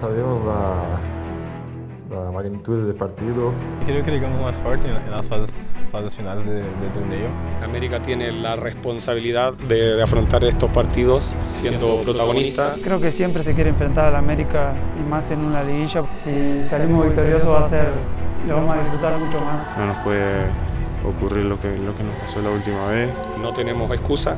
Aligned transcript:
Sabemos 0.00 0.44
la, 0.46 2.16
la 2.24 2.30
magnitud 2.30 2.86
del 2.86 2.94
partido. 2.94 3.52
Creo 3.84 4.04
que 4.04 4.12
llegamos 4.12 4.40
más 4.40 4.54
fuerte 4.56 4.88
en 4.88 5.10
las 5.10 5.26
fases, 5.26 5.74
fases 5.90 6.14
finales 6.14 6.46
del 6.46 6.62
de 6.62 6.88
torneo. 6.94 7.28
América 7.64 8.00
tiene 8.00 8.30
la 8.30 8.54
responsabilidad 8.54 9.54
de, 9.54 9.96
de 9.96 10.02
afrontar 10.02 10.44
estos 10.44 10.70
partidos 10.70 11.34
siendo, 11.48 11.86
siendo 11.86 12.00
protagonista. 12.02 12.76
Creo 12.82 13.00
que 13.00 13.10
siempre 13.10 13.42
se 13.42 13.54
quiere 13.54 13.70
enfrentar 13.70 14.04
a 14.06 14.10
la 14.12 14.18
América 14.18 14.72
y 14.98 15.08
más 15.08 15.30
en 15.32 15.40
una 15.40 15.64
liguilla. 15.64 16.06
Si 16.06 16.62
salimos 16.62 17.06
victoriosos 17.06 17.52
va 17.52 17.58
a 17.58 17.62
ser, 17.64 17.88
lo 18.46 18.54
vamos 18.54 18.76
a 18.76 18.80
disfrutar 18.80 19.18
mucho 19.18 19.40
más. 19.40 19.66
No 19.76 19.86
nos 19.86 19.98
puede 19.98 20.46
ocurrir 21.04 21.44
lo 21.44 21.60
que, 21.60 21.76
lo 21.76 21.94
que 21.94 22.02
nos 22.02 22.14
pasó 22.16 22.40
la 22.40 22.50
última 22.50 22.86
vez. 22.86 23.10
No 23.40 23.52
tenemos 23.52 23.90
excusa, 23.90 24.36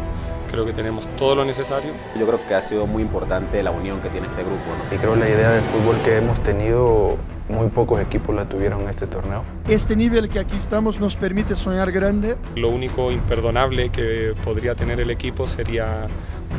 creo 0.51 0.65
que 0.65 0.73
tenemos 0.73 1.07
todo 1.17 1.35
lo 1.35 1.45
necesario. 1.45 1.93
Yo 2.19 2.27
creo 2.27 2.47
que 2.47 2.55
ha 2.55 2.63
sido 2.63 2.87
muy 2.87 3.03
importante 3.03 3.63
la 3.63 3.71
unión 3.71 4.01
que 4.01 4.09
tiene 4.09 4.27
este 4.27 4.43
grupo. 4.43 4.63
¿no? 4.67 4.95
Y 4.95 4.99
creo 4.99 5.17
la 5.17 5.29
idea 5.29 5.51
de 5.51 5.61
fútbol 5.61 5.97
que 6.05 6.17
hemos 6.17 6.43
tenido, 6.43 7.17
muy 7.49 7.69
pocos 7.69 8.01
equipos 8.01 8.35
la 8.35 8.45
tuvieron 8.49 8.83
en 8.83 8.89
este 8.89 9.07
torneo. 9.07 9.43
Este 9.69 9.97
nivel 9.97 10.29
que 10.29 10.39
aquí 10.39 10.57
estamos 10.57 11.01
nos 11.01 11.17
permite 11.17 11.57
soñar 11.57 11.91
grande. 11.93 12.37
Lo 12.57 12.69
único 12.69 13.11
imperdonable 13.11 13.91
que 13.91 14.35
podría 14.45 14.75
tener 14.75 15.01
el 15.01 15.11
equipo 15.11 15.47
sería 15.47 16.07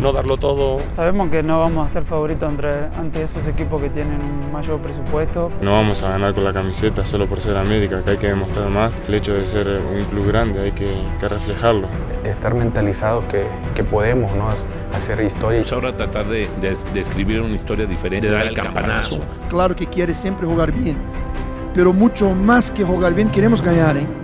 no 0.02 0.12
darlo 0.12 0.38
todo. 0.38 0.80
Sabemos 0.94 1.30
que 1.30 1.44
no 1.44 1.60
vamos 1.60 1.88
a 1.88 1.90
ser 1.90 2.04
favoritos 2.04 2.50
entre, 2.50 2.86
ante 2.98 3.22
esos 3.22 3.48
equipos 3.48 3.82
que 3.82 3.90
tienen 3.90 4.20
un 4.20 4.52
mayor 4.52 4.80
presupuesto. 4.80 5.52
No 5.62 5.72
vamos 5.72 6.02
a 6.02 6.10
ganar 6.10 6.34
con 6.34 6.44
la 6.44 6.52
camiseta 6.52 7.06
solo 7.06 7.28
por 7.28 7.40
ser 7.40 7.56
América, 7.56 8.02
que 8.04 8.12
hay 8.12 8.18
que 8.18 8.28
demostrar 8.28 8.70
más. 8.70 8.92
El 9.08 9.14
hecho 9.14 9.34
de 9.34 9.46
ser 9.46 9.68
un 9.68 10.04
club 10.06 10.28
grande 10.28 10.60
hay 10.60 10.72
que, 10.72 10.92
que 11.20 11.28
reflejarlo. 11.28 11.88
Estar 12.24 12.54
mentalizados 12.56 13.24
que, 13.26 13.46
que 13.76 13.84
podemos 13.84 14.34
¿no? 14.36 14.50
hacer 14.96 15.22
historia. 15.22 15.62
Ahora 15.72 15.96
tratar 15.96 16.28
de, 16.28 16.50
de, 16.60 16.76
de, 16.94 17.00
escribir 17.00 17.40
una 17.40 17.56
historia 17.56 17.86
diferente, 17.86 18.28
de 18.28 18.34
dar 18.34 18.48
el 18.48 18.56
campanazo. 18.56 19.20
Claro 19.50 19.76
que 19.76 19.86
quiere 19.86 20.16
siempre 20.16 20.48
jugar 20.48 20.72
bien, 20.72 20.98
pero 21.74 21.94
mucho 21.94 22.32
más 22.32 22.72
que 22.72 22.84
jugar 22.84 23.14
bien 23.14 23.30
queremos 23.30 23.62
ganar. 23.62 23.98
¿eh? 23.98 24.21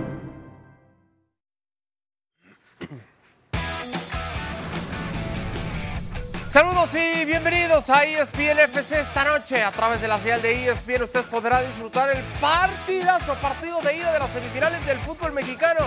Saludos 6.50 6.94
y 6.94 7.26
bienvenidos 7.26 7.90
a 7.90 8.06
ESPN 8.06 8.58
FC 8.60 9.00
esta 9.00 9.22
noche. 9.22 9.62
A 9.62 9.70
través 9.70 10.00
de 10.00 10.08
la 10.08 10.18
señal 10.18 10.40
de 10.40 10.70
ESPN 10.70 11.02
usted 11.02 11.22
podrá 11.24 11.60
disfrutar 11.60 12.08
el 12.08 12.22
partidazo, 12.40 13.34
partido 13.34 13.82
de 13.82 13.98
ida 13.98 14.14
de 14.14 14.18
las 14.18 14.30
semifinales 14.30 14.84
del 14.86 14.98
fútbol 15.00 15.32
mexicano. 15.32 15.80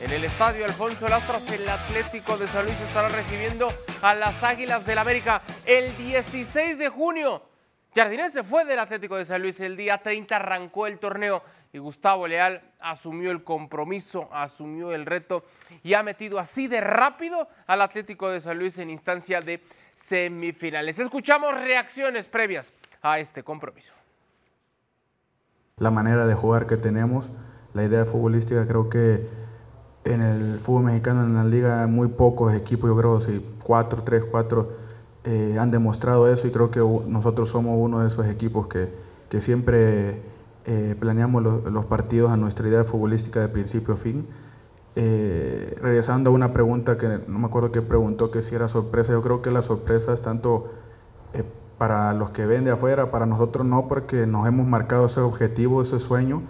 En 0.00 0.12
el 0.12 0.24
estadio 0.24 0.66
Alfonso 0.66 1.08
Lastras, 1.08 1.50
el 1.50 1.68
Atlético 1.68 2.38
de 2.38 2.46
San 2.46 2.64
Luis 2.64 2.80
estará 2.80 3.08
recibiendo 3.08 3.72
a 4.02 4.14
las 4.14 4.40
Águilas 4.44 4.86
del 4.86 4.98
América 4.98 5.42
el 5.66 5.96
16 5.96 6.78
de 6.78 6.88
junio. 6.88 7.42
Jardinés 7.92 8.32
se 8.32 8.44
fue 8.44 8.64
del 8.64 8.78
Atlético 8.78 9.16
de 9.16 9.24
San 9.24 9.42
Luis 9.42 9.58
el 9.58 9.76
día 9.76 9.98
30, 9.98 10.36
arrancó 10.36 10.86
el 10.86 11.00
torneo 11.00 11.42
y 11.74 11.78
Gustavo 11.78 12.28
Leal 12.28 12.62
asumió 12.80 13.32
el 13.32 13.42
compromiso, 13.42 14.28
asumió 14.32 14.92
el 14.92 15.04
reto 15.04 15.42
y 15.82 15.94
ha 15.94 16.04
metido 16.04 16.38
así 16.38 16.68
de 16.68 16.80
rápido 16.80 17.48
al 17.66 17.82
Atlético 17.82 18.30
de 18.30 18.38
San 18.38 18.60
Luis 18.60 18.78
en 18.78 18.90
instancia 18.90 19.40
de 19.40 19.60
semifinales. 19.92 21.00
Escuchamos 21.00 21.52
reacciones 21.52 22.28
previas 22.28 22.72
a 23.02 23.18
este 23.18 23.42
compromiso. 23.42 23.92
La 25.78 25.90
manera 25.90 26.28
de 26.28 26.34
jugar 26.36 26.68
que 26.68 26.76
tenemos, 26.76 27.26
la 27.74 27.82
idea 27.82 28.04
futbolística, 28.04 28.64
creo 28.68 28.88
que 28.88 29.26
en 30.04 30.22
el 30.22 30.60
fútbol 30.60 30.84
mexicano, 30.84 31.24
en 31.24 31.34
la 31.34 31.44
liga, 31.44 31.88
muy 31.88 32.06
pocos 32.06 32.54
equipos, 32.54 32.88
yo 32.88 32.96
creo, 32.96 33.20
si 33.20 33.44
cuatro, 33.64 34.04
tres, 34.04 34.22
cuatro, 34.30 34.76
eh, 35.24 35.56
han 35.58 35.72
demostrado 35.72 36.32
eso 36.32 36.46
y 36.46 36.52
creo 36.52 36.70
que 36.70 36.78
nosotros 36.78 37.50
somos 37.50 37.74
uno 37.76 37.98
de 37.98 38.08
esos 38.08 38.26
equipos 38.26 38.68
que, 38.68 38.90
que 39.28 39.40
siempre 39.40 40.33
eh, 40.66 40.94
planeamos 40.98 41.42
los, 41.42 41.64
los 41.64 41.84
partidos 41.86 42.30
a 42.30 42.36
nuestra 42.36 42.68
idea 42.68 42.84
futbolística 42.84 43.40
de 43.40 43.48
principio 43.48 43.94
a 43.94 43.96
fin. 43.96 44.26
Eh, 44.96 45.76
regresando 45.82 46.30
a 46.30 46.32
una 46.32 46.52
pregunta 46.52 46.96
que 46.96 47.18
no 47.26 47.38
me 47.40 47.46
acuerdo 47.46 47.72
qué 47.72 47.82
preguntó, 47.82 48.30
que 48.30 48.42
si 48.42 48.54
era 48.54 48.68
sorpresa, 48.68 49.12
yo 49.12 49.22
creo 49.22 49.42
que 49.42 49.50
la 49.50 49.62
sorpresa 49.62 50.14
es 50.14 50.22
tanto 50.22 50.72
eh, 51.32 51.42
para 51.78 52.14
los 52.14 52.30
que 52.30 52.46
ven 52.46 52.64
de 52.64 52.70
afuera, 52.70 53.10
para 53.10 53.26
nosotros 53.26 53.66
no, 53.66 53.88
porque 53.88 54.26
nos 54.26 54.46
hemos 54.46 54.66
marcado 54.66 55.06
ese 55.06 55.20
objetivo, 55.20 55.82
ese 55.82 55.98
sueño 55.98 56.42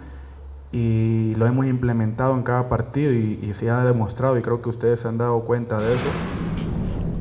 y 0.71 1.33
lo 1.37 1.47
hemos 1.47 1.65
implementado 1.65 2.35
en 2.35 2.43
cada 2.43 2.69
partido 2.69 3.11
y, 3.11 3.39
y 3.41 3.53
se 3.53 3.69
ha 3.69 3.83
demostrado 3.83 4.37
y 4.37 4.41
creo 4.41 4.61
que 4.61 4.69
ustedes 4.69 4.99
se 4.99 5.07
han 5.07 5.17
dado 5.17 5.41
cuenta 5.41 5.77
de 5.77 5.93
eso. 5.93 6.09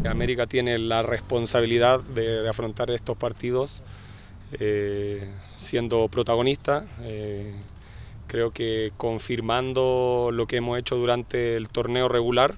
América 0.09 0.47
tiene 0.47 0.79
la 0.79 1.03
responsabilidad 1.03 2.01
de, 2.01 2.43
de 2.43 2.49
afrontar 2.49 2.91
estos 2.91 3.17
partidos 3.17 3.83
eh, 4.61 5.29
siendo 5.57 6.09
protagonista. 6.09 6.87
Eh, 7.03 7.53
creo 8.27 8.53
que 8.53 8.93
confirmando 8.97 10.31
lo 10.33 10.47
que 10.47 10.57
hemos 10.57 10.79
hecho 10.79 10.97
durante 10.97 11.57
el 11.57 11.69
torneo 11.69 12.09
regular, 12.09 12.57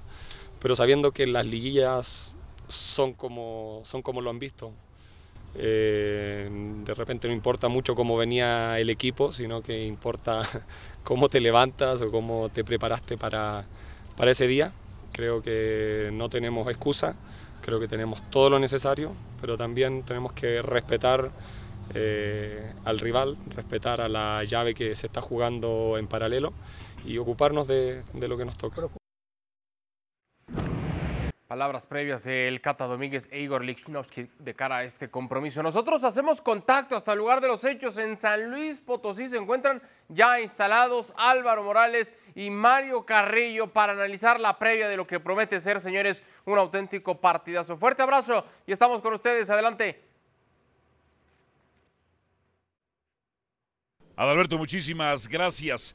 pero 0.60 0.76
sabiendo 0.76 1.12
que 1.12 1.26
las 1.26 1.46
liguillas 1.46 2.34
son 2.68 3.12
como, 3.12 3.80
son 3.84 4.02
como 4.02 4.20
lo 4.20 4.30
han 4.30 4.38
visto. 4.38 4.72
Eh, 5.58 6.48
de 6.84 6.94
repente 6.94 7.28
no 7.28 7.34
importa 7.34 7.68
mucho 7.68 7.94
cómo 7.94 8.16
venía 8.16 8.78
el 8.78 8.90
equipo, 8.90 9.32
sino 9.32 9.62
que 9.62 9.84
importa 9.84 10.42
cómo 11.04 11.28
te 11.28 11.40
levantas 11.40 12.02
o 12.02 12.10
cómo 12.10 12.50
te 12.50 12.62
preparaste 12.64 13.16
para, 13.16 13.64
para 14.16 14.30
ese 14.30 14.46
día. 14.46 14.72
Creo 15.12 15.40
que 15.40 16.10
no 16.12 16.28
tenemos 16.28 16.68
excusa, 16.68 17.16
creo 17.62 17.80
que 17.80 17.88
tenemos 17.88 18.22
todo 18.30 18.50
lo 18.50 18.58
necesario, 18.58 19.12
pero 19.40 19.56
también 19.56 20.02
tenemos 20.02 20.32
que 20.32 20.60
respetar 20.60 21.30
eh, 21.94 22.72
al 22.84 22.98
rival, 22.98 23.36
respetar 23.54 24.00
a 24.00 24.08
la 24.08 24.44
llave 24.44 24.74
que 24.74 24.94
se 24.94 25.06
está 25.06 25.20
jugando 25.20 25.96
en 25.98 26.06
paralelo 26.06 26.52
y 27.04 27.18
ocuparnos 27.18 27.66
de, 27.66 28.02
de 28.12 28.28
lo 28.28 28.36
que 28.36 28.44
nos 28.44 28.56
toca. 28.58 28.82
Palabras 31.46 31.86
previas 31.86 32.24
del 32.24 32.60
Cata 32.60 32.86
Domínguez 32.86 33.28
e 33.30 33.38
Igor 33.38 33.62
Lichnowsky 33.62 34.28
de 34.40 34.54
cara 34.54 34.78
a 34.78 34.84
este 34.84 35.08
compromiso. 35.08 35.62
Nosotros 35.62 36.02
hacemos 36.02 36.40
contacto 36.40 36.96
hasta 36.96 37.12
el 37.12 37.18
lugar 37.18 37.40
de 37.40 37.46
los 37.46 37.64
hechos. 37.64 37.98
En 37.98 38.16
San 38.16 38.50
Luis 38.50 38.80
Potosí 38.80 39.28
se 39.28 39.36
encuentran 39.36 39.80
ya 40.08 40.40
instalados 40.40 41.14
Álvaro 41.16 41.62
Morales 41.62 42.14
y 42.34 42.50
Mario 42.50 43.06
Carrillo 43.06 43.68
para 43.68 43.92
analizar 43.92 44.40
la 44.40 44.58
previa 44.58 44.88
de 44.88 44.96
lo 44.96 45.06
que 45.06 45.20
promete 45.20 45.60
ser, 45.60 45.80
señores, 45.80 46.24
un 46.46 46.58
auténtico 46.58 47.20
partidazo. 47.20 47.76
Fuerte 47.76 48.02
abrazo 48.02 48.44
y 48.66 48.72
estamos 48.72 49.00
con 49.00 49.14
ustedes. 49.14 49.48
Adelante. 49.48 50.05
Adalberto, 54.16 54.56
muchísimas 54.56 55.28
gracias. 55.28 55.94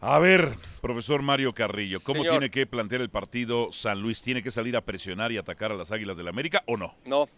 A 0.00 0.18
ver, 0.18 0.56
profesor 0.80 1.22
Mario 1.22 1.54
Carrillo, 1.54 2.00
¿cómo 2.02 2.22
Señor. 2.22 2.32
tiene 2.32 2.50
que 2.50 2.66
plantear 2.66 3.02
el 3.02 3.08
partido 3.08 3.70
San 3.70 4.02
Luis? 4.02 4.20
¿Tiene 4.20 4.42
que 4.42 4.50
salir 4.50 4.76
a 4.76 4.80
presionar 4.80 5.30
y 5.30 5.38
atacar 5.38 5.70
a 5.70 5.76
las 5.76 5.92
Águilas 5.92 6.16
del 6.16 6.26
América 6.26 6.64
o 6.66 6.76
no? 6.76 6.96
No. 7.04 7.28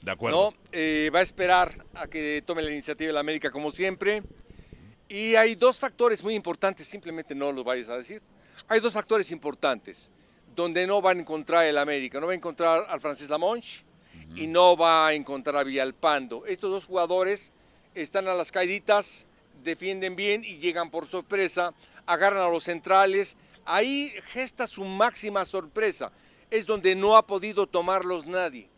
De 0.00 0.10
acuerdo. 0.10 0.52
No, 0.52 0.56
eh, 0.72 1.10
va 1.14 1.18
a 1.18 1.22
esperar 1.22 1.84
a 1.94 2.06
que 2.06 2.42
tome 2.46 2.62
la 2.62 2.70
iniciativa 2.70 3.10
el 3.10 3.16
América 3.18 3.50
como 3.50 3.70
siempre. 3.70 4.22
Y 5.06 5.34
hay 5.34 5.54
dos 5.54 5.78
factores 5.78 6.24
muy 6.24 6.34
importantes, 6.34 6.88
simplemente 6.88 7.34
no 7.34 7.52
los 7.52 7.62
vayas 7.62 7.90
a 7.90 7.98
decir. 7.98 8.22
Hay 8.68 8.80
dos 8.80 8.94
factores 8.94 9.30
importantes 9.30 10.10
donde 10.56 10.86
no 10.86 11.02
va 11.02 11.10
a 11.10 11.14
encontrar 11.14 11.66
el 11.66 11.76
América. 11.76 12.20
No 12.20 12.26
va 12.26 12.32
a 12.32 12.36
encontrar 12.36 12.86
al 12.88 13.00
Francis 13.02 13.28
Lamonche 13.28 13.84
y 14.34 14.46
no 14.46 14.78
va 14.78 15.08
a 15.08 15.12
encontrar 15.12 15.56
a 15.56 15.64
Villalpando. 15.64 16.46
Estos 16.46 16.70
dos 16.70 16.84
jugadores 16.86 17.52
están 17.94 18.28
a 18.28 18.34
las 18.34 18.50
caíditas, 18.50 19.26
defienden 19.64 20.14
bien 20.14 20.44
y 20.44 20.58
llegan 20.58 20.90
por 20.90 21.06
sorpresa, 21.06 21.74
agarran 22.06 22.42
a 22.42 22.48
los 22.48 22.64
centrales. 22.64 23.36
Ahí 23.64 24.12
gesta 24.26 24.66
su 24.66 24.84
máxima 24.84 25.44
sorpresa. 25.44 26.12
Es 26.50 26.66
donde 26.66 26.94
no 26.94 27.16
ha 27.16 27.26
podido 27.26 27.66
tomarlos 27.66 28.26
nadie. 28.26 28.68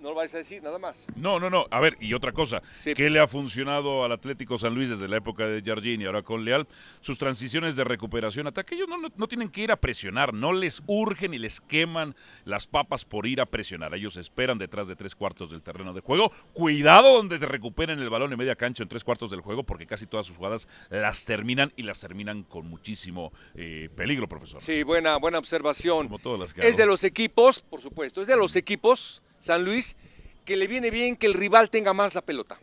No 0.00 0.10
lo 0.10 0.14
vais 0.14 0.32
a 0.34 0.38
decir 0.38 0.62
nada 0.62 0.78
más. 0.78 1.04
No, 1.16 1.40
no, 1.40 1.50
no. 1.50 1.66
A 1.70 1.80
ver, 1.80 1.96
y 2.00 2.14
otra 2.14 2.30
cosa. 2.32 2.62
¿Qué 2.82 3.10
le 3.10 3.18
ha 3.18 3.26
funcionado 3.26 4.04
al 4.04 4.12
Atlético 4.12 4.56
San 4.56 4.74
Luis 4.74 4.88
desde 4.88 5.08
la 5.08 5.16
época 5.16 5.46
de 5.46 5.60
Jardín 5.60 6.00
y 6.00 6.04
ahora 6.06 6.22
con 6.22 6.44
Leal? 6.44 6.68
Sus 7.00 7.18
transiciones 7.18 7.74
de 7.74 7.82
recuperación, 7.82 8.46
ataque. 8.46 8.76
Ellos 8.76 8.88
no, 8.88 8.96
no, 8.96 9.08
no 9.16 9.26
tienen 9.26 9.48
que 9.48 9.62
ir 9.62 9.72
a 9.72 9.76
presionar. 9.76 10.32
No 10.32 10.52
les 10.52 10.82
urgen 10.86 11.34
y 11.34 11.38
les 11.38 11.60
queman 11.60 12.14
las 12.44 12.66
papas 12.68 13.04
por 13.04 13.26
ir 13.26 13.40
a 13.40 13.46
presionar. 13.46 13.92
Ellos 13.94 14.16
esperan 14.16 14.56
detrás 14.58 14.86
de 14.86 14.94
tres 14.94 15.16
cuartos 15.16 15.50
del 15.50 15.62
terreno 15.62 15.92
de 15.92 16.00
juego. 16.00 16.30
Cuidado 16.52 17.14
donde 17.16 17.38
te 17.40 17.46
recuperen 17.46 17.98
el 17.98 18.08
balón 18.08 18.32
en 18.32 18.38
media 18.38 18.54
cancha 18.54 18.84
en 18.84 18.88
tres 18.88 19.02
cuartos 19.02 19.30
del 19.32 19.40
juego, 19.40 19.64
porque 19.64 19.86
casi 19.86 20.06
todas 20.06 20.26
sus 20.26 20.36
jugadas 20.36 20.68
las 20.90 21.24
terminan 21.24 21.72
y 21.76 21.82
las 21.82 22.00
terminan 22.00 22.44
con 22.44 22.68
muchísimo 22.68 23.32
eh, 23.56 23.88
peligro, 23.96 24.28
profesor. 24.28 24.62
Sí, 24.62 24.84
buena, 24.84 25.16
buena 25.16 25.38
observación. 25.38 26.06
Como 26.06 26.18
todas 26.20 26.38
las 26.38 26.54
que 26.54 26.60
Es 26.60 26.68
hago. 26.68 26.76
de 26.78 26.86
los 26.86 27.02
equipos, 27.04 27.60
por 27.62 27.80
supuesto, 27.80 28.22
es 28.22 28.28
de 28.28 28.36
los 28.36 28.54
equipos, 28.56 29.22
San 29.38 29.64
Luis, 29.64 29.96
que 30.44 30.56
le 30.56 30.66
viene 30.66 30.90
bien 30.90 31.16
que 31.16 31.26
el 31.26 31.34
rival 31.34 31.70
tenga 31.70 31.92
más 31.92 32.14
la 32.14 32.22
pelota. 32.22 32.58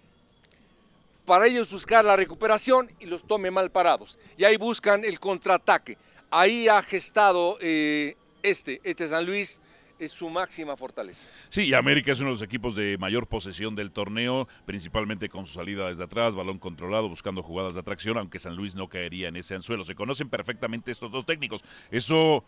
Para 1.26 1.48
ellos 1.48 1.72
buscar 1.72 2.06
la 2.06 2.16
recuperación 2.16 2.92
y 3.00 3.06
los 3.06 3.26
tome 3.26 3.50
mal 3.52 3.72
parados. 3.72 4.20
Y 4.38 4.44
ahí 4.44 4.58
buscan 4.58 5.04
el 5.04 5.20
contraataque. 5.20 5.98
Ahí 6.30 6.68
ha 6.68 6.82
gestado 6.84 7.58
eh, 7.62 8.16
este, 8.44 8.80
este 8.84 9.08
San 9.08 9.26
Luis, 9.26 9.60
es 10.00 10.12
su 10.12 10.30
máxima 10.30 10.76
fortaleza. 10.76 11.26
Sí, 11.50 11.74
América 11.74 12.12
es 12.12 12.20
uno 12.20 12.30
de 12.30 12.34
los 12.34 12.42
equipos 12.42 12.76
de 12.76 12.98
mayor 12.98 13.28
posesión 13.28 13.76
del 13.76 13.92
torneo, 13.92 14.48
principalmente 14.66 15.30
con 15.30 15.46
su 15.46 15.54
salida 15.54 15.88
desde 15.88 16.04
atrás, 16.04 16.36
balón 16.36 16.60
controlado, 16.60 17.08
buscando 17.08 17.42
jugadas 17.42 17.76
de 17.76 17.82
atracción, 17.82 18.18
aunque 18.18 18.40
San 18.40 18.56
Luis 18.56 18.76
no 18.76 18.90
caería 18.90 19.30
en 19.30 19.38
ese 19.38 19.56
anzuelo. 19.56 19.84
Se 19.84 19.96
conocen 19.96 20.30
perfectamente 20.30 20.92
estos 20.92 21.12
dos 21.12 21.26
técnicos. 21.26 21.64
Eso, 21.92 22.44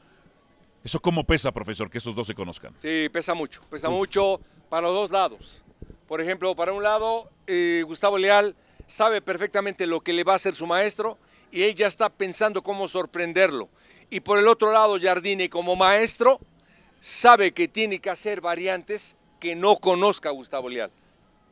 eso 0.88 1.02
cómo 1.02 1.26
pesa, 1.26 1.52
profesor, 1.52 1.90
que 1.90 1.98
esos 1.98 2.16
dos 2.16 2.28
se 2.28 2.34
conozcan. 2.34 2.74
Sí, 2.78 3.10
pesa 3.12 3.34
mucho, 3.34 3.62
pesa 3.70 3.90
mucho 3.90 4.40
para 4.70 4.88
los 4.88 4.96
dos 4.96 5.12
lados. 5.12 5.62
Por 6.08 6.22
ejemplo, 6.22 6.56
para 6.56 6.72
un 6.72 6.82
lado, 6.82 7.30
eh, 7.46 7.84
Gustavo 7.86 8.18
Leal 8.18 8.56
sabe 8.88 9.22
perfectamente 9.22 9.86
lo 9.86 10.00
que 10.00 10.14
le 10.14 10.24
va 10.24 10.32
a 10.32 10.36
hacer 10.38 10.56
su 10.56 10.66
maestro 10.66 11.18
y 11.52 11.64
él 11.64 11.76
ya 11.76 11.88
está 11.88 12.10
pensando 12.10 12.64
cómo 12.64 12.88
sorprenderlo. 12.88 13.68
Y 14.10 14.22
por 14.22 14.40
el 14.40 14.48
otro 14.48 14.72
lado, 14.72 14.98
Jardine 14.98 15.50
como 15.50 15.76
maestro 15.76 16.40
sabe 17.02 17.52
que 17.52 17.68
tiene 17.68 18.00
que 18.00 18.10
hacer 18.10 18.40
variantes 18.40 19.18
que 19.42 19.56
no 19.56 19.76
conozca 19.76 20.30
Gustavo 20.30 20.70
Leal. 20.70 20.90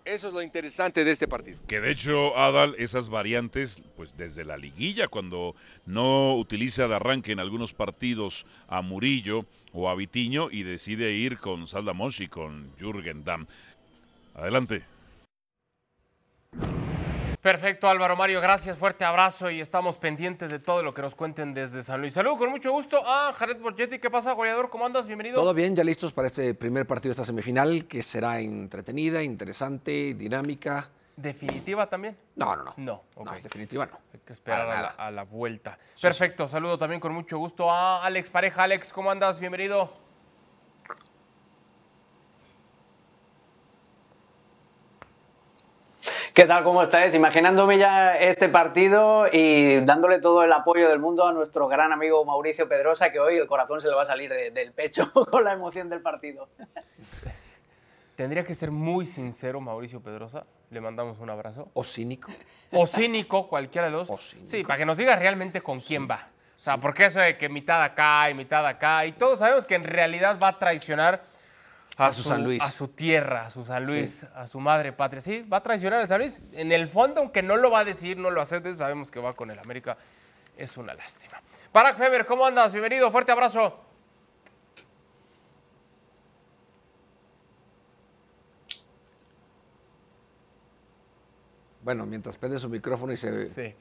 Eso 0.05 0.27
es 0.27 0.33
lo 0.35 0.43
interesante 0.43 1.03
de 1.03 1.09
este 1.09 1.27
partido. 1.27 1.57
Que 1.67 1.81
de 1.81 1.89
hecho, 1.89 2.37
Adal, 2.37 2.75
esas 2.77 3.09
variantes, 3.09 3.81
pues 3.97 4.15
desde 4.15 4.45
la 4.45 4.55
liguilla, 4.55 5.07
cuando 5.07 5.55
no 5.87 6.35
utiliza 6.35 6.87
de 6.87 6.95
arranque 6.95 7.31
en 7.31 7.39
algunos 7.39 7.73
partidos 7.73 8.45
a 8.67 8.83
Murillo 8.83 9.47
o 9.73 9.89
a 9.89 9.95
Vitiño 9.95 10.49
y 10.51 10.61
decide 10.61 11.11
ir 11.13 11.39
con 11.39 11.65
Saldamos 11.65 12.21
y 12.21 12.27
con 12.27 12.71
Jürgen 12.77 13.23
Damm. 13.23 13.47
Adelante. 14.35 14.83
Perfecto, 17.45 17.87
Álvaro 17.87 18.15
Mario, 18.15 18.41
gracias, 18.41 18.75
fuerte 18.75 19.05
abrazo 19.05 19.51
y 19.51 19.61
estamos 19.61 19.99
pendientes 19.99 20.49
de 20.49 20.57
todo 20.57 20.81
lo 20.81 20.95
que 20.95 21.03
nos 21.03 21.13
cuenten 21.13 21.53
desde 21.53 21.83
San 21.83 22.01
Luis. 22.01 22.15
Saludos, 22.15 22.39
con 22.39 22.49
mucho 22.49 22.71
gusto 22.71 23.03
a 23.05 23.31
Jared 23.33 23.61
Borgetti. 23.61 23.99
¿Qué 23.99 24.09
pasa, 24.09 24.31
goleador? 24.31 24.71
¿Cómo 24.71 24.83
andas? 24.83 25.05
Bienvenido. 25.05 25.39
Todo 25.39 25.53
bien, 25.53 25.75
ya 25.75 25.83
listos 25.83 26.11
para 26.11 26.25
este 26.25 26.55
primer 26.55 26.87
partido 26.87 27.09
de 27.09 27.21
esta 27.21 27.23
semifinal, 27.23 27.85
que 27.85 28.01
será 28.01 28.39
entretenida, 28.39 29.21
interesante, 29.21 30.15
dinámica. 30.15 30.89
¿Definitiva 31.15 31.85
también? 31.87 32.17
No, 32.35 32.55
no, 32.55 32.63
no. 32.63 32.73
No, 32.77 33.03
no 33.23 33.31
definitiva 33.33 33.85
no. 33.85 33.99
Hay 34.11 34.21
que 34.21 34.33
esperar 34.33 34.61
a 34.61 34.81
la, 34.81 34.87
a 34.87 35.11
la, 35.11 35.21
vuelta. 35.21 35.77
Perfecto, 36.01 36.47
saludo 36.47 36.79
también 36.79 36.99
con 36.99 37.13
mucho 37.13 37.37
gusto 37.37 37.69
a 37.69 38.03
Alex 38.03 38.31
Pareja. 38.31 38.63
Alex, 38.63 38.91
¿cómo 38.91 39.11
andas? 39.11 39.39
Bienvenido. 39.39 40.04
¿Qué 46.35 46.43
tal? 46.43 46.65
¿Cómo 46.65 46.81
estáis? 46.81 47.13
Imaginándome 47.13 47.77
ya 47.77 48.17
este 48.17 48.49
partido 48.49 49.25
y 49.31 49.79
dándole 49.79 50.19
todo 50.19 50.43
el 50.43 50.51
apoyo 50.51 50.89
del 50.89 50.99
mundo 50.99 51.25
a 51.25 51.31
nuestro 51.31 51.69
gran 51.69 51.93
amigo 51.93 52.25
Mauricio 52.25 52.67
Pedrosa, 52.67 53.09
que 53.09 53.21
hoy 53.21 53.37
el 53.37 53.47
corazón 53.47 53.79
se 53.79 53.87
le 53.87 53.95
va 53.95 54.01
a 54.01 54.05
salir 54.05 54.29
de, 54.29 54.51
del 54.51 54.73
pecho 54.73 55.09
con 55.31 55.45
la 55.45 55.53
emoción 55.53 55.87
del 55.87 56.01
partido. 56.01 56.49
Tendría 58.17 58.43
que 58.43 58.53
ser 58.53 58.69
muy 58.69 59.05
sincero 59.05 59.61
Mauricio 59.61 60.01
Pedrosa. 60.01 60.43
Le 60.71 60.81
mandamos 60.81 61.19
un 61.19 61.29
abrazo. 61.29 61.69
O 61.73 61.85
cínico. 61.85 62.29
O 62.73 62.85
cínico, 62.85 63.47
cualquiera 63.47 63.87
de 63.87 63.93
los. 63.93 64.09
dos. 64.09 64.35
Sí, 64.43 64.65
para 64.65 64.77
que 64.77 64.85
nos 64.85 64.97
diga 64.97 65.15
realmente 65.15 65.61
con 65.61 65.79
quién 65.79 66.05
va. 66.05 66.27
O 66.59 66.61
sea, 66.61 66.77
porque 66.79 67.05
eso 67.05 67.21
de 67.21 67.37
que 67.37 67.47
mitad 67.47 67.81
acá 67.81 68.29
y 68.29 68.33
mitad 68.33 68.67
acá, 68.67 69.05
y 69.05 69.13
todos 69.13 69.39
sabemos 69.39 69.65
que 69.65 69.75
en 69.75 69.85
realidad 69.85 70.37
va 70.37 70.49
a 70.49 70.59
traicionar 70.59 71.23
a, 71.97 72.07
a 72.07 72.11
su, 72.11 72.23
San 72.23 72.43
Luis. 72.43 72.61
A 72.61 72.71
su 72.71 72.89
tierra, 72.89 73.47
a 73.47 73.49
su 73.49 73.63
San 73.63 73.85
Luis, 73.85 74.19
sí. 74.19 74.27
a 74.35 74.47
su 74.47 74.59
madre 74.59 74.91
patria. 74.91 75.21
Sí, 75.21 75.41
va 75.41 75.57
a 75.57 75.63
traicionar 75.63 76.01
al 76.01 76.07
San 76.07 76.19
Luis. 76.19 76.43
En 76.53 76.71
el 76.71 76.87
fondo, 76.87 77.21
aunque 77.21 77.41
no 77.41 77.55
lo 77.55 77.71
va 77.71 77.79
a 77.79 77.85
decir, 77.85 78.17
no 78.17 78.29
lo 78.31 78.41
acepte, 78.41 78.73
sabemos 78.75 79.11
que 79.11 79.19
va 79.19 79.33
con 79.33 79.49
el 79.51 79.59
América. 79.59 79.97
Es 80.57 80.77
una 80.77 80.93
lástima. 80.93 81.41
Barack 81.73 81.97
Feber, 81.97 82.25
¿cómo 82.25 82.45
andas? 82.45 82.71
Bienvenido, 82.71 83.11
fuerte 83.11 83.31
abrazo. 83.31 83.79
Bueno, 91.85 92.07
mientras 92.07 92.35
prende 92.37 92.57
su 92.57 92.67
micrófono 92.67 93.13
y 93.13 93.17
se 93.17 93.47
sí. 93.53 93.75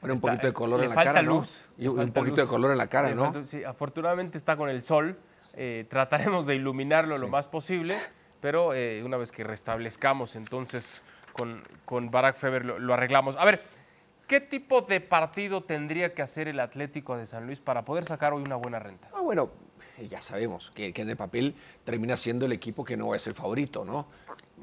pone 0.00 0.12
un 0.12 0.20
poquito 0.20 0.46
de 0.46 0.52
color 0.52 0.80
en 0.84 0.90
la 0.90 0.94
falta 0.94 1.12
cara, 1.12 1.22
luz. 1.22 1.66
Y 1.76 1.88
un 1.88 2.12
poquito 2.12 2.40
de 2.40 2.46
color 2.46 2.70
en 2.70 2.78
la 2.78 2.86
cara, 2.86 3.12
¿no? 3.14 3.44
Sí, 3.44 3.64
afortunadamente 3.64 4.38
está 4.38 4.56
con 4.56 4.68
el 4.68 4.80
sol. 4.80 5.18
Eh, 5.56 5.86
trataremos 5.88 6.46
de 6.46 6.54
iluminarlo 6.54 7.16
sí. 7.16 7.20
lo 7.20 7.28
más 7.28 7.48
posible, 7.48 7.96
pero 8.40 8.74
eh, 8.74 9.02
una 9.04 9.16
vez 9.16 9.32
que 9.32 9.44
restablezcamos 9.44 10.36
entonces 10.36 11.02
con, 11.32 11.62
con 11.84 12.10
Barack 12.10 12.36
Feber 12.36 12.64
lo, 12.64 12.78
lo, 12.78 12.94
arreglamos. 12.94 13.36
A 13.36 13.44
ver, 13.44 13.62
¿qué 14.26 14.40
tipo 14.40 14.82
de 14.82 15.00
partido 15.00 15.62
tendría 15.62 16.14
que 16.14 16.22
hacer 16.22 16.48
el 16.48 16.60
Atlético 16.60 17.16
de 17.16 17.26
San 17.26 17.46
Luis 17.46 17.60
para 17.60 17.84
poder 17.84 18.04
sacar 18.04 18.32
hoy 18.32 18.42
una 18.42 18.56
buena 18.56 18.78
renta? 18.78 19.08
Ah, 19.14 19.20
bueno, 19.20 19.50
ya 20.08 20.20
sabemos 20.20 20.70
que, 20.74 20.92
que 20.92 21.02
en 21.02 21.10
el 21.10 21.16
papel 21.16 21.54
termina 21.84 22.16
siendo 22.16 22.46
el 22.46 22.52
equipo 22.52 22.84
que 22.84 22.96
no 22.96 23.14
es 23.14 23.26
el 23.26 23.34
favorito, 23.34 23.84
¿no? 23.84 24.06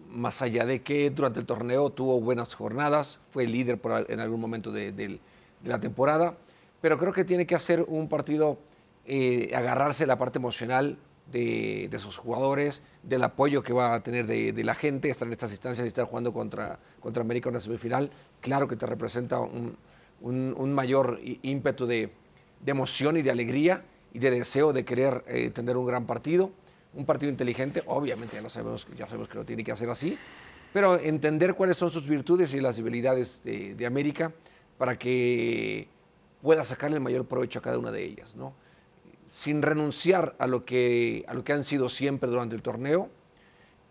Más 0.09 0.41
allá 0.41 0.65
de 0.65 0.81
que 0.81 1.09
durante 1.09 1.39
el 1.39 1.45
torneo 1.45 1.89
tuvo 1.89 2.21
buenas 2.21 2.53
jornadas, 2.53 3.19
fue 3.31 3.45
líder 3.47 3.79
por, 3.79 4.09
en 4.09 4.19
algún 4.19 4.39
momento 4.39 4.71
de, 4.71 4.91
de, 4.91 5.07
de 5.07 5.69
la 5.69 5.79
temporada, 5.79 6.37
pero 6.79 6.97
creo 6.97 7.11
que 7.11 7.25
tiene 7.25 7.45
que 7.45 7.55
hacer 7.55 7.83
un 7.87 8.07
partido 8.07 8.59
eh, 9.07 9.51
agarrarse 9.55 10.07
la 10.07 10.17
parte 10.17 10.39
emocional 10.39 10.97
de, 11.31 11.87
de, 11.89 11.99
sus 11.99 12.17
jugadores, 12.17 12.81
del 13.03 13.23
apoyo 13.23 13.63
que 13.63 13.73
va 13.73 13.93
a 13.93 13.99
tener 14.01 14.25
de, 14.25 14.63
la 14.63 14.75
gente, 14.75 15.09
estar 15.09 15.27
en 15.27 15.33
estas 15.33 15.51
instancias 15.51 15.85
y 15.85 15.87
estar 15.87 16.05
jugando 16.05 16.33
contra, 16.33 16.79
contra 16.99 17.21
América 17.21 17.49
en 17.49 17.55
una 17.55 17.59
semifinal, 17.59 18.11
claro 18.41 18.67
que 18.67 18.75
te 18.75 18.85
representa 18.85 19.39
un, 19.39 19.77
mayor 20.73 21.19
ímpetu 21.23 21.85
de, 21.85 22.11
emoción 22.65 23.17
y 23.17 23.21
de 23.21 23.31
alegría 23.31 23.83
y 24.13 24.19
de 24.19 24.31
deseo 24.31 24.73
de 24.73 24.85
querer 24.85 25.23
eh, 25.27 25.51
tener 25.51 25.77
un 25.77 25.85
gran 25.85 26.05
partido, 26.05 26.51
un 26.93 27.05
partido 27.05 27.31
inteligente, 27.31 27.83
obviamente 27.85 28.35
ya, 28.37 28.41
no 28.41 28.49
sabemos, 28.49 28.87
ya 28.97 29.05
sabemos 29.05 29.29
que 29.29 29.35
lo 29.35 29.45
tiene 29.45 29.63
que 29.63 29.71
hacer 29.71 29.89
así, 29.89 30.17
pero 30.73 30.99
entender 30.99 31.53
cuáles 31.53 31.77
son 31.77 31.91
sus 31.91 32.07
virtudes 32.07 32.53
y 32.53 32.59
las 32.61 32.77
debilidades 32.77 33.43
de, 33.43 33.75
de 33.75 33.85
América 33.85 34.31
para 34.77 34.97
que 34.97 35.87
pueda 36.41 36.63
sacarle 36.63 36.97
el 36.97 37.03
mayor 37.03 37.25
provecho 37.25 37.59
a 37.59 37.61
cada 37.61 37.77
una 37.77 37.91
de 37.91 38.03
ellas, 38.03 38.35
¿no? 38.35 38.53
Sin 39.27 39.61
renunciar 39.61 40.35
a 40.39 40.47
lo, 40.47 40.65
que, 40.65 41.25
a 41.27 41.33
lo 41.33 41.43
que 41.43 41.53
han 41.53 41.63
sido 41.63 41.89
siempre 41.89 42.29
durante 42.29 42.55
el 42.55 42.61
torneo 42.61 43.09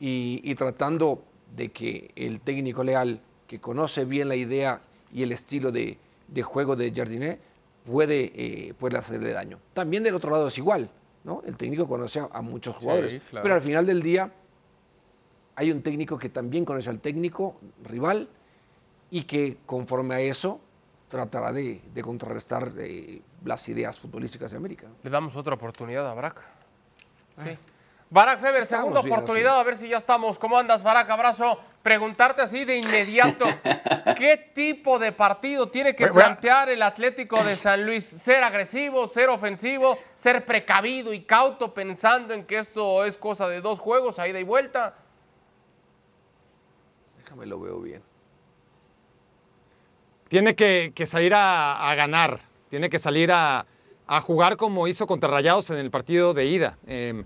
y, 0.00 0.40
y, 0.44 0.54
tratando 0.54 1.24
de 1.56 1.70
que 1.70 2.10
el 2.16 2.40
técnico 2.40 2.84
leal, 2.84 3.20
que 3.46 3.60
conoce 3.60 4.04
bien 4.04 4.28
la 4.28 4.36
idea 4.36 4.80
y 5.12 5.22
el 5.22 5.32
estilo 5.32 5.72
de, 5.72 5.98
de 6.28 6.42
juego 6.42 6.76
de 6.76 6.92
Jardiné, 6.92 7.38
puede, 7.84 8.32
eh, 8.34 8.74
puede 8.74 8.98
hacerle 8.98 9.32
daño. 9.32 9.58
También 9.72 10.02
del 10.02 10.14
otro 10.14 10.30
lado 10.30 10.48
es 10.48 10.58
igual, 10.58 10.90
¿no? 11.22 11.42
El 11.46 11.56
técnico 11.56 11.86
conoce 11.86 12.20
a, 12.20 12.28
a 12.32 12.42
muchos 12.42 12.76
jugadores, 12.76 13.12
sí, 13.12 13.20
claro. 13.30 13.42
pero 13.42 13.54
al 13.54 13.62
final 13.62 13.86
del 13.86 14.02
día 14.02 14.32
hay 15.56 15.70
un 15.70 15.82
técnico 15.82 16.18
que 16.18 16.28
también 16.28 16.64
conoce 16.64 16.90
al 16.90 17.00
técnico 17.00 17.56
rival 17.84 18.28
y 19.10 19.24
que 19.24 19.58
conforme 19.66 20.14
a 20.14 20.20
eso 20.20 20.60
tratará 21.08 21.52
de, 21.52 21.80
de 21.94 22.02
contrarrestar 22.02 22.72
eh, 22.78 23.20
las 23.44 23.68
ideas 23.68 23.98
futbolísticas 23.98 24.50
de 24.50 24.56
América. 24.56 24.88
Le 25.02 25.10
damos 25.10 25.36
otra 25.36 25.54
oportunidad 25.54 26.08
a 26.08 26.14
Barak. 26.14 26.40
Sí. 27.42 27.50
Eh. 27.50 27.58
Barak 28.10 28.38
Feber, 28.38 28.64
segunda 28.64 29.00
oportunidad, 29.00 29.54
así. 29.54 29.60
a 29.60 29.64
ver 29.64 29.76
si 29.76 29.88
ya 29.88 29.96
estamos. 29.96 30.38
¿Cómo 30.38 30.56
andas, 30.56 30.82
Barak? 30.82 31.10
Abrazo. 31.10 31.58
Preguntarte 31.82 32.42
así 32.42 32.64
de 32.64 32.78
inmediato, 32.78 33.44
¿qué 34.16 34.52
tipo 34.54 34.98
de 34.98 35.12
partido 35.12 35.68
tiene 35.68 35.94
que 35.94 36.06
plantear 36.06 36.70
el 36.70 36.82
Atlético 36.82 37.42
de 37.44 37.56
San 37.56 37.84
Luis? 37.84 38.04
¿Ser 38.06 38.42
agresivo, 38.42 39.06
ser 39.06 39.28
ofensivo, 39.28 39.98
ser 40.14 40.46
precavido 40.46 41.12
y 41.12 41.22
cauto 41.22 41.74
pensando 41.74 42.32
en 42.32 42.46
que 42.46 42.58
esto 42.58 43.04
es 43.04 43.18
cosa 43.18 43.48
de 43.48 43.60
dos 43.60 43.80
juegos, 43.80 44.18
a 44.18 44.26
ida 44.26 44.40
y 44.40 44.44
vuelta? 44.44 44.94
Déjame 47.18 47.46
lo 47.46 47.60
veo 47.60 47.80
bien. 47.80 48.02
Tiene 50.28 50.54
que, 50.54 50.92
que 50.94 51.04
salir 51.04 51.34
a, 51.34 51.90
a, 51.90 51.94
ganar, 51.94 52.40
tiene 52.74 52.90
que 52.90 52.98
salir 52.98 53.30
a, 53.30 53.66
a, 54.08 54.20
jugar 54.20 54.56
como 54.56 54.88
hizo 54.88 55.06
contra 55.06 55.30
Rayados 55.30 55.70
en 55.70 55.76
el 55.76 55.92
partido 55.92 56.34
de 56.34 56.46
ida. 56.46 56.76
Eh, 56.88 57.22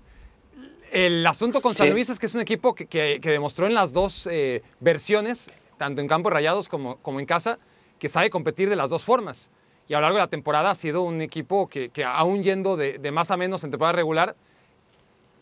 el 0.91 1.25
asunto 1.25 1.59
con 1.59 1.73
San 1.73 1.87
sí. 1.87 1.93
Luis 1.93 2.07
es 2.07 2.19
que 2.19 2.27
es 2.27 2.35
un 2.35 2.41
equipo 2.41 2.75
que, 2.75 2.85
que, 2.85 3.17
que 3.19 3.31
demostró 3.31 3.65
en 3.65 3.73
las 3.73 3.91
dos 3.91 4.27
eh, 4.29 4.61
versiones, 4.79 5.49
tanto 5.79 6.01
en 6.01 6.07
campo 6.07 6.29
de 6.29 6.35
Rayados 6.35 6.69
como, 6.69 6.97
como, 6.97 7.19
en 7.19 7.25
casa, 7.25 7.57
que 7.97 8.09
sabe 8.09 8.29
competir 8.29 8.69
de 8.69 8.75
las 8.75 8.91
dos 8.91 9.03
formas. 9.03 9.49
Y 9.87 9.95
a 9.95 9.97
lo 9.97 10.01
largo 10.03 10.17
de 10.17 10.23
la 10.25 10.29
temporada 10.29 10.69
ha 10.69 10.75
sido 10.75 11.01
un 11.01 11.19
equipo 11.19 11.67
que, 11.67 11.89
que 11.89 12.03
aún 12.03 12.43
yendo 12.43 12.77
de, 12.77 12.99
de, 12.99 13.11
más 13.11 13.31
a 13.31 13.37
menos 13.37 13.63
en 13.63 13.71
temporada 13.71 13.93
regular, 13.93 14.35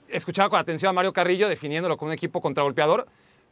escuchaba 0.08 0.48
con 0.48 0.58
atención 0.58 0.92
a 0.92 0.94
Mario 0.94 1.12
Carrillo 1.12 1.50
definiéndolo 1.50 1.98
como 1.98 2.12
un 2.12 2.14
equipo 2.14 2.40
contragolpeador, 2.40 3.08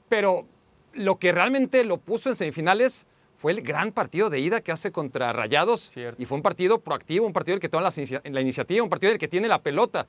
pero 0.07 0.47
lo 0.93 1.17
que 1.17 1.33
realmente 1.33 1.83
lo 1.83 1.97
puso 1.97 2.29
en 2.29 2.37
semifinales 2.37 3.05
fue 3.45 3.51
el 3.51 3.61
gran 3.61 3.91
partido 3.91 4.31
de 4.31 4.39
ida 4.39 4.61
que 4.61 4.71
hace 4.71 4.91
contra 4.91 5.31
Rayados 5.31 5.91
Cierto. 5.91 6.19
y 6.19 6.25
fue 6.25 6.35
un 6.35 6.41
partido 6.41 6.79
proactivo, 6.79 7.27
un 7.27 7.31
partido 7.31 7.53
del 7.53 7.59
que 7.59 7.69
toma 7.69 7.83
la, 7.83 8.21
la 8.23 8.41
iniciativa, 8.41 8.81
un 8.83 8.89
partido 8.89 9.11
del 9.11 9.19
que 9.19 9.27
tiene 9.27 9.47
la 9.47 9.61
pelota 9.61 10.07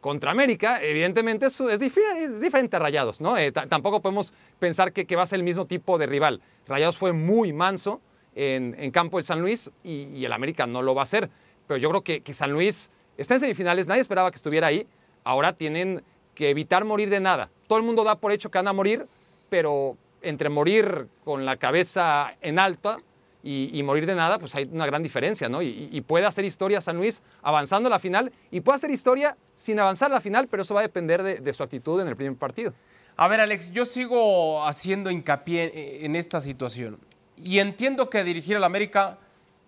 contra 0.00 0.30
América, 0.30 0.82
evidentemente 0.82 1.44
es, 1.44 1.60
es, 1.60 1.82
es 1.82 2.40
diferente 2.40 2.76
a 2.76 2.78
Rayados, 2.78 3.20
¿no? 3.20 3.36
Eh, 3.36 3.52
tampoco 3.52 4.00
podemos 4.00 4.32
pensar 4.58 4.94
que, 4.94 5.04
que, 5.04 5.16
va 5.16 5.24
a 5.24 5.26
ser 5.26 5.38
el 5.38 5.42
mismo 5.42 5.66
tipo 5.66 5.98
de 5.98 6.06
rival. 6.06 6.40
Rayados 6.66 6.96
fue 6.96 7.12
muy 7.12 7.52
manso 7.52 8.00
en, 8.34 8.74
en 8.78 8.90
campo 8.90 9.18
del 9.18 9.24
San 9.26 9.42
Luis 9.42 9.70
y, 9.84 10.04
y, 10.04 10.24
el 10.24 10.32
América 10.32 10.66
no 10.66 10.80
lo 10.80 10.94
va 10.94 11.02
a 11.02 11.04
hacer. 11.04 11.28
Pero 11.66 11.76
yo 11.76 11.90
creo 11.90 12.00
que, 12.00 12.22
que, 12.22 12.32
San 12.32 12.52
Luis 12.52 12.90
está 13.18 13.34
en 13.34 13.40
semifinales, 13.40 13.86
nadie 13.86 14.00
esperaba 14.00 14.30
que 14.30 14.36
estuviera 14.36 14.68
ahí. 14.68 14.86
Ahora 15.24 15.52
tienen 15.52 16.02
que 16.34 16.48
evitar 16.48 16.86
morir 16.86 17.10
de 17.10 17.20
nada. 17.20 17.50
Todo 17.66 17.80
el 17.80 17.84
mundo 17.84 18.02
da 18.02 18.14
por 18.14 18.32
hecho 18.32 18.50
que 18.50 18.56
van 18.56 18.68
a 18.68 18.72
morir, 18.72 19.04
pero 19.50 19.98
entre 20.22 20.48
morir 20.48 21.08
con 21.24 21.44
la 21.44 21.56
cabeza 21.56 22.34
en 22.40 22.58
alta 22.58 22.98
y, 23.42 23.82
morir 23.82 24.04
de 24.04 24.14
nada, 24.14 24.38
pues 24.38 24.54
hay 24.54 24.68
una 24.70 24.84
gran 24.84 25.02
diferencia, 25.02 25.48
¿no? 25.48 25.62
Y, 25.62 26.00
puede 26.06 26.26
hacer 26.26 26.44
historia 26.44 26.80
San 26.80 26.96
Luis 26.96 27.22
avanzando 27.42 27.86
a 27.86 27.90
la 27.90 27.98
final 27.98 28.32
y 28.50 28.60
puede 28.60 28.76
hacer 28.76 28.90
historia 28.90 29.36
sin 29.54 29.80
avanzar 29.80 30.10
a 30.10 30.14
la 30.14 30.20
final, 30.20 30.48
pero 30.48 30.62
eso 30.62 30.74
va 30.74 30.80
a 30.80 30.82
depender 30.82 31.22
de, 31.22 31.52
su 31.52 31.62
actitud 31.62 32.00
en 32.00 32.08
el 32.08 32.16
primer 32.16 32.36
partido. 32.36 32.74
A 33.16 33.26
ver, 33.26 33.40
Alex, 33.40 33.70
yo 33.70 33.84
sigo 33.84 34.64
haciendo 34.64 35.10
hincapié 35.10 36.04
en 36.04 36.14
esta 36.14 36.40
situación 36.40 36.98
y 37.36 37.58
entiendo 37.58 38.10
que 38.10 38.22
dirigir 38.22 38.56
al 38.56 38.64
América 38.64 39.18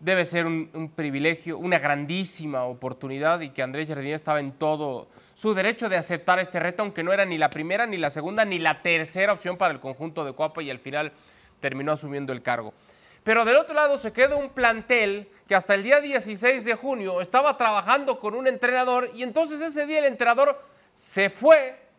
debe 0.01 0.25
ser 0.25 0.47
un, 0.47 0.93
privilegio, 0.97 1.59
una 1.59 1.79
grandísima 1.79 2.65
oportunidad 2.65 3.41
y 3.43 3.51
que 3.51 3.63
Andrés 3.63 3.87
Jardín 3.87 4.15
estaba 4.15 4.41
en 4.41 4.53
todo 4.53 5.09
su 5.35 5.55
derecho 5.55 5.89
de 5.89 5.97
aceptar 5.97 6.41
este 6.41 6.59
reto, 6.59 6.83
aunque 6.83 7.03
no 7.03 7.13
era 7.13 7.25
ni 7.27 7.39
la 7.39 7.51
primera, 7.51 7.87
ni 7.87 7.99
la 7.99 8.11
segunda, 8.11 8.45
ni 8.45 8.59
la 8.59 8.83
tercera 8.83 9.33
opción 9.33 9.57
para 9.57 9.73
el 9.73 9.81
conjunto 9.81 10.25
de 10.25 10.33
Cuapa 10.33 10.63
y 10.63 10.71
al 10.71 10.79
final 10.79 11.13
terminó 11.61 11.93
asumiendo 11.93 12.33
el 12.33 12.43
cargo. 12.43 12.73
Pero 13.23 13.45
del 13.45 13.57
otro 13.57 13.75
lado 13.75 13.99
se 13.99 14.13
queda 14.13 14.37
un 14.37 14.49
plantel 14.49 15.29
que 15.47 15.55
hasta 15.55 15.75
el 15.75 15.83
día 15.83 16.01
16 16.01 16.65
de 16.65 16.75
junio 16.75 17.21
estaba 17.21 17.59
trabajando 17.59 18.19
con 18.19 18.35
un 18.35 18.47
entrenador 18.47 19.11
y 19.15 19.23
entonces 19.23 19.61
ese 19.61 19.85
día 19.85 19.99
el 19.99 20.07
entrenador 20.07 20.63
se 20.95 21.29
fue 21.29 21.90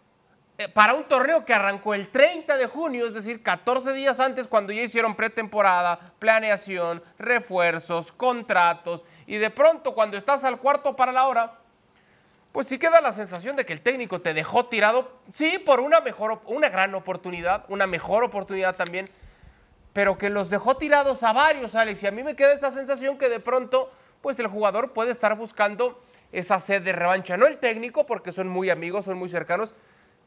para 0.70 0.94
un 0.94 1.06
torneo 1.06 1.46
que 1.46 1.54
arrancó 1.54 1.94
el 1.94 2.10
30 2.10 2.58
de 2.58 2.68
junio, 2.68 3.08
es 3.08 3.14
decir, 3.14 3.44
14 3.44 3.94
días 3.94 4.20
antes 4.20 4.48
cuando 4.48 4.74
ya 4.74 4.82
hicieron 4.82 5.16
pretemporada, 5.16 6.00
planeación, 6.20 7.04
refuerzos, 7.18 8.12
contratos, 8.12 9.04
y 9.28 9.38
de 9.38 9.50
pronto 9.50 9.94
cuando 9.94 10.18
estás 10.18 10.44
al 10.44 10.60
cuarto 10.60 10.96
para 10.96 11.12
la 11.12 11.28
hora, 11.28 11.60
pues 12.52 12.68
sí 12.68 12.78
queda 12.78 13.00
la 13.02 13.14
sensación 13.14 13.56
de 13.56 13.66
que 13.66 13.74
el 13.74 13.82
técnico 13.82 14.20
te 14.22 14.34
dejó 14.34 14.66
tirado, 14.66 15.12
sí, 15.32 15.58
por 15.60 15.80
una 15.80 16.02
mejor, 16.02 16.42
una 16.46 16.70
gran 16.70 16.94
oportunidad, 16.96 17.64
una 17.70 17.88
mejor 17.88 18.24
oportunidad 18.24 18.76
también, 18.76 19.06
pero 19.94 20.18
que 20.18 20.30
los 20.30 20.50
dejó 20.50 20.76
tirados 20.76 21.24
a 21.24 21.34
varios, 21.34 21.76
Alex, 21.76 22.04
y 22.04 22.08
a 22.08 22.12
mí 22.12 22.24
me 22.24 22.36
queda 22.36 22.54
esa 22.54 22.72
sensación 22.72 23.18
que 23.18 23.30
de 23.30 23.40
pronto, 23.40 23.92
pues 24.22 24.40
el 24.40 24.48
jugador 24.48 24.92
puede 24.92 25.12
estar 25.12 25.36
buscando 25.36 26.02
esa 26.32 26.60
sed 26.60 26.82
de 26.82 26.94
revancha, 26.94 27.38
no 27.38 27.46
el 27.46 27.58
técnico, 27.58 28.06
porque 28.06 28.32
son 28.32 28.48
muy 28.48 28.70
amigos, 28.70 29.06
son 29.06 29.18
muy 29.18 29.30
cercanos, 29.30 29.74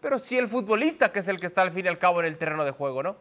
pero 0.04 0.18
sí 0.18 0.37
el 0.37 0.49
futbolista, 0.49 1.12
que 1.12 1.20
es 1.20 1.28
el 1.28 1.40
que 1.40 1.46
está 1.46 1.62
al 1.62 1.73
fin 1.73 1.87
y 1.87 1.88
al 1.88 1.99
cabo 1.99 2.20
en 2.20 2.26
el 2.26 2.37
terreno 2.37 2.66
de 2.66 2.73
juego, 2.73 3.02
¿no? 3.02 3.16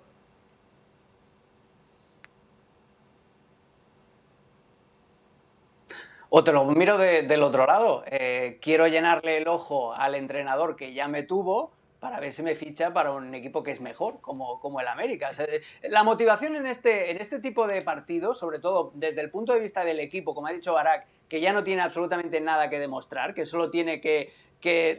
O 6.27 6.43
te 6.43 6.51
lo 6.51 6.65
miro 6.65 6.97
del 6.97 7.41
otro 7.41 7.65
lado. 7.65 8.03
Eh, 8.07 8.59
quiero 8.61 8.85
llenarle 8.87 9.37
el 9.37 9.47
ojo 9.47 9.93
al 9.93 10.13
entrenador 10.15 10.75
que 10.75 10.93
ya 10.93 11.07
me 11.07 11.23
tuvo 11.23 11.71
para 12.03 12.19
ver 12.19 12.33
si 12.33 12.43
me 12.43 12.53
ficha 12.53 12.91
para 12.91 13.13
un 13.13 13.33
equipo 13.33 13.63
que 13.63 13.71
es 13.71 13.79
mejor, 13.79 14.19
como, 14.19 14.59
como 14.59 14.81
el 14.81 14.89
América. 14.89 15.31
la 15.83 16.03
motivación 16.03 16.57
en 16.57 16.65
este, 16.65 17.11
en 17.11 17.15
este 17.15 17.39
tipo 17.39 17.65
de 17.65 17.81
partidos, 17.81 18.37
sobre 18.37 18.59
todo 18.59 18.91
desde 18.93 19.21
el 19.21 19.31
punto 19.31 19.53
de 19.53 19.61
vista 19.61 19.85
del 19.85 20.01
equipo, 20.01 20.35
como 20.35 20.47
ha 20.47 20.51
dicho 20.51 20.73
Barak, 20.73 21.07
que 21.29 21.39
ya 21.39 21.53
no 21.53 21.63
tiene 21.63 21.81
absolutamente 21.81 22.41
nada 22.41 22.69
que 22.69 22.77
demostrar, 22.77 23.33
que 23.33 23.45
solo 23.45 23.69
tiene 23.69 24.01
que, 24.01 24.33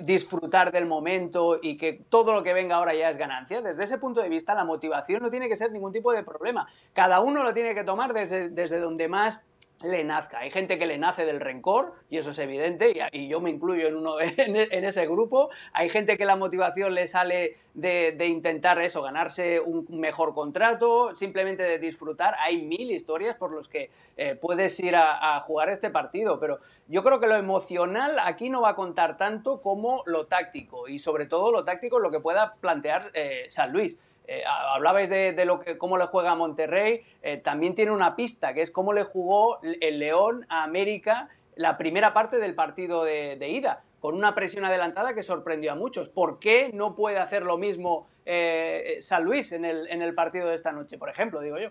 disfrutar 0.01 0.73
del 0.73 0.85
momento 0.85 1.59
y 1.63 1.79
que 1.79 2.05
todo 2.11 2.35
lo 2.35 2.43
que 2.43 2.53
venga 2.53 2.77
ahora 2.77 2.95
ya 2.95 3.09
es 3.11 3.17
ganancia. 3.17 3.63
Desde 3.63 3.85
ese 3.85 3.97
punto 3.97 4.21
de 4.21 4.29
vista, 4.29 4.55
la 4.55 4.65
motivación 4.65 5.23
no 5.23 5.31
tiene 5.31 5.49
que 5.49 5.57
ser 5.57 5.73
ningún 5.73 5.91
tipo 5.91 6.13
de 6.13 6.23
problema. 6.23 6.69
Cada 6.93 7.21
uno 7.21 7.43
lo 7.43 7.55
tiene 7.55 7.75
que 7.75 7.83
tomar 7.83 8.13
desde, 8.13 8.51
desde 8.51 8.79
donde 8.79 9.09
más 9.09 9.47
le 9.85 10.05
nazca. 10.05 10.39
Hay 10.39 10.51
gente 10.51 10.79
que 10.79 10.87
le 10.87 10.99
nace 10.99 11.25
del 11.25 11.41
rencor, 11.41 11.95
y 12.09 12.19
eso 12.19 12.31
es 12.31 12.39
evidente, 12.39 12.95
y, 13.13 13.29
yo 13.29 13.41
me 13.41 13.51
incluyo 13.51 13.89
en, 13.89 13.97
uno, 13.97 14.21
en, 14.21 14.85
ese 14.85 15.07
grupo. 15.07 15.51
Hay 15.73 15.89
gente 15.89 16.17
que 16.17 16.25
la 16.25 16.37
motivación 16.37 16.95
le 16.95 17.07
sale 17.07 17.57
de, 17.75 18.17
intentar 18.27 18.81
eso, 18.81 19.03
ganarse 19.03 19.61
un 19.61 19.87
mejor 19.99 20.35
contrato, 20.35 21.15
simplemente 21.15 21.63
de 21.63 21.79
disfrutar. 21.79 22.35
Hay 22.41 22.63
mil 22.63 22.91
historias 22.91 23.37
por 23.37 23.55
las 23.55 23.69
que 23.69 23.91
eh, 24.17 24.35
puedes 24.35 24.79
ir 24.81 24.97
a, 24.97 25.41
jugar 25.41 25.69
este 25.69 25.91
partido, 25.91 26.39
pero 26.39 26.59
yo 26.89 27.03
creo 27.03 27.21
que 27.21 27.27
lo 27.27 27.37
emocional 27.37 28.19
aquí 28.19 28.51
no 28.51 28.63
va 28.63 28.71
a 28.71 28.75
contar 28.77 29.17
tanto 29.17 29.61
como 29.61 30.03
lo 30.07 30.27
táctico, 30.27 30.89
y 30.89 30.99
sobre 30.99 31.27
todo 31.27 31.53
lo 31.53 31.65
táctico 31.65 31.99
lo 31.99 32.11
que 32.11 32.21
pueda 32.21 32.55
plantear 32.61 33.11
eh, 33.15 33.47
San 33.49 33.73
Luis. 33.73 33.99
Eh, 34.27 34.43
hablabais 34.47 35.11
de, 35.11 35.77
cómo 35.79 35.99
le 35.99 36.07
juega 36.07 36.31
a 36.31 36.35
Monterrey, 36.35 37.03
eh, 37.23 37.37
también 37.37 37.75
tiene 37.75 37.93
una 37.93 38.17
pista, 38.17 38.55
que 38.55 38.63
es 38.63 38.71
cómo 38.71 38.93
le 38.93 39.05
jugó 39.05 39.61
el 39.63 39.99
León 39.99 40.47
a 40.49 40.65
América 40.65 41.29
la 41.57 41.77
primera 41.77 42.13
parte 42.13 42.39
del 42.39 42.55
partido 42.55 43.05
de, 43.05 43.49
ida, 43.49 43.85
con 44.01 44.15
una 44.15 44.35
presión 44.35 44.65
adelantada 44.65 45.15
que 45.15 45.23
sorprendió 45.23 45.73
a 45.73 45.75
muchos. 45.75 46.09
¿Por 46.09 46.39
qué 46.39 46.71
no 46.73 46.97
puede 46.97 47.19
hacer 47.19 47.43
lo 47.45 47.59
mismo 47.59 48.09
eh, 48.25 48.99
San 49.01 49.25
Luis 49.25 49.53
en 49.53 49.65
el, 49.65 50.15
partido 50.15 50.49
de 50.49 50.55
esta 50.55 50.73
noche, 50.73 50.99
por 50.99 51.11
ejemplo, 51.11 51.41
digo 51.41 51.59
yo? 51.59 51.69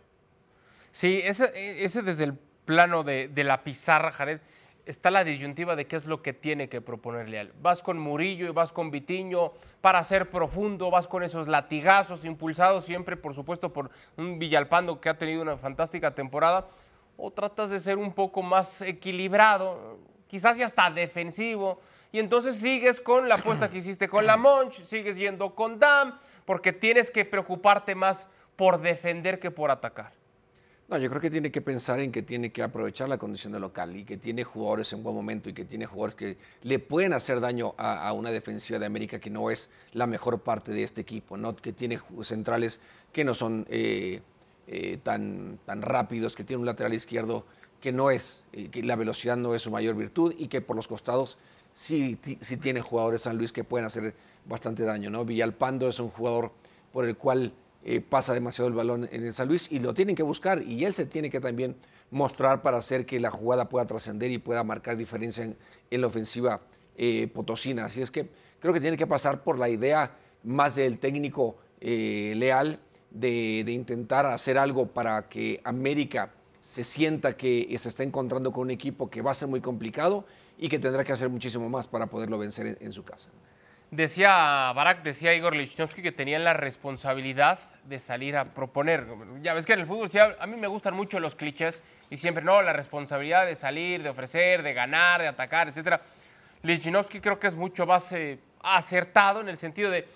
Sí, 0.91 1.21
ese, 1.23 1.51
ese 1.83 2.01
desde 2.01 2.25
el 2.25 2.33
plano 2.65 3.03
de, 3.03 3.27
de 3.27 3.43
la 3.43 3.63
pizarra, 3.63 4.11
Jared 4.11 4.39
está 4.85 5.11
la 5.11 5.23
disyuntiva 5.23 5.75
de 5.75 5.85
qué 5.87 5.95
es 5.95 6.05
lo 6.05 6.21
que 6.21 6.33
tiene 6.33 6.67
que 6.67 6.81
proponerle 6.81 7.39
él. 7.39 7.53
Vas 7.61 7.81
con 7.81 7.97
Murillo 7.97 8.47
y 8.47 8.51
vas 8.51 8.71
con 8.71 8.91
Vitiño 8.91 9.53
para 9.81 10.03
ser 10.03 10.29
profundo, 10.29 10.91
vas 10.91 11.07
con 11.07 11.23
esos 11.23 11.47
latigazos 11.47 12.25
impulsados 12.25 12.85
siempre, 12.85 13.15
por 13.15 13.33
supuesto, 13.33 13.71
por 13.71 13.91
un 14.17 14.39
Villalpando 14.39 14.99
que 14.99 15.09
ha 15.09 15.17
tenido 15.17 15.41
una 15.41 15.57
fantástica 15.57 16.13
temporada, 16.13 16.67
o 17.15 17.31
tratas 17.31 17.69
de 17.69 17.79
ser 17.79 17.97
un 17.97 18.11
poco 18.11 18.41
más 18.41 18.81
equilibrado, 18.81 19.99
quizás 20.27 20.57
ya 20.57 20.65
está 20.65 20.89
defensivo, 20.89 21.79
y 22.11 22.19
entonces 22.19 22.57
sigues 22.57 22.99
con 22.99 23.29
la 23.29 23.35
apuesta 23.35 23.69
que 23.69 23.77
hiciste 23.77 24.09
con 24.09 24.25
la 24.25 24.39
sigues 24.71 25.15
yendo 25.15 25.55
con 25.55 25.79
Dam, 25.79 26.19
porque 26.45 26.73
tienes 26.73 27.09
que 27.09 27.25
preocuparte 27.25 27.95
más 27.95 28.27
por 28.55 28.81
defender 28.81 29.39
que 29.39 29.51
por 29.51 29.71
atacar. 29.71 30.22
No, 30.93 30.99
yo 30.99 31.09
creo 31.09 31.21
que 31.23 31.31
tiene 31.31 31.51
que 31.51 31.61
pensar 31.61 31.99
en 32.01 32.11
que 32.11 32.21
tiene 32.21 32.51
que 32.51 32.61
aprovechar 32.61 33.09
la 33.09 33.17
condición 33.17 33.51
de 33.51 33.59
local 33.59 33.95
y 33.95 34.05
que 34.05 34.17
tiene 34.17 34.43
jugadores 34.43 34.93
en 34.93 35.01
buen 35.01 35.15
momento 35.15 35.49
y 35.49 35.53
que 35.53 35.65
tiene 35.65 35.87
jugadores 35.87 36.13
que 36.13 36.37
le 36.61 36.77
pueden 36.77 37.13
hacer 37.13 37.39
daño 37.39 37.73
a, 37.79 38.13
una 38.13 38.29
defensiva 38.29 38.77
de 38.77 38.85
América 38.85 39.17
que 39.17 39.31
no 39.31 39.49
es 39.49 39.71
la 39.93 40.05
mejor 40.05 40.41
parte 40.41 40.71
de 40.71 40.83
este 40.83 41.01
equipo, 41.01 41.35
¿no? 41.35 41.55
que 41.55 41.73
tiene 41.73 41.99
centrales 42.21 42.79
que 43.11 43.23
no 43.23 43.33
son 43.33 43.65
eh, 43.71 44.21
eh, 44.67 44.99
tan, 45.01 45.57
tan 45.65 45.81
rápidos, 45.81 46.35
que 46.35 46.43
tiene 46.43 46.59
un 46.59 46.67
lateral 46.67 46.93
izquierdo 46.93 47.43
que 47.81 47.91
no 47.91 48.11
es, 48.11 48.43
eh, 48.53 48.69
que 48.69 48.83
la 48.83 48.95
velocidad 48.95 49.35
no 49.35 49.55
es 49.55 49.63
su 49.63 49.71
mayor 49.71 49.95
virtud 49.95 50.35
y 50.37 50.47
que 50.47 50.61
por 50.61 50.75
los 50.75 50.87
costados 50.87 51.39
sí, 51.73 52.19
sí 52.41 52.57
tiene 52.57 52.81
jugadores 52.81 53.23
San 53.23 53.39
Luis 53.39 53.51
que 53.51 53.63
pueden 53.63 53.87
hacer 53.87 54.13
bastante 54.45 54.83
daño. 54.83 55.09
¿no? 55.09 55.25
Villalpando 55.25 55.89
es 55.89 55.99
un 55.99 56.09
jugador 56.09 56.51
por 56.91 57.05
el 57.05 57.17
cual 57.17 57.51
eh, 57.85 57.99
pasa 57.99 58.33
demasiado 58.33 58.69
el 58.69 58.73
balón 58.73 59.09
en 59.11 59.25
el 59.25 59.33
San 59.33 59.49
Luis 59.49 59.69
y 59.69 59.79
lo 59.79 59.93
tienen 59.93 60.15
que 60.15 60.23
buscar 60.23 60.61
y 60.61 60.85
él 60.85 60.93
se 60.93 61.05
tiene 61.05 61.29
que 61.29 61.41
también 61.41 61.75
mostrar 62.11 62.61
para 62.61 62.77
hacer 62.77 63.05
que 63.05 63.19
la 63.19 63.29
jugada 63.29 63.67
pueda 63.67 63.85
trascender 63.85 64.31
y 64.31 64.37
pueda 64.37 64.63
marcar 64.63 64.95
diferencia 64.95 65.43
en, 65.43 66.01
la 66.01 66.07
ofensiva 66.07 66.61
eh, 66.95 67.27
potosina. 67.33 67.85
Así 67.85 68.01
es 68.01 68.09
que 68.09 68.29
creo 68.59 68.73
que 68.73 68.79
tiene 68.79 68.95
que 68.95 69.07
pasar 69.07 69.43
por 69.43 69.59
la 69.59 69.67
idea 69.67 70.11
más 70.43 70.75
del 70.75 70.97
técnico 70.99 71.57
eh, 71.81 72.33
leal 72.37 72.79
de, 73.11 73.65
intentar 73.67 74.25
hacer 74.27 74.57
algo 74.57 74.87
para 74.87 75.27
que 75.27 75.59
América 75.65 76.31
se 76.61 76.85
sienta 76.85 77.35
que 77.35 77.75
se 77.77 77.89
está 77.89 78.03
encontrando 78.03 78.53
con 78.53 78.61
un 78.61 78.71
equipo 78.71 79.09
que 79.09 79.21
va 79.21 79.31
a 79.31 79.33
ser 79.33 79.49
muy 79.49 79.59
complicado 79.59 80.25
y 80.57 80.69
que 80.69 80.79
tendrá 80.79 81.03
que 81.03 81.11
hacer 81.11 81.27
muchísimo 81.27 81.67
más 81.67 81.87
para 81.87 82.07
poderlo 82.07 82.37
vencer 82.37 82.77
en, 82.79 82.93
su 82.93 83.03
casa. 83.03 83.27
Decía 83.91 84.71
Barak, 84.73 85.03
decía 85.03 85.35
Igor 85.35 85.55
Lichnowsky 85.55 86.01
que 86.01 86.13
tenían 86.13 86.45
la 86.45 86.53
responsabilidad 86.53 87.59
de 87.85 87.99
salir 87.99 88.37
a 88.37 88.45
proponer. 88.45 89.05
Ya 89.41 89.53
ves 89.53 89.65
que 89.65 89.73
en 89.73 89.79
el 89.79 89.85
fútbol 89.85 90.09
a 90.39 90.47
mí 90.47 90.57
me 90.57 90.67
gustan 90.67 90.93
mucho 90.93 91.19
los 91.19 91.35
clichés 91.35 91.81
y 92.09 92.17
siempre, 92.17 92.43
no, 92.43 92.61
la 92.61 92.73
responsabilidad 92.73 93.45
de 93.45 93.55
salir, 93.55 94.03
de 94.03 94.09
ofrecer, 94.09 94.63
de 94.63 94.73
ganar, 94.73 95.21
de 95.21 95.27
atacar, 95.27 95.67
etc. 95.67 96.01
Lichnowsky 96.61 97.19
creo 97.19 97.39
que 97.39 97.47
es 97.47 97.55
mucho 97.55 97.85
más 97.85 98.11
eh, 98.13 98.39
acertado 98.61 99.41
en 99.41 99.49
el 99.49 99.57
sentido 99.57 99.91
de 99.91 100.07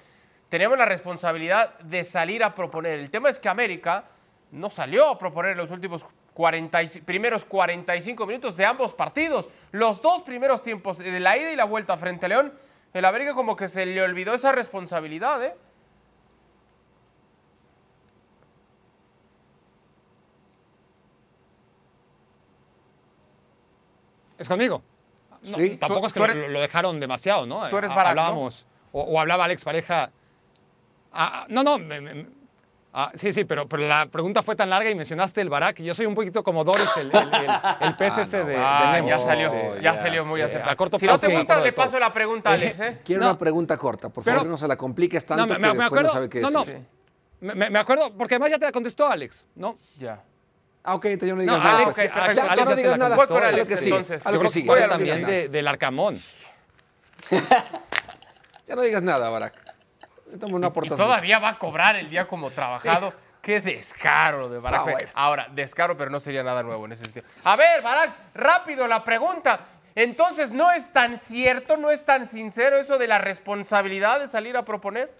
tenemos 0.49 0.77
la 0.77 0.85
responsabilidad 0.85 1.77
de 1.79 2.03
salir 2.03 2.43
a 2.43 2.55
proponer. 2.55 2.99
El 2.99 3.09
tema 3.09 3.29
es 3.29 3.39
que 3.39 3.49
América 3.49 4.05
no 4.51 4.69
salió 4.69 5.09
a 5.09 5.19
proponer 5.19 5.57
los 5.57 5.71
últimos 5.71 6.05
40 6.33 6.79
primeros 7.05 7.43
45 7.45 8.25
minutos 8.25 8.55
de 8.55 8.65
ambos 8.65 8.93
partidos. 8.93 9.49
Los 9.71 10.01
dos 10.01 10.21
primeros 10.21 10.61
tiempos 10.61 10.99
de 10.99 11.19
la 11.19 11.37
ida 11.37 11.51
y 11.51 11.55
la 11.55 11.65
vuelta 11.65 11.97
frente 11.97 12.27
a 12.27 12.29
León, 12.29 12.53
el 12.93 13.05
América 13.05 13.33
como 13.33 13.55
que 13.55 13.67
se 13.67 13.85
le 13.85 14.01
olvidó 14.01 14.33
esa 14.33 14.51
responsabilidad, 14.51 15.43
¿eh? 15.43 15.55
¿Es 24.37 24.47
conmigo? 24.47 24.81
sí. 25.43 25.77
Tampoco 25.77 26.07
es 26.07 26.13
que 26.13 26.19
lo, 26.19 26.59
dejaron 26.59 26.99
demasiado, 26.99 27.45
¿no? 27.45 27.67
Tú 27.69 27.77
eres 27.77 27.91
Hablábamos, 27.91 28.65
o, 28.91 29.19
hablaba 29.19 29.45
Alex 29.45 29.63
Pareja. 29.63 30.11
Ah, 31.13 31.43
ah, 31.43 31.45
no, 31.49 31.63
no. 31.63 31.77
Ah, 32.93 33.11
sí, 33.15 33.31
sí, 33.31 33.43
pero, 33.43 33.67
pero 33.67 33.87
la 33.87 34.07
pregunta 34.07 34.41
fue 34.41 34.55
tan 34.55 34.69
larga 34.71 34.89
y 34.89 34.95
mencionaste 34.95 35.39
el 35.41 35.49
Barak. 35.49 35.81
Yo 35.81 35.93
soy 35.93 36.07
un 36.07 36.15
poquito 36.15 36.43
como 36.43 36.63
Doris, 36.63 36.89
el, 36.97 37.11
el, 37.13 37.15
el, 37.15 37.51
el 37.81 37.93
PSS 37.95 38.31
de, 38.31 38.43
de 38.45 38.57
Ah, 38.57 38.91
Nemo. 38.95 39.09
ya 39.09 39.19
salió, 39.19 39.53
Este, 39.53 39.83
ya 39.83 39.97
salió 39.97 40.25
muy 40.25 40.41
eh, 40.41 40.45
acertado. 40.45 40.71
a 40.71 40.75
corto 40.75 40.97
si 40.97 41.05
no 41.05 41.17
te 41.19 41.27
gusta, 41.27 41.59
le 41.61 41.73
paso 41.73 41.99
la 41.99 42.11
pregunta 42.11 42.49
a 42.49 42.53
Alex, 42.53 42.79
¿eh? 42.79 43.01
Quiero 43.05 43.21
No. 43.21 43.29
una 43.29 43.37
pregunta 43.37 43.77
corta, 43.77 44.09
por 44.09 44.23
Pero- 44.23 44.37
favor, 44.37 44.49
no 44.51 44.57
se 44.57 44.67
la 44.67 44.75
compliques 44.77 45.23
tanto 45.25 45.41
No, 45.45 45.47
me, 45.47 45.55
que 45.55 45.61
me- 45.61 45.67
me 45.67 45.73
después 45.73 45.85
acuerdo. 45.87 46.07
no 46.07 46.13
sabe 46.13 46.29
qué 46.29 46.41
no, 46.41 46.49
no. 46.49 46.65
me- 47.55 47.69
me 47.69 47.79
acuerdo, 47.79 48.13
porque 48.17 48.35
además 48.35 48.49
ya 48.51 48.57
te 48.59 48.65
la 48.65 48.71
contestó 48.71 49.07
Alex, 49.07 49.45
¿no? 49.55 49.77
Ya. 49.99 50.23
Ah, 50.89 50.95
ok, 50.95 51.05
entonces 51.05 51.29
yo 51.29 51.35
no 51.35 51.43
No, 51.43 51.51
digas 51.51 51.59
nada. 51.63 51.77
Alex, 51.79 51.93
pues. 51.95 52.07
eh, 52.07 52.11
Ya, 52.35 52.43
Alex 52.51 52.69
no 52.69 52.75
digas 52.77 52.97
nada. 52.97 53.15
Voy 53.17 53.27
con 53.27 53.43
Alex, 53.43 53.67
que 53.67 53.75
sigue, 53.77 53.89
entonces. 53.97 54.23
Yo 54.23 54.39
creo 54.39 54.51
que 54.51 54.61
ya 54.63 54.87
no 54.87 54.89
también 54.89 55.25
de- 55.25 55.49
del 55.49 55.67
Arcamón. 55.67 56.17
Ya 58.67 58.75
no 58.75 58.81
digas 58.81 59.03
nada, 59.03 59.29
Barak. 59.29 59.53
Toma 60.39 60.55
una 60.55 60.67
Y 60.67 60.69
aportación. 60.69 60.97
todavía 61.07 61.39
va 61.39 61.49
a 61.49 61.59
cobrar 61.59 61.95
el 61.97 62.09
día 62.09 62.27
como 62.27 62.51
trabajado. 62.51 63.13
Qué 63.41 63.61
descaro 63.61 64.49
de 64.49 64.59
Barack. 64.59 64.79
Ah, 64.79 64.83
bueno. 64.83 65.09
Ahora, 65.13 65.47
descaro, 65.51 65.95
pero 65.97 66.09
no 66.11 66.19
sería 66.19 66.43
nada 66.43 66.63
nuevo 66.63 66.85
en 66.85 66.91
ese 66.93 67.05
sentido. 67.05 67.25
A 67.45 67.55
ver, 67.55 67.81
Barack, 67.81 68.11
rápido 68.33 68.87
la 68.87 69.03
pregunta. 69.05 69.59
Entonces, 69.95 70.51
¿no 70.51 70.71
es 70.71 70.91
tan 70.91 71.17
cierto, 71.17 71.77
no 71.77 71.89
es 71.89 72.03
tan 72.03 72.27
sincero 72.27 72.77
eso 72.77 72.97
de 72.97 73.07
la 73.07 73.17
responsabilidad 73.19 74.19
de 74.19 74.27
salir 74.27 74.55
a 74.57 74.63
proponer? 74.63 75.11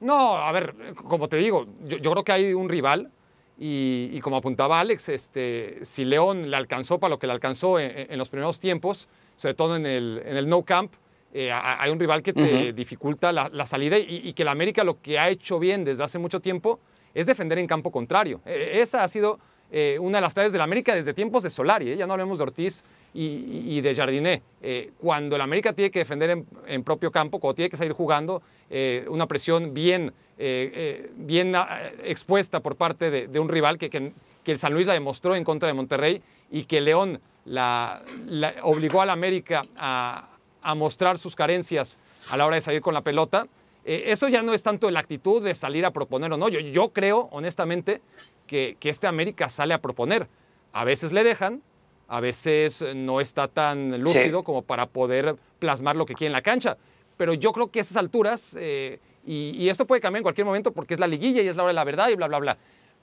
No, 0.00 0.36
a 0.36 0.50
ver, 0.52 0.74
como 0.94 1.28
te 1.28 1.36
digo, 1.36 1.66
yo, 1.84 1.98
yo 1.98 2.10
creo 2.10 2.24
que 2.24 2.32
hay 2.32 2.54
un 2.54 2.68
rival 2.68 3.10
y, 3.58 4.08
y 4.12 4.20
como 4.20 4.36
apuntaba 4.36 4.80
Alex, 4.80 5.10
este, 5.10 5.78
si 5.82 6.04
León 6.04 6.50
le 6.50 6.56
alcanzó 6.56 6.98
para 6.98 7.10
lo 7.10 7.18
que 7.18 7.26
le 7.26 7.34
alcanzó 7.34 7.78
en, 7.78 8.10
en 8.10 8.18
los 8.18 8.30
primeros 8.30 8.58
tiempos, 8.60 9.08
sobre 9.36 9.54
todo 9.54 9.76
en 9.76 9.84
el, 9.84 10.22
en 10.24 10.36
el 10.36 10.48
no 10.48 10.62
camp, 10.64 10.94
eh, 11.32 11.52
hay 11.52 11.90
un 11.90 12.00
rival 12.00 12.22
que 12.22 12.32
te 12.32 12.72
dificulta 12.72 13.32
la, 13.32 13.48
la 13.52 13.64
salida 13.64 13.98
y, 13.98 14.22
y 14.24 14.32
que 14.32 14.42
la 14.42 14.50
América 14.50 14.82
lo 14.82 15.00
que 15.00 15.18
ha 15.18 15.28
hecho 15.28 15.60
bien 15.60 15.84
desde 15.84 16.02
hace 16.02 16.18
mucho 16.18 16.40
tiempo 16.40 16.80
es 17.14 17.26
defender 17.26 17.58
en 17.58 17.66
campo 17.66 17.92
contrario. 17.92 18.40
Eh, 18.46 18.80
esa 18.80 19.04
ha 19.04 19.08
sido 19.08 19.38
eh, 19.70 19.98
una 20.00 20.18
de 20.18 20.22
las 20.22 20.34
claves 20.34 20.52
de 20.52 20.58
la 20.58 20.64
América 20.64 20.94
desde 20.94 21.14
tiempos 21.14 21.44
de 21.44 21.50
Solari, 21.50 21.90
¿eh? 21.90 21.96
ya 21.96 22.06
no 22.06 22.14
hablemos 22.14 22.38
de 22.38 22.44
Ortiz 22.44 22.82
y, 23.14 23.80
de 23.80 23.94
Jardiné. 23.94 24.42
Eh, 24.62 24.90
cuando 24.98 25.36
la 25.38 25.44
América 25.44 25.72
tiene 25.72 25.90
que 25.90 26.00
defender 26.00 26.30
en, 26.30 26.46
en 26.66 26.84
propio 26.84 27.10
campo, 27.10 27.38
cuando 27.40 27.56
tiene 27.56 27.70
que 27.70 27.76
salir 27.76 27.92
jugando, 27.92 28.42
eh, 28.68 29.04
una 29.08 29.26
presión 29.26 29.74
bien, 29.74 30.12
eh, 30.38 31.10
bien 31.16 31.54
ah, 31.56 31.80
expuesta 32.04 32.60
por 32.60 32.76
parte 32.76 33.10
de, 33.10 33.38
un 33.40 33.48
rival 33.48 33.78
que, 33.78 33.90
que- 33.90 34.12
el 34.46 34.58
San 34.58 34.74
Luis 34.74 34.86
la 34.86 34.94
demostró 34.94 35.36
en 35.36 35.44
contra 35.44 35.68
de 35.68 35.74
Monterrey 35.74 36.22
y 36.50 36.64
que 36.64 36.80
León 36.80 37.20
la, 37.44 38.02
la 38.26 38.54
obligó 38.62 39.00
a 39.00 39.06
la 39.06 39.12
América 39.12 39.62
a, 39.78 40.28
a 40.60 40.74
mostrar 40.74 41.18
sus 41.18 41.36
carencias 41.36 41.98
a 42.30 42.36
la 42.36 42.46
hora 42.46 42.56
de 42.56 42.62
salir 42.62 42.80
con 42.80 42.92
la 42.92 43.02
pelota. 43.02 43.46
Eso 43.84 44.28
ya 44.28 44.42
no 44.42 44.52
es 44.52 44.64
tanto 44.64 44.90
la 44.90 44.98
actitud 45.00 45.40
de 45.42 45.54
salir 45.54 45.86
a 45.86 45.92
proponer 45.92 46.32
o 46.32 46.36
no. 46.36 46.48
Yo, 46.48 46.58
yo 46.58 46.88
creo, 46.88 47.28
honestamente, 47.30 48.00
que, 48.48 48.76
que 48.80 48.90
este 48.90 49.06
América 49.06 49.48
sale 49.48 49.72
a 49.72 49.80
proponer. 49.80 50.26
A 50.72 50.84
veces 50.84 51.12
le 51.12 51.22
dejan, 51.22 51.62
a 52.10 52.18
veces 52.18 52.84
no 52.96 53.20
está 53.20 53.46
tan 53.46 54.02
lúcido 54.02 54.42
como 54.42 54.62
para 54.62 54.86
poder 54.86 55.36
plasmar 55.60 55.94
lo 55.94 56.06
que 56.06 56.14
quiere 56.14 56.26
en 56.26 56.32
la 56.32 56.42
cancha. 56.42 56.76
Pero 57.16 57.34
yo 57.34 57.52
creo 57.52 57.70
que 57.70 57.78
a 57.78 57.82
esas 57.82 57.96
alturas, 57.96 58.56
eh, 58.58 58.98
y, 59.24 59.50
y 59.50 59.68
esto 59.68 59.86
puede 59.86 60.00
cambiar 60.00 60.18
en 60.18 60.24
cualquier 60.24 60.44
momento 60.44 60.72
porque 60.72 60.94
es 60.94 61.00
la 61.00 61.06
liguilla 61.06 61.40
y 61.40 61.46
es 61.46 61.54
la 61.54 61.62
hora 61.62 61.68
de 61.68 61.74
la 61.74 61.84
verdad 61.84 62.08
y 62.08 62.16
bla, 62.16 62.26
bla, 62.26 62.40
bla. 62.40 62.58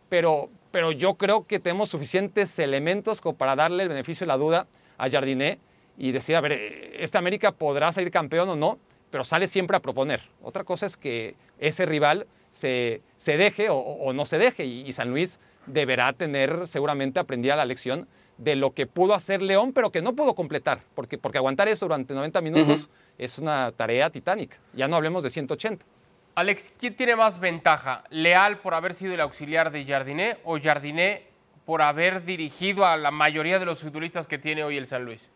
Pero, 0.10 0.50
pero 0.72 0.92
yo 0.92 1.14
creo 1.14 1.48
que 1.48 1.60
tenemos 1.60 1.88
suficientes 1.88 2.60
elementos 2.60 3.22
como 3.22 3.38
para 3.38 3.56
darle 3.56 3.84
el 3.84 3.90
beneficio 3.90 4.26
de 4.26 4.28
la 4.28 4.38
duda 4.38 4.68
a 4.98 5.10
Jardiné 5.10 5.60
y 5.98 6.12
decir, 6.12 6.36
a 6.36 6.42
ver, 6.42 6.52
eh, 6.52 6.98
este 7.00 7.18
América 7.18 7.54
podrá 7.54 7.94
salir 7.94 8.12
campeón 8.12 8.50
o 8.50 8.56
no, 8.58 8.78
pero 9.10 9.24
sale 9.24 9.48
siempre 9.48 9.78
a 9.78 9.80
proponer. 9.80 10.22
Otra 10.44 10.66
cosa 10.66 10.86
es 10.86 10.98
que 10.98 11.36
ese 11.60 11.86
rival 11.86 12.28
se, 12.52 13.02
se 13.16 13.38
deje 13.38 13.70
o, 13.70 13.78
o 13.78 14.12
no 14.12 14.26
se 14.26 14.38
deje 14.38 14.66
y, 14.66 14.82
y 14.82 14.92
San 14.92 15.12
Luis 15.12 15.40
deberá 15.66 16.12
tener 16.12 16.68
seguramente 16.68 17.20
aprendida 17.20 17.56
la 17.56 17.64
lección 17.64 18.06
de 18.38 18.56
lo 18.56 18.72
que 18.72 18.86
pudo 18.86 19.14
hacer 19.14 19.42
León, 19.42 19.74
pero 19.74 19.92
que 19.92 20.02
no 20.02 20.14
pudo 20.14 20.36
completar, 20.36 20.82
porque, 20.96 21.18
porque 21.18 21.38
aguantar 21.40 21.68
eso 21.68 21.86
durante 21.86 22.14
90 22.14 22.42
minutos 22.42 22.90
es 23.18 23.40
una 23.40 23.72
tarea 23.72 24.10
titánica. 24.10 24.58
Ya 24.74 24.88
no 24.88 24.96
hablemos 24.96 25.24
de 25.24 25.30
180. 25.30 25.84
Alex, 26.36 26.72
¿quién 26.80 26.96
tiene 26.96 27.16
más 27.16 27.40
ventaja? 27.40 28.04
¿Leal 28.12 28.60
por 28.60 28.76
haber 28.76 28.94
sido 28.94 29.14
el 29.16 29.22
auxiliar 29.22 29.72
de 29.72 29.86
Jardiné 29.86 30.38
o 30.44 30.60
Jardiné 30.62 31.24
por 31.66 31.82
haber 31.82 32.24
dirigido 32.24 32.86
a 32.86 32.96
la 32.96 33.10
mayoría 33.10 33.58
de 33.58 33.66
los 33.66 33.80
futbolistas 33.82 34.28
que 34.28 34.38
tiene 34.38 34.64
hoy 34.64 34.78
el 34.78 34.86
San 34.88 35.04
Luis? 35.04 35.32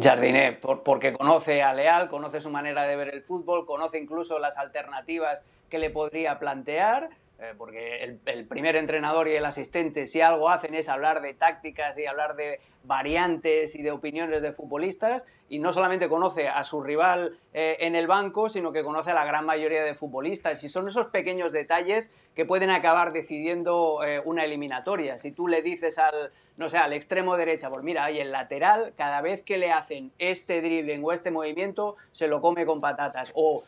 Jardiné, 0.00 0.52
por- 0.52 0.82
porque 0.82 1.12
conoce 1.12 1.62
a 1.62 1.74
Leal, 1.74 2.08
conoce 2.08 2.40
su 2.40 2.48
manera 2.50 2.84
de 2.84 2.96
ver 2.96 3.08
el 3.14 3.22
fútbol, 3.22 3.66
conoce 3.66 3.98
incluso 3.98 4.38
las 4.38 4.56
alternativas 4.56 5.42
que 5.68 5.78
le 5.78 5.90
podría 5.90 6.38
plantear, 6.38 7.10
eh, 7.38 7.54
porque 7.56 8.04
el, 8.04 8.20
el 8.26 8.46
primer 8.46 8.76
entrenador 8.76 9.28
y 9.28 9.34
el 9.34 9.44
asistente, 9.44 10.06
si 10.06 10.20
algo 10.20 10.48
hacen 10.48 10.74
es 10.74 10.88
hablar 10.88 11.22
de 11.22 11.34
tácticas 11.34 11.98
y 11.98 12.06
hablar 12.06 12.36
de 12.36 12.60
variantes 12.84 13.74
y 13.74 13.82
de 13.82 13.90
opiniones 13.90 14.42
de 14.42 14.52
futbolistas, 14.52 15.24
y 15.48 15.58
no 15.58 15.72
solamente 15.72 16.08
conoce 16.08 16.48
a 16.48 16.64
su 16.64 16.82
rival 16.82 17.38
eh, 17.52 17.76
en 17.80 17.94
el 17.94 18.06
banco, 18.06 18.48
sino 18.48 18.72
que 18.72 18.82
conoce 18.82 19.10
a 19.10 19.14
la 19.14 19.24
gran 19.24 19.44
mayoría 19.44 19.84
de 19.84 19.94
futbolistas. 19.94 20.64
Y 20.64 20.68
son 20.68 20.88
esos 20.88 21.08
pequeños 21.08 21.52
detalles 21.52 22.10
que 22.34 22.46
pueden 22.46 22.70
acabar 22.70 23.12
decidiendo 23.12 24.02
eh, 24.04 24.22
una 24.24 24.44
eliminatoria. 24.44 25.18
Si 25.18 25.32
tú 25.32 25.48
le 25.48 25.60
dices 25.60 25.98
al, 25.98 26.32
no 26.56 26.68
sé, 26.68 26.78
al 26.78 26.94
extremo 26.94 27.36
derecha, 27.36 27.68
pues 27.68 27.82
mira, 27.84 28.04
ahí 28.04 28.18
el 28.18 28.32
lateral, 28.32 28.94
cada 28.96 29.20
vez 29.20 29.42
que 29.42 29.58
le 29.58 29.72
hacen 29.72 30.12
este 30.18 30.62
dribbling 30.62 31.04
o 31.04 31.12
este 31.12 31.30
movimiento, 31.30 31.96
se 32.12 32.28
lo 32.28 32.40
come 32.40 32.64
con 32.64 32.80
patatas. 32.80 33.32
O 33.34 33.64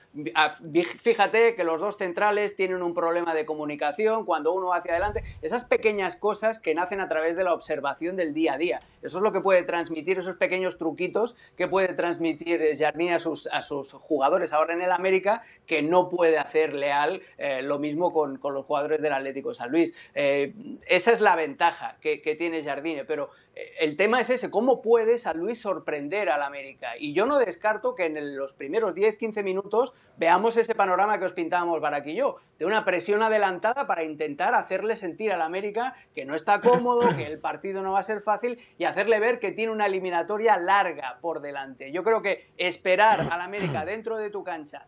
fíjate 1.02 1.54
que 1.54 1.64
los 1.64 1.80
dos 1.80 1.98
centrales 1.98 2.56
tienen 2.56 2.82
un 2.82 2.94
problema 2.94 3.34
de 3.34 3.44
comunicación 3.44 4.24
cuando 4.24 4.52
uno 4.52 4.68
va 4.68 4.78
hacia 4.78 4.92
adelante. 4.92 5.22
Esas 5.42 5.64
pequeñas 5.64 6.16
cosas 6.16 6.58
que 6.58 6.74
nacen 6.74 7.00
a 7.00 7.08
través 7.08 7.36
de 7.36 7.44
la 7.44 7.52
observación 7.52 8.16
del 8.16 8.32
día 8.32 8.54
a 8.54 8.58
día. 8.58 8.80
Eso 9.04 9.18
es 9.18 9.22
lo 9.22 9.32
que 9.32 9.40
puede 9.40 9.62
transmitir, 9.62 10.18
esos 10.18 10.36
pequeños 10.36 10.78
truquitos 10.78 11.36
que 11.56 11.68
puede 11.68 11.94
transmitir 11.94 12.62
eh, 12.62 12.76
Jardín 12.76 13.12
a 13.12 13.18
sus, 13.18 13.46
a 13.52 13.62
sus 13.62 13.92
jugadores 13.92 14.52
ahora 14.52 14.74
en 14.74 14.82
el 14.82 14.90
América, 14.90 15.42
que 15.66 15.82
no 15.82 16.08
puede 16.08 16.38
hacer 16.38 16.72
Leal 16.72 17.22
eh, 17.38 17.62
lo 17.62 17.78
mismo 17.78 18.12
con, 18.12 18.40
los 18.42 18.66
jugadores 18.66 19.00
del 19.00 19.12
Atlético 19.12 19.50
de 19.50 19.54
San 19.54 19.70
Luis. 19.70 19.94
Eh, 20.14 20.54
esa 20.86 21.12
es 21.12 21.20
la 21.20 21.36
ventaja 21.36 21.98
que, 22.00 22.34
tiene 22.34 22.64
Jardine, 22.64 23.04
pero 23.04 23.30
el 23.78 23.96
tema 23.96 24.20
es 24.20 24.28
ese, 24.28 24.50
¿cómo 24.50 24.82
puede 24.82 25.18
San 25.18 25.38
Luis 25.38 25.60
sorprender 25.60 26.28
al 26.30 26.42
América? 26.42 26.92
Y 26.98 27.12
yo 27.12 27.26
no 27.26 27.38
descarto 27.38 27.94
que 27.94 28.06
en 28.06 28.36
los 28.36 28.54
primeros 28.54 28.94
10-15 28.94 29.44
minutos 29.44 29.92
veamos 30.16 30.56
ese 30.56 30.74
panorama 30.74 31.18
que 31.18 31.26
os 31.26 31.32
pintábamos 31.32 31.80
yo, 32.06 32.36
de 32.58 32.64
una 32.64 32.84
presión 32.84 33.22
adelantada 33.22 33.86
para 33.86 34.04
intentar 34.04 34.54
hacerle 34.54 34.96
sentir 34.96 35.32
al 35.32 35.42
América 35.42 35.94
que 36.14 36.24
no 36.24 36.34
está 36.34 36.60
cómodo, 36.60 37.14
que 37.16 37.26
el 37.26 37.38
partido 37.38 37.82
no 37.82 37.92
va 37.92 38.00
a 38.00 38.02
ser 38.02 38.20
fácil 38.20 38.58
y 38.78 38.84
hacerle 38.94 39.18
ver 39.20 39.38
que 39.40 39.50
tiene 39.52 39.72
una 39.72 39.86
eliminatoria 39.86 40.56
larga 40.56 41.18
por 41.20 41.40
delante. 41.40 41.90
Yo 41.92 42.02
creo 42.04 42.22
que 42.22 42.46
esperar 42.56 43.20
al 43.30 43.40
América 43.40 43.84
dentro 43.84 44.16
de 44.16 44.30
tu 44.30 44.44
cancha 44.44 44.86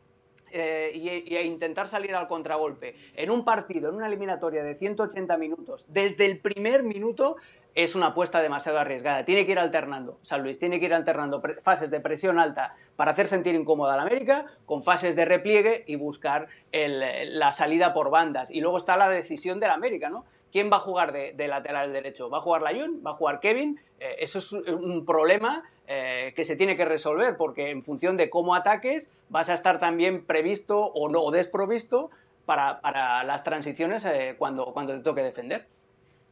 eh, 0.52 0.92
y, 0.94 1.34
y 1.34 1.38
intentar 1.40 1.88
salir 1.88 2.14
al 2.14 2.28
contragolpe 2.28 2.94
en 3.14 3.30
un 3.30 3.44
partido, 3.44 3.88
en 3.90 3.96
una 3.96 4.06
eliminatoria 4.06 4.62
de 4.62 4.74
180 4.76 5.36
minutos, 5.36 5.86
desde 5.92 6.24
el 6.24 6.38
primer 6.38 6.84
minuto, 6.84 7.36
es 7.74 7.94
una 7.94 8.06
apuesta 8.06 8.40
demasiado 8.40 8.78
arriesgada. 8.78 9.24
Tiene 9.24 9.44
que 9.44 9.52
ir 9.52 9.58
alternando, 9.58 10.18
San 10.22 10.42
Luis, 10.42 10.58
tiene 10.58 10.78
que 10.78 10.86
ir 10.86 10.94
alternando 10.94 11.42
fases 11.62 11.90
de 11.90 12.00
presión 12.00 12.38
alta 12.38 12.74
para 12.94 13.10
hacer 13.10 13.26
sentir 13.28 13.54
incómoda 13.54 13.94
a 13.94 13.96
la 13.96 14.02
América, 14.04 14.46
con 14.64 14.82
fases 14.82 15.14
de 15.16 15.24
repliegue 15.26 15.82
y 15.86 15.96
buscar 15.96 16.46
el- 16.72 17.38
la 17.38 17.50
salida 17.52 17.92
por 17.92 18.08
bandas. 18.10 18.50
Y 18.50 18.60
luego 18.62 18.78
está 18.78 18.96
la 18.96 19.10
decisión 19.10 19.60
de 19.60 19.66
la 19.66 19.74
América, 19.74 20.08
¿no? 20.08 20.24
¿Quién 20.56 20.72
va 20.72 20.78
a 20.78 20.80
jugar 20.80 21.12
de, 21.12 21.34
de 21.34 21.48
lateral 21.48 21.92
derecho? 21.92 22.30
¿Va 22.30 22.38
a 22.38 22.40
jugar 22.40 22.62
Layun? 22.62 23.02
¿Va 23.06 23.10
a 23.10 23.14
jugar 23.14 23.40
Kevin? 23.40 23.78
Eh, 24.00 24.16
eso 24.20 24.38
es 24.38 24.50
un 24.52 25.04
problema 25.04 25.62
eh, 25.86 26.32
que 26.34 26.46
se 26.46 26.56
tiene 26.56 26.78
que 26.78 26.86
resolver 26.86 27.36
porque 27.36 27.68
en 27.68 27.82
función 27.82 28.16
de 28.16 28.30
cómo 28.30 28.54
ataques 28.54 29.12
vas 29.28 29.50
a 29.50 29.52
estar 29.52 29.78
también 29.78 30.24
previsto 30.24 30.80
o 30.80 31.10
no 31.10 31.20
o 31.20 31.30
desprovisto 31.30 32.08
para, 32.46 32.80
para 32.80 33.22
las 33.24 33.44
transiciones 33.44 34.06
eh, 34.06 34.36
cuando, 34.38 34.72
cuando 34.72 34.94
te 34.94 35.00
toque 35.00 35.22
defender. 35.22 35.68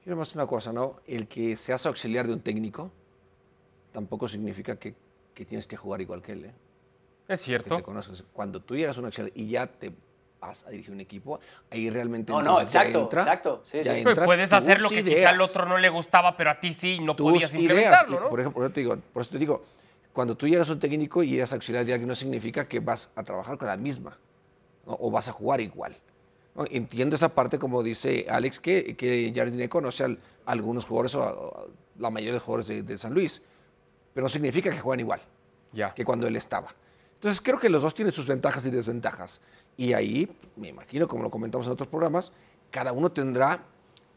Y 0.06 0.08
nomás 0.08 0.34
una 0.34 0.46
cosa, 0.46 0.72
¿no? 0.72 1.00
El 1.06 1.28
que 1.28 1.54
seas 1.54 1.84
auxiliar 1.84 2.26
de 2.26 2.32
un 2.32 2.40
técnico 2.40 2.90
tampoco 3.92 4.26
significa 4.26 4.78
que, 4.78 4.94
que 5.34 5.44
tienes 5.44 5.66
que 5.66 5.76
jugar 5.76 6.00
igual 6.00 6.22
que 6.22 6.32
él, 6.32 6.44
¿eh? 6.46 6.54
Es 7.28 7.42
cierto. 7.42 7.82
Cuando 8.32 8.62
tú 8.62 8.74
llegas 8.74 8.96
a 8.96 9.00
un 9.00 9.04
auxiliar 9.04 9.32
y 9.34 9.50
ya 9.50 9.66
te 9.66 9.92
vas 10.46 10.64
a 10.66 10.70
dirigir 10.70 10.92
un 10.92 11.00
equipo, 11.00 11.40
ahí 11.70 11.90
realmente 11.90 12.32
No, 12.32 12.42
no, 12.42 12.50
entonces 12.60 12.72
ya 12.72 12.80
exacto, 12.80 13.02
entra- 13.02 13.20
exacto, 13.22 13.60
sí, 13.64 13.78
ya 13.82 13.94
sí. 13.96 14.02
Pues 14.02 14.12
entra 14.12 14.24
puedes 14.24 14.52
hacer 14.52 14.80
lo 14.80 14.88
que 14.88 15.00
ideas. 15.00 15.16
quizá 15.18 15.28
al 15.30 15.40
otro 15.40 15.66
no 15.66 15.78
le 15.78 15.88
gustaba, 15.88 16.36
pero 16.36 16.50
a 16.50 16.60
ti 16.60 16.72
sí, 16.74 16.98
no 17.00 17.14
tus 17.16 17.30
podías 17.30 17.52
implementarlo, 17.54 18.16
Y, 18.16 18.20
¿no? 18.20 18.28
Por 18.30 18.40
ejemplo, 18.40 18.54
por 18.60 18.64
eso 18.66 18.72
te 18.74 18.80
digo, 18.80 18.96
por 19.12 19.22
eso 19.22 19.30
te 19.30 19.38
digo, 19.38 19.64
cuando 20.12 20.36
tú 20.36 20.46
llegas 20.48 20.68
a 20.68 20.72
un 20.72 20.78
técnico 20.80 21.22
y 21.22 21.34
eres 21.36 21.52
auxiliar 21.52 21.84
de 21.84 21.92
alguien, 21.92 22.08
no 22.08 22.14
significa 22.14 22.66
que 22.68 22.80
vas 22.80 23.10
a 23.16 23.22
trabajar 23.22 23.58
con 23.58 23.68
la 23.68 23.76
misma 23.76 24.16
¿no? 24.86 24.96
o 25.00 25.10
vas 25.10 25.28
a 25.28 25.32
jugar 25.32 25.60
igual. 25.60 25.96
¿no? 26.54 26.64
Entiendo 26.70 27.16
esa 27.16 27.30
parte, 27.30 27.58
como 27.58 27.82
dice 27.82 28.26
Alex, 28.28 28.60
que, 28.60 28.96
que 28.96 29.32
Jardine 29.34 29.68
conoce 29.68 30.04
a 30.04 30.08
algunos 30.46 30.84
jugadores 30.84 31.14
o 31.16 31.22
a- 31.22 31.32
o 31.32 31.60
a 31.64 31.66
la 31.98 32.10
mayoría 32.10 32.32
de 32.32 32.38
los 32.38 32.42
jugadores 32.44 32.68
de, 32.68 32.82
de 32.82 32.98
San 32.98 33.12
Luis. 33.14 33.42
pero 34.12 34.24
no 34.24 34.28
significa 34.28 34.70
que 34.70 34.78
juegan 34.78 35.00
igual 35.00 35.20
ya. 35.72 35.92
que 35.94 36.04
cuando 36.04 36.26
él 36.28 36.36
estaba. 36.36 36.68
Entonces 37.14 37.40
creo 37.40 37.58
que 37.58 37.68
los 37.68 37.82
dos 37.82 37.94
tienen 37.94 38.12
sus 38.12 38.26
ventajas 38.26 38.64
y 38.66 38.70
desventajas. 38.70 39.40
Y 39.76 39.92
ahí, 39.92 40.28
me 40.56 40.68
imagino, 40.68 41.08
como 41.08 41.22
lo 41.22 41.30
comentamos 41.30 41.66
en 41.66 41.72
otros 41.72 41.88
programas, 41.88 42.32
cada 42.70 42.92
uno 42.92 43.10
tendrá 43.12 43.64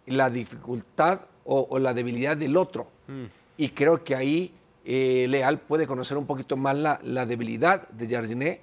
la 0.05 0.29
dificultad 0.29 1.21
o, 1.45 1.67
o 1.69 1.79
la 1.79 1.93
debilidad 1.93 2.37
del 2.37 2.57
otro. 2.57 2.87
Mm. 3.07 3.25
Y 3.57 3.69
creo 3.69 4.03
que 4.03 4.15
ahí 4.15 4.53
eh, 4.85 5.27
Leal 5.27 5.59
puede 5.59 5.85
conocer 5.85 6.17
un 6.17 6.25
poquito 6.25 6.55
más 6.55 6.75
la, 6.75 6.99
la 7.03 7.25
debilidad 7.25 7.89
de 7.89 8.07
Jardiné 8.07 8.61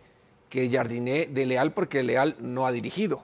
que 0.49 0.71
Jardiné 0.71 1.27
de 1.27 1.47
Leal, 1.47 1.73
porque 1.73 2.03
Leal 2.03 2.37
no 2.41 2.67
ha 2.67 2.73
dirigido 2.73 3.23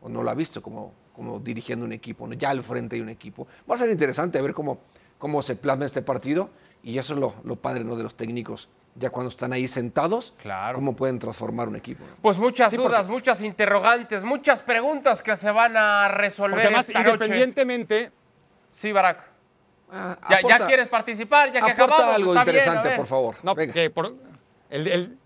o 0.00 0.08
no 0.08 0.22
lo 0.22 0.30
ha 0.30 0.34
visto 0.34 0.62
como, 0.62 0.92
como 1.12 1.40
dirigiendo 1.40 1.84
un 1.84 1.92
equipo, 1.92 2.26
¿no? 2.26 2.34
ya 2.34 2.50
al 2.50 2.62
frente 2.62 2.96
de 2.96 3.02
un 3.02 3.08
equipo. 3.08 3.46
Va 3.70 3.74
a 3.74 3.78
ser 3.78 3.90
interesante 3.90 4.40
ver 4.40 4.54
cómo, 4.54 4.78
cómo 5.18 5.42
se 5.42 5.56
plasma 5.56 5.84
este 5.84 6.02
partido 6.02 6.50
y 6.82 6.98
eso 6.98 7.14
es 7.14 7.18
lo, 7.20 7.34
lo 7.44 7.56
padre 7.56 7.84
¿no? 7.84 7.96
de 7.96 8.02
los 8.02 8.14
técnicos, 8.16 8.68
ya 8.94 9.10
cuando 9.10 9.30
están 9.30 9.52
ahí 9.52 9.68
sentados, 9.68 10.34
cómo 10.74 10.94
pueden 10.94 11.18
transformar 11.18 11.68
un 11.68 11.76
equipo. 11.76 12.04
Pues 12.20 12.38
muchas 12.38 12.70
Sí, 12.70 12.76
dudas, 12.76 13.02
porque- 13.02 13.12
muchas 13.12 13.40
interrogantes, 13.42 14.24
muchas 14.24 14.62
preguntas 14.62 15.22
que 15.22 15.34
se 15.36 15.50
van 15.50 15.76
a 15.76 16.08
resolver 16.08 16.52
Porque 16.56 16.66
además, 16.66 16.86
esta 16.88 16.98
noche. 17.02 17.12
independientemente. 17.12 18.10
Sí, 18.72 18.92
Barack. 18.92 19.30
Ah, 19.94 20.16
ya, 20.48 20.66
quieres 20.66 20.88
participar, 20.88 21.52
ya 21.52 21.60
que 21.64 21.72
aporta 21.72 21.84
acabamos. 21.84 22.16
algo 22.16 22.32
está 22.32 22.44
bien, 22.44 22.56
interesante, 22.56 22.88
ver. 22.88 22.96
por 22.98 23.06
favor. 23.06 23.36
No, 23.42 23.54
que 23.54 23.90
por- 23.90 24.14
el- 24.70 24.86
el- 24.88 25.18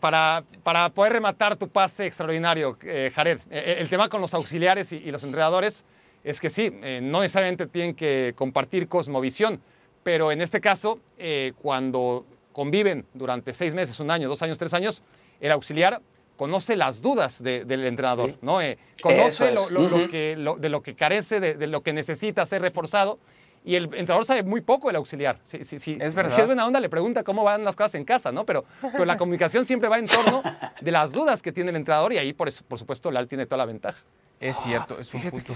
para, 0.00 0.44
para 0.62 0.88
poder 0.90 1.12
rematar 1.14 1.56
tu 1.56 1.68
pase 1.68 2.06
extraordinario, 2.06 2.78
eh, 2.82 3.10
Jared, 3.14 3.40
eh, 3.50 3.76
el 3.80 3.88
tema 3.88 4.08
con 4.08 4.20
los 4.20 4.32
auxiliares 4.34 4.92
y, 4.92 4.96
y 4.96 5.10
los 5.10 5.24
entrenadores 5.24 5.84
es 6.24 6.40
que 6.40 6.50
sí, 6.50 6.70
eh, 6.82 7.00
no 7.02 7.20
necesariamente 7.20 7.66
tienen 7.66 7.94
que 7.94 8.32
compartir 8.36 8.88
cosmovisión, 8.88 9.60
pero 10.02 10.32
en 10.32 10.40
este 10.40 10.60
caso, 10.60 11.00
eh, 11.18 11.52
cuando 11.62 12.24
conviven 12.52 13.04
durante 13.14 13.52
seis 13.52 13.74
meses, 13.74 14.00
un 14.00 14.10
año, 14.10 14.28
dos 14.28 14.42
años, 14.42 14.58
tres 14.58 14.74
años, 14.74 15.02
el 15.40 15.52
auxiliar 15.52 16.00
conoce 16.36 16.76
las 16.76 17.02
dudas 17.02 17.42
de- 17.42 17.64
del 17.64 17.84
entrenador, 17.86 18.34
¿no? 18.42 18.60
Eh, 18.62 18.78
conoce 19.02 19.52
lo, 19.52 19.68
lo 19.88 20.08
que, 20.08 20.36
lo- 20.36 20.56
de 20.56 20.68
lo 20.68 20.82
que 20.82 20.94
carece, 20.94 21.40
de, 21.40 21.54
de 21.54 21.66
lo 21.66 21.82
que 21.82 21.92
necesita 21.92 22.46
ser 22.46 22.62
reforzado. 22.62 23.18
Y 23.64 23.74
el 23.74 23.84
entrenador 23.86 24.24
sabe 24.24 24.44
muy 24.44 24.60
poco 24.60 24.88
el 24.88 24.96
auxiliar. 24.96 25.40
Si, 25.44 25.64
si- 25.64 25.78
si- 25.80 25.98
Es 26.00 26.14
verdad. 26.14 26.34
Si 26.36 26.40
es 26.40 26.46
buena 26.46 26.64
onda, 26.66 26.78
le 26.80 26.88
pregunta 26.88 27.24
cómo 27.24 27.42
van 27.42 27.64
las 27.64 27.74
cosas 27.76 27.96
en 27.96 28.04
casa, 28.04 28.30
¿no? 28.32 28.44
Pero, 28.46 28.64
pero 28.92 29.04
la 29.04 29.16
comunicación 29.18 29.64
siempre 29.64 29.88
va 29.88 29.98
en 29.98 30.06
torno 30.06 30.42
de 30.80 30.92
las 30.92 31.10
dudas 31.12 31.42
que 31.42 31.50
tiene 31.52 31.70
el 31.70 31.76
entrenador 31.76 32.12
y 32.12 32.18
ahí, 32.18 32.32
por, 32.32 32.46
eso- 32.48 32.64
por 32.66 32.78
supuesto, 32.78 33.10
Lal 33.10 33.26
tiene 33.28 33.44
toda 33.46 33.58
la 33.58 33.66
ventaja. 33.66 33.98
Es 34.40 34.56
cierto, 34.58 35.00
es 35.00 35.12
un 35.14 35.20
punto. 35.22 35.52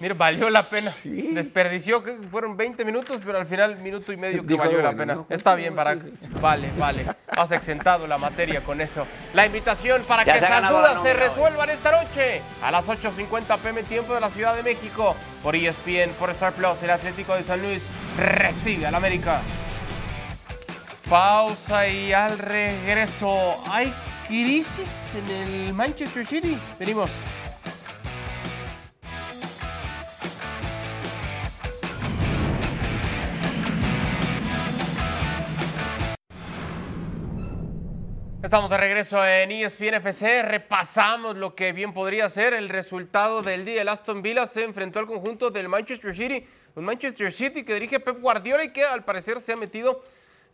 Mira, 0.00 0.14
valió 0.14 0.48
la 0.48 0.68
pena. 0.68 0.90
Desperdició, 1.04 2.02
que 2.02 2.16
fueron 2.30 2.56
20 2.56 2.82
minutos, 2.84 3.20
pero 3.24 3.36
al 3.38 3.46
final 3.46 3.76
minuto 3.78 4.10
y 4.10 4.16
medio 4.16 4.46
que 4.46 4.54
valió 4.54 4.80
la 4.80 4.94
pena. 4.94 5.16
¿no? 5.16 5.26
Está 5.28 5.54
bien, 5.54 5.76
Barack. 5.76 6.00
Vale, 6.40 6.70
vale. 6.78 7.04
Has 7.28 7.52
exentado 7.52 8.06
la 8.06 8.16
materia 8.16 8.64
con 8.64 8.80
eso. 8.80 9.06
La 9.34 9.44
invitación 9.44 10.02
para 10.04 10.24
Ya 10.24 10.32
que 10.32 10.38
esas 10.38 10.70
dudas 10.70 11.02
se 11.02 11.12
resuelvan 11.12 11.68
esta 11.68 11.92
noche 11.92 12.40
a 12.62 12.70
las 12.70 12.88
8.50 12.88 13.58
pm 13.58 13.82
tiempo 13.82 14.14
de 14.14 14.20
la 14.20 14.30
Ciudad 14.30 14.56
de 14.56 14.62
México 14.62 15.14
por 15.42 15.54
ESPN, 15.54 16.12
por 16.18 16.30
Star 16.30 16.54
Plus. 16.54 16.82
El 16.82 16.90
Atlético 16.90 17.34
de 17.34 17.42
San 17.42 17.60
Luis 17.60 17.86
recibe 18.16 18.86
al 18.86 18.94
América. 18.94 19.42
Pausa 21.10 21.86
y 21.86 22.14
al 22.14 22.38
regreso. 22.38 23.30
¿Hay 23.70 23.92
crisis 24.26 25.10
en 25.18 25.28
el 25.28 25.74
Manchester 25.74 26.24
City? 26.24 26.56
Venimos. 26.78 27.10
Estamos 38.42 38.70
de 38.70 38.76
regreso 38.76 39.24
en 39.24 39.52
ESPN 39.52 39.94
FC. 39.94 40.42
Repasamos 40.42 41.36
lo 41.36 41.54
que 41.54 41.70
bien 41.70 41.94
podría 41.94 42.28
ser 42.28 42.54
el 42.54 42.68
resultado 42.68 43.40
del 43.40 43.64
día. 43.64 43.82
El 43.82 43.88
Aston 43.88 44.20
Villa 44.20 44.48
se 44.48 44.64
enfrentó 44.64 44.98
al 44.98 45.06
conjunto 45.06 45.50
del 45.50 45.68
Manchester 45.68 46.12
City. 46.12 46.44
Un 46.74 46.84
Manchester 46.84 47.32
City 47.32 47.62
que 47.62 47.74
dirige 47.74 48.00
Pep 48.00 48.20
Guardiola 48.20 48.64
y 48.64 48.72
que 48.72 48.84
al 48.84 49.04
parecer 49.04 49.40
se 49.40 49.52
ha 49.52 49.56
metido 49.56 50.02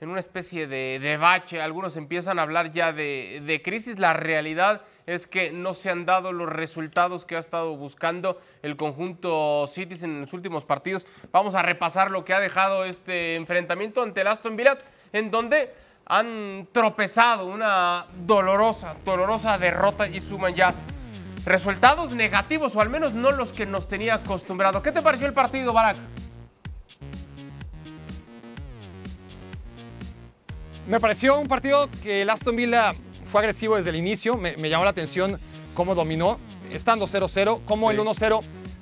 en 0.02 0.10
una 0.10 0.20
especie 0.20 0.66
de, 0.66 1.16
bache. 1.18 1.62
Algunos 1.62 1.96
empiezan 1.96 2.38
a 2.38 2.42
hablar 2.42 2.72
ya 2.72 2.92
de, 2.92 3.42
de 3.46 3.62
crisis. 3.62 3.98
La 3.98 4.12
realidad 4.12 4.82
es 5.06 5.26
que 5.26 5.50
no 5.50 5.72
se 5.72 5.88
han 5.88 6.04
dado 6.04 6.30
los 6.30 6.50
resultados 6.50 7.24
que 7.24 7.36
ha 7.36 7.40
estado 7.40 7.74
buscando 7.74 8.38
el 8.60 8.76
conjunto 8.76 9.66
City 9.66 9.96
en 10.04 10.20
los 10.20 10.34
últimos 10.34 10.66
partidos. 10.66 11.06
Vamos 11.32 11.54
a 11.54 11.62
repasar 11.62 12.10
lo 12.10 12.22
que 12.22 12.34
ha 12.34 12.38
dejado 12.38 12.84
este 12.84 13.34
enfrentamiento 13.36 14.02
ante 14.02 14.20
el 14.20 14.26
Aston 14.26 14.56
Villa, 14.56 14.76
en 15.14 15.30
donde 15.30 15.72
han 16.08 16.66
tropezado 16.72 17.46
una 17.46 18.06
dolorosa, 18.24 18.96
dolorosa 19.04 19.58
derrota 19.58 20.08
y 20.08 20.20
suman 20.20 20.54
ya 20.54 20.74
resultados 21.44 22.14
negativos, 22.14 22.74
o 22.76 22.80
al 22.80 22.88
menos 22.88 23.12
no 23.12 23.30
los 23.30 23.52
que 23.52 23.66
nos 23.66 23.88
tenía 23.88 24.14
acostumbrado. 24.14 24.82
¿Qué 24.82 24.90
te 24.92 25.02
pareció 25.02 25.26
el 25.26 25.34
partido, 25.34 25.72
Barak? 25.72 25.96
Me 30.86 30.98
pareció 31.00 31.38
un 31.38 31.46
partido 31.46 31.88
que 32.02 32.22
el 32.22 32.30
Aston 32.30 32.56
Villa 32.56 32.92
fue 33.30 33.40
agresivo 33.42 33.76
desde 33.76 33.90
el 33.90 33.96
inicio. 33.96 34.36
Me, 34.38 34.56
me 34.56 34.70
llamó 34.70 34.84
la 34.84 34.90
atención 34.90 35.38
cómo 35.74 35.94
dominó, 35.94 36.38
estando 36.72 37.06
0-0, 37.06 37.60
cómo 37.66 37.90
el 37.90 37.98
1-0 38.00 38.40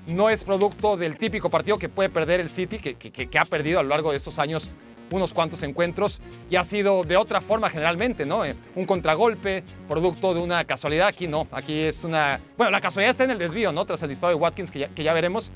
no 0.09 0.31
es 0.31 0.45
producto 0.45 0.97
del 0.97 1.19
típico 1.19 1.51
partido 1.51 1.79
que 1.79 1.89
puede 1.89 2.09
perder 2.09 2.39
el 2.39 2.49
City, 2.49 2.79
que- 2.79 2.95
que 2.97 3.39
ha 3.39 3.45
perdido 3.45 3.81
a 3.81 3.83
lo 3.83 3.89
largo 3.89 4.13
de 4.13 4.19
estos 4.19 4.39
años 4.39 4.69
unos 5.11 5.33
cuantos 5.33 5.63
encuentros 5.63 6.21
y 6.51 6.57
ha 6.57 6.65
sido 6.65 7.03
de 7.05 7.17
otra 7.17 7.41
forma 7.41 7.71
generalmente, 7.71 8.27
¿no? 8.27 8.45
Eh, 8.45 8.55
Un 8.75 8.85
contragolpe, 8.87 9.63
producto 9.89 10.35
de 10.35 10.41
una 10.41 10.65
casualidad. 10.65 11.07
Aquí 11.09 11.29
no, 11.29 11.47
aquí 11.53 11.81
es 11.81 12.03
una... 12.05 12.41
Bueno, 12.57 12.71
la 12.73 12.81
casualidad 12.81 13.11
está 13.11 13.25
en 13.25 13.31
el 13.31 13.39
desvío, 13.39 13.73
¿no? 13.73 13.85
Tras 13.85 14.03
el 14.03 14.09
disparo 14.09 14.31
de 14.37 14.41
Watkins, 14.41 14.71
que 14.71 14.81
ya, 14.81 14.89
que 14.89 15.03
ya 15.03 15.13
veremos, 15.13 15.51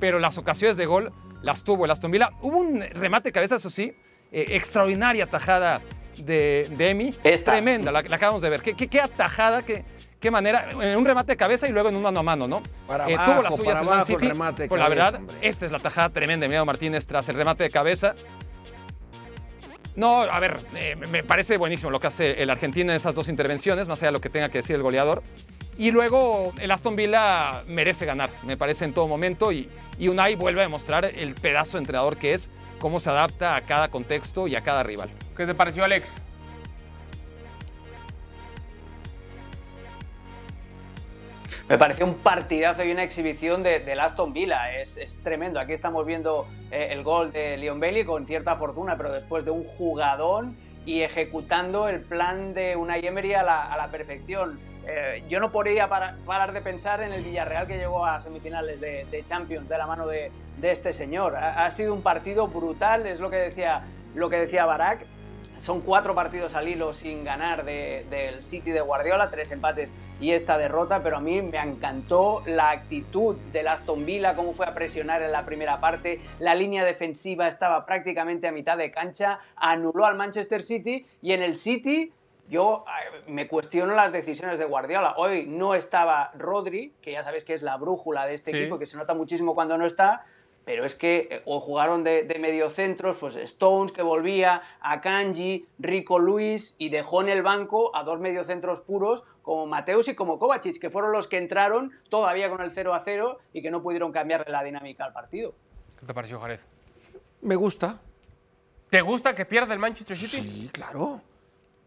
pero 0.00 0.18
las 0.18 0.38
ocasiones 0.38 0.76
de 0.76 0.86
gol 0.86 1.12
las 1.42 1.62
tuvo 1.62 1.84
el 1.84 1.90
Aston 1.90 2.10
Villa. 2.10 2.30
Hubo 2.42 2.58
un 2.58 2.80
remate 2.80 3.28
de 3.28 3.32
cabeza, 3.32 3.56
eso 3.56 3.70
sí, 3.70 3.92
eh, 4.32 4.46
extraordinaria 4.50 5.26
tajada 5.26 5.80
de, 6.18 6.68
de 6.76 6.90
Emi. 6.90 7.12
Tremenda, 7.44 7.92
la, 7.92 8.02
la 8.02 8.16
acabamos 8.16 8.42
de 8.42 8.50
ver. 8.50 8.60
Qué, 8.62 8.74
qué, 8.74 8.88
qué 8.88 9.00
atajada, 9.00 9.62
qué, 9.62 9.84
qué 10.18 10.30
manera. 10.30 10.70
En 10.80 10.96
un 10.98 11.04
remate 11.04 11.32
de 11.32 11.36
cabeza 11.36 11.68
y 11.68 11.72
luego 11.72 11.90
en 11.90 11.96
un 11.96 12.02
mano 12.02 12.20
a 12.20 12.22
mano, 12.22 12.48
¿no? 12.48 12.62
Para 12.88 13.08
Eh, 13.08 13.14
abajo, 13.14 13.32
tuvo 13.32 13.42
las 13.42 13.54
suyas 13.56 13.84
para 13.84 14.14
el 14.24 14.28
remate 14.30 14.62
de 14.64 14.68
pero 14.68 14.78
la 14.80 14.84
cabeza, 14.88 15.04
verdad, 15.04 15.20
hombre. 15.20 15.36
esta 15.48 15.66
es 15.66 15.72
la 15.72 15.78
tajada 15.78 16.08
tremenda 16.08 16.40
de 16.40 16.46
Emiliano 16.46 16.64
Martínez 16.66 17.06
tras 17.06 17.28
el 17.28 17.36
remate 17.36 17.64
de 17.64 17.70
cabeza. 17.70 18.14
No, 19.96 20.20
a 20.20 20.38
ver, 20.40 20.58
eh, 20.74 20.94
me 20.94 21.24
parece 21.24 21.56
buenísimo 21.56 21.90
lo 21.90 21.98
que 21.98 22.06
hace 22.06 22.42
el 22.42 22.50
Argentina 22.50 22.92
en 22.92 22.96
esas 22.96 23.14
dos 23.14 23.28
intervenciones, 23.28 23.88
más 23.88 24.00
allá 24.02 24.08
de 24.08 24.12
lo 24.12 24.20
que 24.20 24.28
tenga 24.28 24.50
que 24.50 24.58
decir 24.58 24.76
el 24.76 24.82
goleador. 24.82 25.22
Y 25.78 25.90
luego 25.90 26.52
el 26.60 26.70
Aston 26.70 26.96
Villa 26.96 27.62
merece 27.66 28.04
ganar, 28.04 28.30
me 28.42 28.56
parece 28.56 28.84
en 28.84 28.92
todo 28.92 29.08
momento. 29.08 29.52
Y, 29.52 29.68
y 29.98 30.08
Unai 30.08 30.34
vuelve 30.34 30.60
a 30.60 30.64
demostrar 30.64 31.06
el 31.06 31.34
pedazo 31.34 31.78
de 31.78 31.80
entrenador 31.80 32.18
que 32.18 32.34
es, 32.34 32.50
cómo 32.78 33.00
se 33.00 33.08
adapta 33.08 33.56
a 33.56 33.62
cada 33.62 33.88
contexto 33.88 34.46
y 34.46 34.54
a 34.54 34.62
cada 34.62 34.82
rival. 34.82 35.10
¿Qué 35.36 35.46
te 35.46 35.54
pareció, 35.54 35.84
Alex? 35.84 36.14
Me 41.68 41.78
pareció 41.78 42.06
un 42.06 42.14
partidazo 42.18 42.84
y 42.84 42.92
una 42.92 43.02
exhibición 43.02 43.64
de, 43.64 43.80
del 43.80 43.98
Aston 43.98 44.32
Villa. 44.32 44.72
Es, 44.78 45.20
tremendo. 45.24 45.58
Aquí 45.58 45.72
estamos 45.72 46.06
viendo 46.06 46.46
eh, 46.70 46.88
el 46.92 47.02
gol 47.02 47.32
de 47.32 47.56
Leon 47.56 47.80
Bailey 47.80 48.04
con 48.04 48.24
cierta 48.24 48.54
fortuna, 48.54 48.96
pero 48.96 49.10
después 49.10 49.44
de 49.44 49.50
un 49.50 49.64
jugadón 49.64 50.56
y 50.84 51.02
ejecutando 51.02 51.88
el 51.88 52.02
plan 52.02 52.54
de 52.54 52.76
Unai 52.76 53.04
Emery 53.04 53.34
a 53.34 53.42
la, 53.42 53.88
perfección. 53.90 54.60
Eh, 54.86 55.24
yo 55.28 55.40
no 55.40 55.50
podría 55.50 55.88
para- 55.88 56.16
parar 56.24 56.52
de 56.52 56.60
pensar 56.60 57.02
en 57.02 57.12
el 57.12 57.24
Villarreal 57.24 57.66
que 57.66 57.76
llegó 57.76 58.06
a 58.06 58.20
semifinales 58.20 58.80
de, 58.80 59.04
de 59.10 59.24
Champions 59.24 59.68
de 59.68 59.76
la 59.76 59.88
mano 59.88 60.06
de, 60.06 60.30
de 60.58 60.70
este 60.70 60.92
señor. 60.92 61.34
Ha, 61.34 61.66
ha 61.66 61.70
sido 61.72 61.92
un 61.92 62.02
partido 62.02 62.46
brutal, 62.46 63.04
es 63.08 63.18
lo 63.18 63.28
que 63.28 63.38
decía, 63.38 63.82
lo 64.14 64.30
que 64.30 64.36
decía 64.36 64.64
Barak. 64.66 65.04
Son 65.58 65.80
cuatro 65.80 66.14
partidos 66.14 66.54
al 66.54 66.68
hilo 66.68 66.92
sin 66.92 67.24
ganar 67.24 67.64
de- 67.64 68.06
del 68.10 68.42
City 68.42 68.70
de 68.72 68.80
Guardiola, 68.80 69.30
tres 69.30 69.50
empates 69.52 69.92
y 70.20 70.32
esta 70.32 70.58
derrota, 70.58 71.02
pero 71.02 71.16
a 71.16 71.20
mí 71.20 71.40
me 71.42 71.58
encantó 71.58 72.42
la 72.46 72.70
actitud 72.70 73.36
del 73.52 73.68
Aston 73.68 74.04
Villa, 74.06 74.34
cómo 74.34 74.52
fue 74.52 74.66
a 74.66 74.74
presionar 74.74 75.22
en 75.22 75.32
la 75.32 75.44
primera 75.46 75.80
parte, 75.80 76.20
la 76.38 76.54
línea 76.54 76.84
defensiva 76.84 77.48
estaba 77.48 77.86
prácticamente 77.86 78.46
a 78.46 78.52
mitad 78.52 78.76
de 78.76 78.90
cancha, 78.90 79.38
anuló 79.56 80.04
al 80.06 80.14
Manchester 80.16 80.62
City 80.62 81.06
y 81.22 81.32
en 81.32 81.42
el 81.42 81.54
City 81.54 82.12
yo 82.48 82.84
eh, 82.86 83.22
me 83.26 83.48
cuestiono 83.48 83.94
las 83.96 84.12
decisiones 84.12 84.60
de 84.60 84.66
Guardiola. 84.66 85.14
Hoy 85.16 85.46
no 85.48 85.74
estaba 85.74 86.30
Rodri, 86.38 86.94
que 87.02 87.10
ya 87.10 87.24
sabéis 87.24 87.44
que 87.44 87.54
es 87.54 87.62
la 87.62 87.76
brújula 87.76 88.24
de 88.24 88.34
este 88.34 88.52
Sí. 88.52 88.58
equipo, 88.58 88.78
que 88.78 88.86
se 88.86 88.96
nota 88.96 89.14
muchísimo 89.14 89.54
cuando 89.56 89.76
no 89.76 89.84
está, 89.84 90.24
pero 90.66 90.84
es 90.84 90.96
que 90.96 91.28
eh, 91.30 91.42
o 91.44 91.60
jugaron 91.60 92.02
de, 92.02 92.24
de 92.24 92.40
mediocentros, 92.40 93.16
pues 93.18 93.36
Stones 93.36 93.92
que 93.92 94.02
volvía, 94.02 94.62
Akanji, 94.80 95.64
Rico 95.78 96.18
Luis 96.18 96.74
y 96.76 96.88
dejó 96.88 97.22
en 97.22 97.28
el 97.28 97.42
banco 97.42 97.94
a 97.94 98.02
dos 98.02 98.18
mediocentros 98.18 98.80
puros 98.80 99.22
como 99.42 99.66
Mateus 99.66 100.08
y 100.08 100.16
como 100.16 100.40
Kovacic, 100.40 100.80
que 100.80 100.90
fueron 100.90 101.12
los 101.12 101.28
que 101.28 101.38
entraron 101.38 101.92
todavía 102.08 102.50
con 102.50 102.60
el 102.62 102.72
0 102.72 102.94
a 102.94 103.00
0 103.00 103.38
y 103.52 103.62
que 103.62 103.70
no 103.70 103.80
pudieron 103.80 104.10
cambiarle 104.10 104.50
la 104.50 104.64
dinámica 104.64 105.04
al 105.04 105.12
partido. 105.12 105.54
¿Qué 106.00 106.04
te 106.04 106.12
pareció, 106.12 106.40
Jared? 106.40 106.58
Me 107.42 107.54
gusta. 107.54 108.00
¿Te 108.90 109.00
gusta 109.02 109.36
que 109.36 109.46
pierda 109.46 109.72
el 109.72 109.78
Manchester 109.78 110.16
City? 110.16 110.42
Sí, 110.42 110.70
claro. 110.72 111.20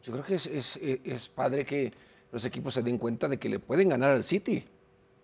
Yo 0.04 0.14
creo 0.14 0.24
que 0.24 0.36
es, 0.36 0.46
es, 0.46 0.78
es 0.78 1.28
padre 1.28 1.66
que 1.66 1.92
los 2.32 2.46
equipos 2.46 2.74
se 2.76 2.82
den 2.82 2.98
cuenta 2.98 3.28
de 3.28 3.38
que 3.38 3.50
le 3.50 3.60
pueden 3.60 3.90
ganar 3.90 4.12
al 4.12 4.24
City. 4.24 4.66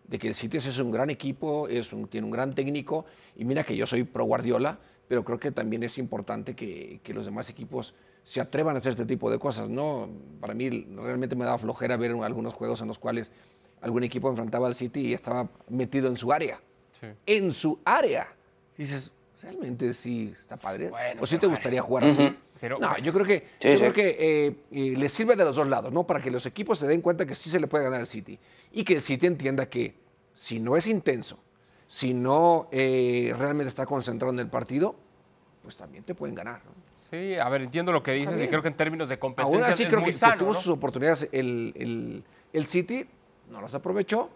De 0.07 0.19
que 0.19 0.27
el 0.27 0.35
City 0.35 0.57
es 0.57 0.77
un 0.79 0.91
gran 0.91 1.09
equipo, 1.09 1.67
es 1.67 1.91
un, 1.91 2.07
tiene 2.07 2.25
un 2.25 2.31
gran 2.31 2.53
técnico. 2.53 3.05
Y 3.35 3.45
mira 3.45 3.63
que 3.63 3.75
yo 3.75 3.85
soy 3.85 4.03
pro 4.03 4.25
Guardiola, 4.25 4.77
pero 5.07 5.23
creo 5.23 5.39
que 5.39 5.51
también 5.51 5.83
es 5.83 5.97
importante 5.97 6.55
que, 6.55 6.99
que 7.03 7.13
los 7.13 7.25
demás 7.25 7.49
equipos 7.49 7.93
se 8.23 8.41
atrevan 8.41 8.75
a 8.75 8.79
hacer 8.79 8.91
este 8.91 9.05
tipo 9.05 9.31
de 9.31 9.39
cosas. 9.39 9.69
¿no? 9.69 10.09
Para 10.39 10.53
mí 10.53 10.69
realmente 10.95 11.35
me 11.35 11.45
da 11.45 11.57
flojera 11.57 11.97
ver 11.97 12.11
algunos 12.11 12.53
juegos 12.53 12.81
en 12.81 12.87
los 12.87 12.99
cuales 12.99 13.31
algún 13.81 14.03
equipo 14.03 14.29
enfrentaba 14.29 14.67
al 14.67 14.75
City 14.75 15.01
y 15.01 15.13
estaba 15.13 15.49
metido 15.69 16.07
en 16.07 16.17
su 16.17 16.31
área. 16.31 16.59
En 17.25 17.51
su 17.51 17.79
área. 17.85 18.27
dices, 18.77 19.11
realmente 19.41 19.93
sí 19.93 20.33
está 20.41 20.57
padre. 20.57 20.91
¿O 21.19 21.25
sí 21.25 21.37
te 21.37 21.47
gustaría 21.47 21.81
jugar 21.81 22.05
así? 22.05 22.35
No, 22.69 22.97
yo 22.99 23.13
creo 23.13 23.25
que, 23.25 23.47
yo 23.59 23.75
creo 23.75 23.93
que 23.93 24.17
eh, 24.19 24.55
eh, 24.71 24.93
le 24.97 25.09
sirve 25.09 25.35
de 25.35 25.43
los 25.43 25.55
dos 25.55 25.67
lados, 25.67 25.91
¿no? 25.91 26.05
Para 26.05 26.21
que 26.21 26.31
los 26.31 26.45
equipos 26.45 26.79
se 26.79 26.87
den 26.87 27.01
cuenta 27.01 27.25
que 27.25 27.35
sí 27.35 27.49
se 27.49 27.59
le 27.59 27.67
puede 27.67 27.83
ganar 27.83 27.99
al 27.99 28.07
City. 28.07 28.37
Y 28.71 28.83
que 28.83 28.95
el 28.95 29.01
City 29.01 29.27
entienda 29.27 29.67
que 29.67 29.95
si 30.33 30.59
no 30.59 30.75
es 30.75 30.87
intenso, 30.87 31.39
si 31.87 32.13
no 32.13 32.67
eh, 32.71 33.33
realmente 33.37 33.69
está 33.69 33.85
concentrado 33.85 34.33
en 34.33 34.39
el 34.39 34.47
partido, 34.47 34.95
pues 35.61 35.77
también 35.77 36.03
te 36.03 36.15
pueden 36.15 36.35
ganar. 36.35 36.61
¿no? 36.65 36.71
Sí, 37.09 37.35
a 37.35 37.47
ver, 37.49 37.61
entiendo 37.61 37.91
lo 37.91 38.01
que 38.01 38.11
dices 38.11 38.41
y 38.41 38.47
creo 38.47 38.61
que 38.61 38.69
en 38.69 38.75
términos 38.75 39.09
de 39.09 39.19
competencia 39.19 39.55
Aún 39.55 39.63
así 39.63 39.83
es 39.83 39.89
creo 39.89 40.01
muy 40.01 40.11
que, 40.11 40.17
sano, 40.17 40.37
tuvo 40.37 40.53
¿no? 40.53 40.59
sus 40.59 40.71
oportunidades 40.71 41.29
el, 41.31 41.73
el, 41.75 42.23
el 42.51 42.67
City, 42.67 43.05
no 43.49 43.61
las 43.61 43.75
aprovechó. 43.75 44.29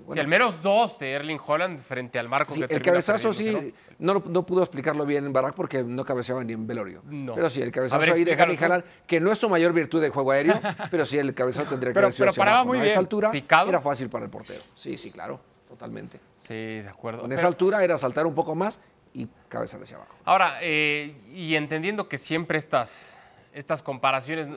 Bueno, 0.00 0.14
Sí, 0.14 0.20
al 0.20 0.28
menos 0.28 0.62
dos 0.62 0.98
de 0.98 1.12
Erling 1.12 1.38
Holland 1.46 1.80
frente 1.80 2.18
al 2.18 2.28
marco 2.28 2.54
Sí, 2.54 2.62
que 2.66 2.74
el 2.74 2.82
cabezazo 2.82 3.32
sí, 3.32 3.74
no, 3.98 4.22
no 4.26 4.44
pudo 4.44 4.62
explicarlo 4.62 5.06
bien 5.06 5.24
en 5.24 5.32
Barak 5.32 5.54
porque 5.54 5.82
no 5.82 6.04
cabeceaba 6.04 6.42
ni 6.44 6.52
en 6.52 6.66
Velorio. 6.66 7.02
No. 7.06 7.34
Pero 7.34 7.48
sí, 7.48 7.62
el 7.62 7.72
cabezazo 7.72 8.00
ver, 8.00 8.12
ahí 8.12 8.24
de 8.24 8.36
tú. 8.36 8.42
Haaland, 8.64 8.84
que 9.06 9.20
no 9.20 9.32
es 9.32 9.38
su 9.38 9.48
mayor 9.48 9.72
virtud 9.72 10.00
de 10.02 10.10
juego 10.10 10.32
aéreo, 10.32 10.54
pero 10.90 11.04
sí 11.06 11.16
el 11.18 11.34
cabezazo 11.34 11.68
tendría 11.70 11.90
que 11.90 11.94
Pero- 11.94 12.06
haber 12.06 12.12
sido 12.12 12.26
pero 12.26 12.36
paraba 12.44 12.64
muy 12.64 12.76
¿no? 12.78 12.82
A 12.82 12.82
bien. 12.84 12.90
esa 12.90 13.00
altura 13.00 13.30
¿Picado? 13.30 13.68
era 13.68 13.80
fácil 13.80 14.10
para 14.10 14.24
el 14.24 14.30
portero. 14.30 14.62
Sí, 14.74 14.96
sí, 14.96 15.10
claro, 15.10 15.40
totalmente. 15.68 16.20
Sí, 16.38 16.54
de 16.54 16.88
acuerdo. 16.88 17.20
Con 17.20 17.30
Pero- 17.30 17.38
esa 17.38 17.48
altura 17.48 17.82
era 17.82 17.96
saltar 17.96 18.26
un 18.26 18.34
poco 18.34 18.54
más 18.54 18.78
y 19.14 19.28
cabezar 19.48 19.80
hacia 19.80 19.96
abajo. 19.96 20.14
Ahora, 20.24 20.58
eh, 20.60 21.16
y 21.32 21.54
entendiendo 21.54 22.08
que 22.08 22.18
siempre 22.18 22.58
estas, 22.58 23.20
estas 23.52 23.80
comparaciones 23.80 24.48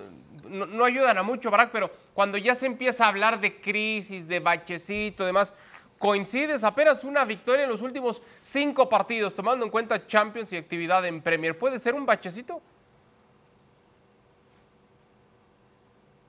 no, 0.50 0.66
no 0.66 0.84
ayudan 0.84 1.18
a 1.18 1.24
mucho, 1.24 1.52
Barack, 1.52 1.70
pero 1.72 1.92
cuando 2.18 2.40
ya 2.40 2.56
se 2.56 2.66
empieza 2.66 3.06
a 3.06 3.10
hablar 3.10 3.40
de 3.40 3.62
crisis, 3.62 4.28
de 4.28 4.40
bachecito, 4.40 5.24
demás, 5.24 5.54
coincides 6.00 6.64
apenas 6.64 7.04
una 7.04 7.24
victoria 7.26 7.66
en 7.66 7.70
los 7.70 7.84
últimos 7.84 8.24
cinco 8.42 8.90
partidos, 8.90 9.36
tomando 9.36 9.64
en 9.64 9.70
cuenta 9.70 10.08
Champions 10.08 10.52
y 10.52 10.58
actividad 10.58 11.06
en 11.06 11.22
Premier. 11.22 11.56
¿Puede 11.56 11.78
ser 11.78 11.94
un 11.94 12.08
bachecito? 12.08 12.60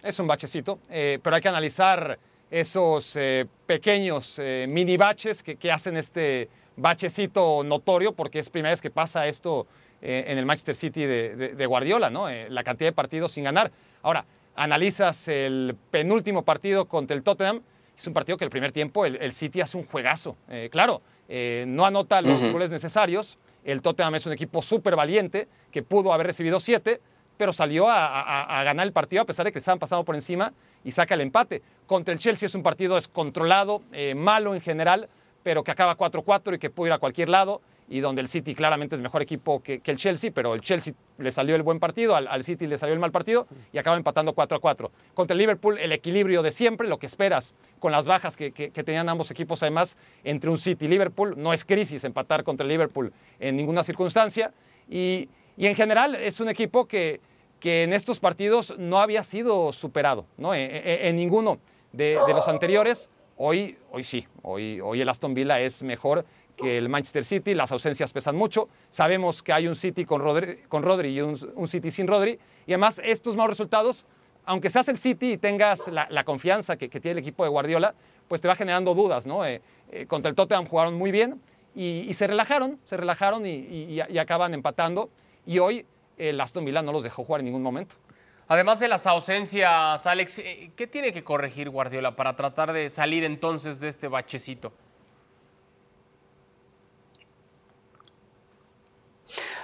Es 0.02 0.18
un 0.18 0.26
bachecito, 0.26 0.78
eh, 0.90 1.20
pero 1.22 1.36
hay 1.36 1.40
que 1.40 1.48
analizar 1.48 2.18
esos 2.50 3.16
eh, 3.16 3.46
pequeños 3.64 4.38
eh, 4.38 4.66
mini 4.68 4.98
baches 4.98 5.42
que, 5.42 5.72
hacen 5.72 5.96
este 5.96 6.50
bachecito 6.76 7.64
notorio, 7.64 8.12
porque 8.12 8.40
es 8.40 8.50
primera 8.50 8.74
vez 8.74 8.82
que 8.82 8.90
pasa 8.90 9.26
esto 9.26 9.66
en 10.02 10.36
el 10.36 10.44
Manchester 10.44 10.76
City 10.76 11.06
de, 11.06 11.54
de- 11.56 11.66
Guardiola, 11.66 12.10
¿no? 12.10 12.28
La 12.30 12.62
cantidad 12.62 12.88
de 12.88 12.92
partidos 12.92 13.32
sin 13.32 13.44
ganar. 13.44 13.72
Ahora, 14.02 14.26
analizas 14.62 15.28
el 15.28 15.76
penúltimo 15.90 16.44
partido 16.44 16.86
contra 16.86 17.16
el 17.16 17.22
Tottenham, 17.22 17.62
es 17.96 18.06
un 18.06 18.12
partido 18.12 18.36
que 18.36 18.44
el 18.44 18.50
primer 18.50 18.72
tiempo 18.72 19.04
el, 19.06 19.16
el 19.16 19.32
City 19.32 19.60
hace 19.60 19.76
un 19.76 19.86
juegazo. 19.86 20.36
Eh, 20.48 20.68
claro, 20.70 21.00
eh, 21.28 21.64
no 21.66 21.86
anota 21.86 22.20
los 22.22 22.42
goles 22.52 22.70
necesarios, 22.70 23.38
el 23.64 23.82
Tottenham 23.82 24.14
es 24.16 24.26
un 24.26 24.32
equipo 24.32 24.62
súper 24.62 24.96
valiente, 24.96 25.48
que 25.70 25.82
pudo 25.82 26.12
haber 26.12 26.26
recibido 26.26 26.60
siete, 26.60 27.00
pero 27.36 27.52
salió 27.52 27.88
a, 27.88 28.06
a- 28.20 28.60
a 28.60 28.64
ganar 28.64 28.86
el 28.86 28.92
partido 28.92 29.22
a 29.22 29.24
pesar 29.24 29.44
de 29.46 29.52
que 29.52 29.58
estaban 29.58 29.78
pasando 29.78 30.04
por 30.04 30.14
encima 30.14 30.52
y 30.84 30.90
saca 30.90 31.14
el 31.14 31.20
empate. 31.20 31.62
Contra 31.86 32.12
el 32.12 32.18
Chelsea 32.20 32.46
es 32.46 32.54
un 32.54 32.62
partido 32.62 32.96
descontrolado, 32.96 33.82
eh, 33.92 34.14
malo 34.14 34.54
en 34.54 34.60
general, 34.60 35.08
pero 35.42 35.62
que 35.62 35.70
acaba 35.70 35.96
4-4 35.96 36.54
y 36.54 36.58
que 36.58 36.70
puede 36.70 36.90
ir 36.90 36.94
a 36.94 36.98
cualquier 36.98 37.28
lado 37.28 37.60
y 37.90 38.00
donde 38.00 38.20
el 38.20 38.28
City 38.28 38.54
claramente 38.54 38.94
es 38.94 39.00
mejor 39.00 39.22
equipo 39.22 39.62
que, 39.62 39.80
que 39.80 39.90
el 39.90 39.96
Chelsea, 39.96 40.30
pero 40.34 40.54
el 40.54 40.60
Chelsea 40.60 40.92
le 41.16 41.32
salió 41.32 41.56
el 41.56 41.62
buen 41.62 41.80
partido, 41.80 42.14
al, 42.16 42.28
al 42.28 42.44
City 42.44 42.66
le 42.66 42.76
salió 42.76 42.92
el 42.92 43.00
mal 43.00 43.10
partido 43.12 43.46
y 43.72 43.78
acaba 43.78 43.96
empatando 43.96 44.34
4-4. 44.34 44.90
Contra 45.14 45.32
el 45.32 45.38
Liverpool 45.38 45.78
el 45.78 45.92
equilibrio 45.92 46.42
de 46.42 46.52
siempre, 46.52 46.86
lo 46.86 46.98
que 46.98 47.06
esperas 47.06 47.54
con 47.78 47.90
las 47.92 48.06
bajas 48.06 48.36
que, 48.36 48.52
que- 48.52 48.70
que 48.70 48.84
tenían 48.84 49.08
ambos 49.08 49.30
equipos 49.30 49.62
además 49.62 49.96
entre 50.24 50.50
un 50.50 50.58
City 50.58 50.84
y 50.84 50.88
Liverpool, 50.88 51.34
no 51.36 51.52
es 51.52 51.64
crisis 51.64 52.04
empatar 52.04 52.44
contra 52.44 52.64
el 52.64 52.68
Liverpool 52.68 53.12
en 53.40 53.56
ninguna 53.56 53.82
circunstancia 53.84 54.52
y, 54.88 55.28
y 55.56 55.66
en 55.66 55.74
general 55.74 56.14
es 56.14 56.40
un 56.40 56.48
equipo 56.50 56.86
que 56.86 57.20
en 57.62 57.92
estos 57.92 58.20
partidos 58.20 58.78
no 58.78 58.98
había 59.00 59.24
sido 59.24 59.72
superado, 59.72 60.26
¿no? 60.36 60.54
En, 60.54 60.70
en- 60.70 60.82
en 61.06 61.16
ninguno 61.16 61.58
de, 61.92 62.18
de 62.26 62.32
los 62.34 62.46
anteriores. 62.48 63.08
Hoy, 63.36 63.78
hoy 63.92 64.02
sí, 64.04 64.26
hoy, 64.42 64.80
hoy 64.80 65.00
el 65.00 65.08
Aston 65.08 65.32
Villa 65.32 65.58
es 65.60 65.82
mejor 65.82 66.24
que 66.58 66.76
el 66.76 66.88
Manchester 66.88 67.24
City, 67.24 67.54
las 67.54 67.72
ausencias 67.72 68.12
pesan 68.12 68.36
mucho, 68.36 68.68
sabemos 68.90 69.42
que 69.42 69.52
hay 69.52 69.66
un 69.66 69.74
City 69.74 70.04
con 70.04 70.20
Rodri, 70.20 70.58
con 70.68 70.82
Rodri 70.82 71.10
y 71.10 71.20
un, 71.20 71.68
City 71.68 71.90
sin 71.90 72.06
Rodri, 72.06 72.38
y 72.66 72.72
además 72.72 73.00
estos 73.02 73.36
malos 73.36 73.50
resultados, 73.50 74.06
aunque 74.44 74.68
seas 74.68 74.88
el 74.88 74.98
City 74.98 75.32
y 75.32 75.38
tengas 75.38 75.88
la, 75.88 76.24
confianza 76.24 76.76
que, 76.76 76.88
tiene 76.88 77.12
el 77.12 77.18
equipo 77.18 77.44
de 77.44 77.48
Guardiola, 77.50 77.94
pues 78.26 78.40
te 78.40 78.48
va 78.48 78.56
generando 78.56 78.94
dudas, 78.94 79.26
¿no? 79.26 79.46
Eh, 79.46 79.62
eh, 79.90 80.06
contra 80.06 80.28
el 80.28 80.34
Tottenham 80.34 80.66
jugaron 80.66 80.94
muy 80.94 81.10
bien 81.10 81.40
y, 81.74 82.12
se 82.14 82.26
relajaron, 82.26 82.78
se 82.84 82.96
relajaron 82.96 83.46
y, 83.46 83.50
y- 83.50 84.02
y 84.08 84.18
acaban 84.18 84.52
empatando, 84.52 85.10
y 85.46 85.60
hoy 85.60 85.86
el 86.18 86.40
Aston 86.40 86.64
Villa 86.64 86.82
no 86.82 86.92
los 86.92 87.02
dejó 87.04 87.24
jugar 87.24 87.40
en 87.40 87.46
ningún 87.46 87.62
momento. 87.62 87.94
Además 88.48 88.80
de 88.80 88.88
las 88.88 89.06
ausencias, 89.06 90.06
Alex, 90.06 90.38
eh, 90.38 90.70
¿qué 90.74 90.86
tiene 90.86 91.12
que 91.12 91.22
corregir 91.22 91.68
Guardiola 91.68 92.16
para 92.16 92.34
tratar 92.34 92.72
de 92.72 92.88
salir 92.88 93.22
entonces 93.22 93.78
de 93.78 93.88
este 93.88 94.08
bachecito? 94.08 94.72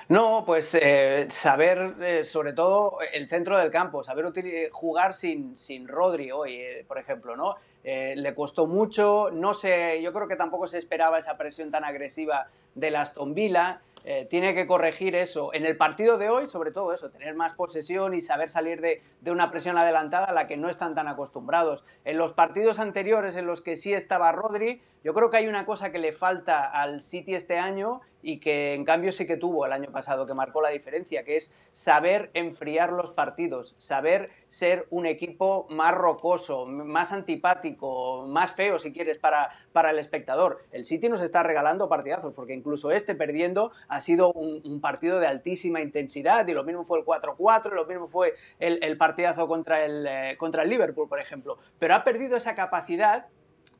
No, 0.08 0.44
pues 0.44 0.74
eh, 0.74 1.26
saber, 1.30 1.94
eh, 2.02 2.24
sobre 2.24 2.52
todo, 2.52 2.98
el 3.12 3.26
centro 3.28 3.56
del 3.58 3.70
campo, 3.70 4.02
saber 4.02 4.26
utili- 4.26 4.68
jugar 4.70 5.14
sin, 5.14 5.56
sin 5.56 5.88
Rodri 5.88 6.30
hoy, 6.30 6.56
eh, 6.56 6.84
por 6.86 6.98
ejemplo, 6.98 7.36
¿no? 7.36 7.54
Eh, 7.82 8.14
le 8.16 8.34
costó 8.34 8.66
mucho, 8.66 9.30
no 9.32 9.54
sé, 9.54 10.02
yo 10.02 10.12
creo 10.12 10.28
que 10.28 10.36
tampoco 10.36 10.66
se 10.66 10.78
esperaba 10.78 11.18
esa 11.18 11.36
presión 11.38 11.70
tan 11.70 11.84
agresiva 11.84 12.46
del 12.74 12.96
Aston 12.96 13.34
Villa. 13.34 13.80
Eh, 14.04 14.26
tiene 14.28 14.54
que 14.54 14.66
corregir 14.66 15.14
eso. 15.16 15.52
En 15.54 15.64
el 15.64 15.76
partido 15.76 16.18
de 16.18 16.28
hoy, 16.28 16.46
sobre 16.46 16.70
todo 16.70 16.92
eso, 16.92 17.10
tener 17.10 17.34
más 17.34 17.54
posesión 17.54 18.14
y 18.14 18.20
saber 18.20 18.48
salir 18.48 18.80
de, 18.80 19.02
de 19.20 19.30
una 19.30 19.50
presión 19.50 19.78
adelantada 19.78 20.26
a 20.26 20.32
la 20.32 20.46
que 20.46 20.56
no 20.56 20.68
están 20.68 20.94
tan 20.94 21.08
acostumbrados. 21.08 21.84
En 22.04 22.18
los 22.18 22.32
partidos 22.32 22.78
anteriores 22.78 23.36
en 23.36 23.46
los 23.46 23.62
que 23.62 23.76
sí 23.76 23.94
estaba 23.94 24.30
Rodri, 24.32 24.82
yo 25.04 25.12
creo 25.12 25.28
que 25.28 25.36
hay 25.36 25.48
una 25.48 25.66
cosa 25.66 25.92
que 25.92 25.98
le 25.98 26.12
falta 26.12 26.64
al 26.64 27.00
City 27.00 27.34
este 27.34 27.58
año 27.58 28.00
y 28.22 28.40
que 28.40 28.72
en 28.72 28.86
cambio 28.86 29.12
sí 29.12 29.26
que 29.26 29.36
tuvo 29.36 29.66
el 29.66 29.72
año 29.72 29.90
pasado, 29.92 30.26
que 30.26 30.32
marcó 30.32 30.62
la 30.62 30.70
diferencia, 30.70 31.24
que 31.24 31.36
es 31.36 31.52
saber 31.72 32.30
enfriar 32.32 32.90
los 32.90 33.10
partidos, 33.10 33.74
saber 33.76 34.30
ser 34.48 34.86
un 34.88 35.04
equipo 35.04 35.66
más 35.68 35.94
rocoso, 35.94 36.64
más 36.64 37.12
antipático, 37.12 38.24
más 38.26 38.52
feo 38.52 38.78
si 38.78 38.94
quieres 38.94 39.18
para, 39.18 39.50
para 39.72 39.90
el 39.90 39.98
espectador. 39.98 40.64
El 40.72 40.86
City 40.86 41.10
nos 41.10 41.20
está 41.20 41.42
regalando 41.42 41.86
partidazos, 41.90 42.32
porque 42.32 42.54
incluso 42.54 42.90
este 42.90 43.14
perdiendo 43.14 43.72
ha 43.94 44.00
sido 44.00 44.32
un, 44.32 44.80
partido 44.80 45.20
de 45.20 45.28
altísima 45.28 45.80
intensidad 45.80 46.46
y 46.48 46.52
lo 46.52 46.64
mismo 46.64 46.82
fue 46.82 46.98
el 46.98 47.04
4-4, 47.04 47.70
y 47.70 47.74
lo 47.76 47.86
mismo 47.86 48.08
fue 48.08 48.34
el, 48.58 48.96
partidazo 48.98 49.46
contra 49.46 49.84
el, 49.84 50.04
eh, 50.06 50.36
contra 50.36 50.64
el 50.64 50.70
Liverpool, 50.70 51.08
por 51.08 51.20
ejemplo. 51.20 51.58
Pero 51.78 51.94
ha 51.94 52.02
perdido 52.02 52.36
esa 52.36 52.56
capacidad 52.56 53.26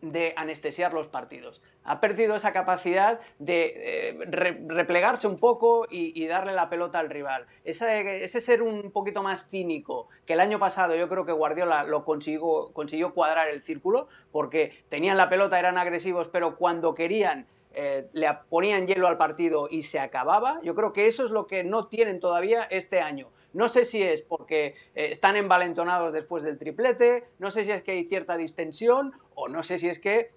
de 0.03 0.33
anestesiar 0.37 0.93
los 0.93 1.09
partidos. 1.09 1.63
Ha 1.83 2.01
perdido 2.01 2.37
esa 2.37 2.53
capacidad 2.53 3.19
de 3.41 3.73
eh, 3.75 4.19
re- 4.27 4.63
replegarse 4.69 5.27
un 5.27 5.39
poco 5.39 5.87
y, 5.91 6.27
darle 6.29 6.53
la 6.53 6.69
pelota 6.69 7.01
al 7.01 7.11
rival. 7.11 7.47
Ese, 7.65 8.41
ser 8.41 8.63
un 8.63 8.93
poquito 8.93 9.23
más 9.23 9.49
cínico, 9.49 10.09
que 10.27 10.35
el 10.35 10.41
año 10.41 10.61
pasado 10.61 10.95
yo 10.95 11.09
creo 11.09 11.27
que 11.27 11.33
Guardiola 11.33 11.83
lo 11.83 12.05
consiguió 12.05 13.13
cuadrar 13.13 13.49
el 13.49 13.63
círculo, 13.63 14.07
porque 14.31 14.85
tenían 14.89 15.17
la 15.17 15.29
pelota, 15.29 15.59
eran 15.59 15.77
agresivos, 15.77 16.29
pero 16.29 16.57
cuando 16.57 16.95
querían 16.95 17.47
eh, 17.75 18.09
le 18.13 18.29
ponían 18.49 18.87
hielo 18.87 19.09
al 19.09 19.19
partido 19.19 19.69
y 19.71 19.83
se 19.83 19.99
acababa. 19.99 20.61
Yo 20.63 20.75
creo 20.75 20.93
que 20.93 21.07
eso 21.07 21.25
es 21.25 21.31
lo 21.31 21.47
que 21.47 21.65
no 21.65 21.89
tienen 21.89 22.21
todavía 22.21 22.63
este 22.71 23.01
año. 23.01 23.31
No 23.53 23.69
sé 23.69 23.85
si 23.85 24.03
es 24.03 24.23
porque 24.23 24.75
eh, 24.95 25.09
están 25.11 25.37
envalentonados 25.37 26.13
después 26.13 26.43
del 26.43 26.59
triplete, 26.59 27.25
no 27.39 27.51
sé 27.51 27.65
si 27.65 27.73
es 27.73 27.83
que 27.83 27.93
hay 27.93 28.05
cierta 28.05 28.37
distensión 28.37 29.13
o 29.35 29.49
no 29.49 29.63
sé 29.63 29.79
si 29.79 29.89
es 29.89 29.99
que 29.99 30.31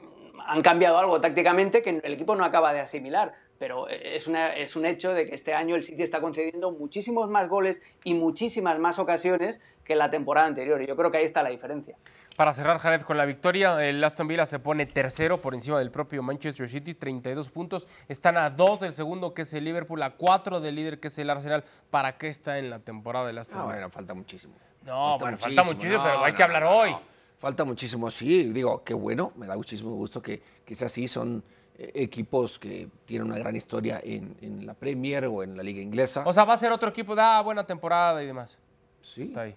mm, 0.00 0.40
han 0.40 0.62
cambiado 0.62 0.98
algo 0.98 1.20
tácticamente 1.20 1.82
que 1.82 1.90
el 1.90 2.12
equipo 2.12 2.34
no 2.34 2.44
acaba 2.44 2.72
de 2.72 2.80
asimilar. 2.80 3.34
Pero 3.62 3.86
es, 3.88 4.26
una, 4.26 4.56
es 4.56 4.74
un 4.74 4.84
hecho 4.84 5.14
de 5.14 5.24
que 5.24 5.36
este 5.36 5.54
año 5.54 5.76
el 5.76 5.84
City 5.84 6.02
está 6.02 6.20
concediendo 6.20 6.72
muchísimos 6.72 7.30
más 7.30 7.48
goles 7.48 7.80
y 8.02 8.12
muchísimas 8.14 8.76
más 8.80 8.98
ocasiones 8.98 9.60
que 9.84 9.94
la 9.94 10.10
temporada 10.10 10.48
anterior. 10.48 10.82
Y 10.82 10.88
yo 10.88 10.96
creo 10.96 11.12
que 11.12 11.18
ahí 11.18 11.24
está 11.24 11.44
la 11.44 11.50
diferencia. 11.50 11.96
Para 12.34 12.52
cerrar, 12.54 12.78
Jared, 12.78 13.02
con 13.02 13.16
la 13.16 13.24
victoria, 13.24 13.80
el 13.88 14.02
Aston 14.02 14.26
Villa 14.26 14.46
se 14.46 14.58
pone 14.58 14.84
tercero 14.86 15.40
por 15.40 15.54
encima 15.54 15.78
del 15.78 15.92
propio 15.92 16.24
Manchester 16.24 16.68
City, 16.68 16.94
32 16.94 17.50
puntos. 17.50 17.86
Están 18.08 18.36
a 18.36 18.50
dos 18.50 18.80
del 18.80 18.90
segundo, 18.90 19.32
que 19.32 19.42
es 19.42 19.54
el 19.54 19.62
Liverpool, 19.62 20.02
a 20.02 20.10
cuatro 20.10 20.58
del 20.58 20.74
líder, 20.74 20.98
que 20.98 21.06
es 21.06 21.16
el 21.20 21.30
Arsenal. 21.30 21.62
¿Para 21.88 22.18
qué 22.18 22.26
está 22.26 22.58
en 22.58 22.68
la 22.68 22.80
temporada 22.80 23.28
del 23.28 23.38
Aston 23.38 23.60
Ah, 23.60 23.62
Villa? 23.66 23.74
bueno, 23.76 23.90
falta 23.90 24.12
muchísimo. 24.14 24.54
No, 24.84 25.20
bueno, 25.20 25.38
falta 25.38 25.62
muchísimo, 25.62 26.02
pero 26.02 26.24
hay 26.24 26.32
que 26.32 26.42
hablar 26.42 26.64
hoy. 26.64 26.96
Falta 27.38 27.62
muchísimo, 27.64 28.10
sí. 28.10 28.42
Digo, 28.52 28.82
qué 28.82 28.94
bueno, 28.94 29.30
me 29.36 29.46
da 29.46 29.54
muchísimo 29.54 29.92
gusto 29.94 30.20
que, 30.20 30.42
que 30.64 30.74
sea 30.74 30.86
así. 30.86 31.06
Son 31.06 31.38
eh, 31.38 31.42
equipos 31.78 32.58
que 32.58 32.88
tienen 33.04 33.28
una 33.28 33.38
gran 33.38 33.56
historia 33.56 34.00
en, 34.02 34.36
en 34.40 34.66
la 34.66 34.74
Premier 34.74 35.26
o 35.26 35.42
en 35.42 35.56
la 35.56 35.62
Liga 35.62 35.80
Inglesa. 35.80 36.22
O 36.26 36.32
sea, 36.32 36.44
va 36.44 36.54
a 36.54 36.56
ser 36.56 36.72
otro 36.72 36.90
equipo 36.90 37.14
de 37.14 37.22
ah, 37.22 37.40
buena 37.42 37.66
temporada 37.66 38.22
y 38.22 38.26
demás. 38.26 38.58
Sí. 39.00 39.22
Está 39.22 39.42
ahí. 39.42 39.56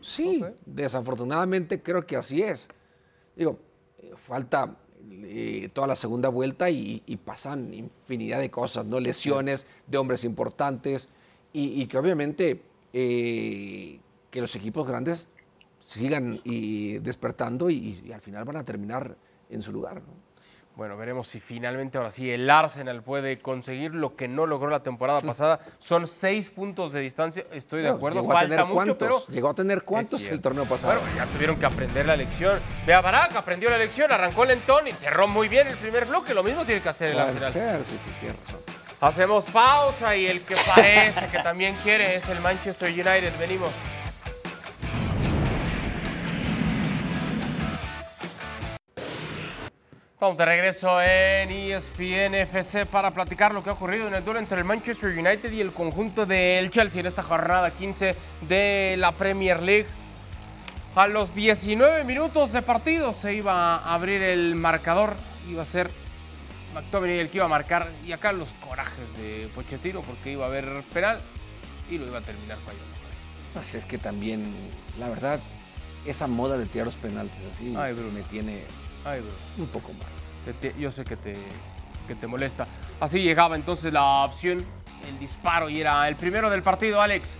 Sí, 0.00 0.44
desafortunadamente 0.64 1.82
creo 1.82 2.06
que 2.06 2.16
así 2.16 2.42
es. 2.42 2.68
Digo, 3.34 3.58
eh, 3.98 4.12
falta 4.16 4.76
eh, 5.10 5.70
toda 5.72 5.86
la 5.86 5.96
segunda 5.96 6.28
vuelta 6.28 6.70
y, 6.70 7.02
y 7.06 7.16
pasan 7.16 7.72
infinidad 7.72 8.38
de 8.38 8.50
cosas, 8.50 8.84
¿no? 8.84 9.00
Lesiones 9.00 9.66
de 9.86 9.98
hombres 9.98 10.22
importantes 10.24 11.08
y, 11.52 11.82
y 11.82 11.86
que 11.86 11.98
obviamente 11.98 12.62
eh, 12.92 13.98
que 14.30 14.40
los 14.40 14.54
equipos 14.54 14.86
grandes 14.86 15.28
sigan 15.80 16.40
y 16.44 16.98
despertando 16.98 17.70
y, 17.70 18.02
y 18.04 18.12
al 18.12 18.20
final 18.20 18.44
van 18.44 18.56
a 18.56 18.64
terminar 18.64 19.16
en 19.48 19.62
su 19.62 19.72
lugar, 19.72 20.02
¿no? 20.02 20.25
Bueno, 20.76 20.98
veremos 20.98 21.26
si 21.26 21.40
finalmente 21.40 21.96
ahora 21.96 22.10
sí 22.10 22.30
el 22.30 22.50
Arsenal 22.50 23.02
puede 23.02 23.38
conseguir 23.38 23.94
lo 23.94 24.14
que 24.14 24.28
no 24.28 24.44
logró 24.44 24.68
la 24.68 24.82
temporada 24.82 25.22
pasada. 25.22 25.58
Son 25.78 26.06
seis 26.06 26.50
puntos 26.50 26.92
de 26.92 27.00
distancia, 27.00 27.46
estoy 27.50 27.80
de 27.80 27.88
acuerdo, 27.88 28.20
llegó 28.20 28.32
a 28.32 28.34
falta 28.34 28.56
tener 28.56 28.66
mucho, 28.66 28.98
pero... 28.98 29.12
cuántos, 29.12 29.34
Llegó 29.34 29.48
a 29.48 29.54
tener 29.54 29.82
cuántos 29.84 30.26
el 30.26 30.42
torneo 30.42 30.66
pasado. 30.66 31.00
Bueno, 31.00 31.16
ya 31.16 31.24
tuvieron 31.32 31.58
que 31.58 31.64
aprender 31.64 32.04
la 32.04 32.14
lección. 32.14 32.60
Vea, 32.86 33.00
Barak 33.00 33.34
aprendió 33.36 33.70
la 33.70 33.78
lección, 33.78 34.12
arrancó 34.12 34.44
lentón 34.44 34.86
y 34.86 34.92
cerró 34.92 35.26
muy 35.26 35.48
bien 35.48 35.66
el 35.66 35.78
primer 35.78 36.04
bloque. 36.04 36.34
Lo 36.34 36.42
mismo 36.42 36.66
tiene 36.66 36.82
que 36.82 36.90
hacer 36.90 37.12
el 37.12 37.20
Arsenal. 37.20 37.50
ser, 37.50 37.82
sí, 37.82 37.96
sí. 37.96 38.26
Hacemos 39.00 39.46
pausa 39.46 40.14
y 40.14 40.26
el 40.26 40.42
que 40.42 40.56
parece 40.74 41.26
que 41.28 41.38
también 41.38 41.74
quiere 41.82 42.16
es 42.16 42.28
el 42.28 42.40
Manchester 42.40 42.90
United. 42.90 43.32
Venimos. 43.38 43.70
Estamos 50.16 50.38
de 50.38 50.46
regreso 50.46 51.02
en 51.02 51.50
ESPN 51.50 52.36
FC 52.36 52.86
para 52.86 53.10
platicar 53.10 53.52
lo 53.52 53.62
que 53.62 53.68
ha 53.68 53.74
ocurrido 53.74 54.08
en 54.08 54.14
el 54.14 54.24
duelo 54.24 54.40
entre 54.40 54.56
el 54.56 54.64
Manchester 54.64 55.10
United 55.10 55.52
y 55.52 55.60
el 55.60 55.74
conjunto 55.74 56.24
del 56.24 56.70
Chelsea 56.70 57.00
en 57.00 57.06
esta 57.06 57.22
jornada 57.22 57.70
15 57.70 58.16
de 58.48 58.94
la 58.96 59.12
Premier 59.12 59.62
League. 59.62 59.84
A 60.94 61.06
los 61.06 61.34
19 61.34 62.04
minutos 62.04 62.52
de 62.52 62.62
partido 62.62 63.12
se 63.12 63.34
iba 63.34 63.76
a 63.76 63.92
abrir 63.92 64.22
el 64.22 64.54
marcador, 64.54 65.16
iba 65.50 65.62
a 65.62 65.66
ser 65.66 65.90
McTominay 66.74 67.18
el 67.18 67.28
que 67.28 67.36
iba 67.36 67.44
a 67.44 67.50
marcar 67.50 67.90
y 68.06 68.12
acá 68.12 68.32
los 68.32 68.48
corajes 68.66 69.18
de 69.18 69.50
Pochettino 69.54 70.00
porque 70.00 70.32
iba 70.32 70.46
a 70.46 70.48
haber 70.48 70.82
penal 70.94 71.20
y 71.90 71.98
lo 71.98 72.06
iba 72.06 72.20
a 72.20 72.22
terminar 72.22 72.56
fallando. 72.64 72.86
Pues 73.52 73.74
es 73.74 73.84
que 73.84 73.98
también, 73.98 74.46
la 74.98 75.10
verdad, 75.10 75.40
esa 76.06 76.26
moda 76.26 76.56
de 76.56 76.64
tirar 76.64 76.86
los 76.86 76.94
penaltis 76.94 77.42
así 77.52 77.74
Ay, 77.76 77.92
Bruno. 77.92 78.12
me 78.12 78.22
tiene 78.22 78.62
Ay, 79.06 79.20
bro. 79.20 79.30
un 79.64 79.68
poco 79.68 79.92
mal. 79.92 80.08
Te- 80.44 80.52
te- 80.70 80.80
yo 80.80 80.90
sé 80.90 81.04
que 81.04 81.16
te, 81.16 81.36
que 82.08 82.14
te 82.14 82.26
molesta. 82.26 82.66
Así 83.00 83.22
llegaba 83.22 83.56
entonces 83.56 83.92
la 83.92 84.24
opción, 84.24 84.64
el 85.08 85.18
disparo 85.18 85.68
y 85.68 85.80
era 85.80 86.06
el 86.08 86.16
primero 86.16 86.50
del 86.50 86.62
partido, 86.62 87.00
Alex. 87.00 87.34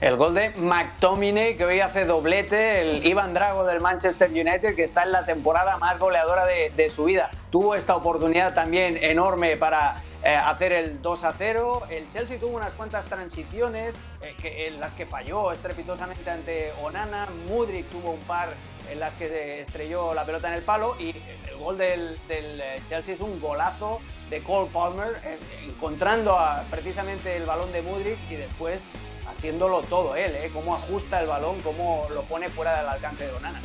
El 0.00 0.14
gol 0.16 0.32
de 0.32 0.50
McTominay, 0.50 1.56
que 1.56 1.64
hoy 1.64 1.80
hace 1.80 2.04
doblete, 2.04 2.82
el 2.82 3.04
Ivan 3.06 3.34
Drago 3.34 3.64
del 3.64 3.80
Manchester 3.80 4.30
United, 4.30 4.76
que 4.76 4.84
está 4.84 5.02
en 5.02 5.10
la 5.10 5.24
temporada 5.26 5.76
más 5.78 5.98
goleadora 5.98 6.46
de, 6.46 6.70
de 6.76 6.88
su 6.88 7.04
vida. 7.04 7.30
Tuvo 7.50 7.74
esta 7.74 7.96
oportunidad 7.96 8.54
también 8.54 8.96
enorme 9.02 9.56
para 9.56 9.96
eh, 10.24 10.34
hacer 10.34 10.72
el 10.72 11.00
2 11.00 11.24
a 11.24 11.32
0. 11.32 11.82
El 11.90 12.08
Chelsea 12.10 12.38
tuvo 12.40 12.56
unas 12.56 12.72
cuantas 12.72 13.04
transiciones 13.06 13.94
eh, 14.20 14.34
que, 14.40 14.66
en 14.66 14.80
las 14.80 14.92
que 14.92 15.06
falló 15.06 15.52
estrepitosamente 15.52 16.28
ante 16.30 16.72
Onana. 16.82 17.28
Mudrik 17.46 17.86
tuvo 17.86 18.12
un 18.12 18.20
par 18.20 18.48
en 18.90 18.98
las 18.98 19.14
que 19.14 19.60
estrelló 19.60 20.14
la 20.14 20.24
pelota 20.24 20.48
en 20.48 20.54
el 20.54 20.62
palo. 20.62 20.96
Y 20.98 21.10
el 21.48 21.56
gol 21.58 21.78
del, 21.78 22.18
eh, 22.28 22.82
Chelsea 22.88 23.14
es 23.14 23.20
un 23.20 23.40
golazo 23.40 24.00
de 24.28 24.42
Cole 24.42 24.68
Palmer, 24.72 25.38
encontrando 25.66 26.36
precisamente 26.70 27.36
el 27.36 27.46
balón 27.46 27.72
de 27.72 27.80
Mudrik 27.80 28.18
y 28.28 28.34
después 28.34 28.82
haciéndolo 29.26 29.80
todo 29.82 30.16
él, 30.16 30.34
cómo 30.52 30.74
ajusta 30.74 31.20
el 31.20 31.28
balón, 31.28 31.60
cómo 31.60 32.06
lo 32.12 32.22
pone 32.22 32.48
fuera 32.48 32.78
del 32.78 32.88
alcance 32.88 33.26
de 33.26 33.32
Onana. 33.32 33.60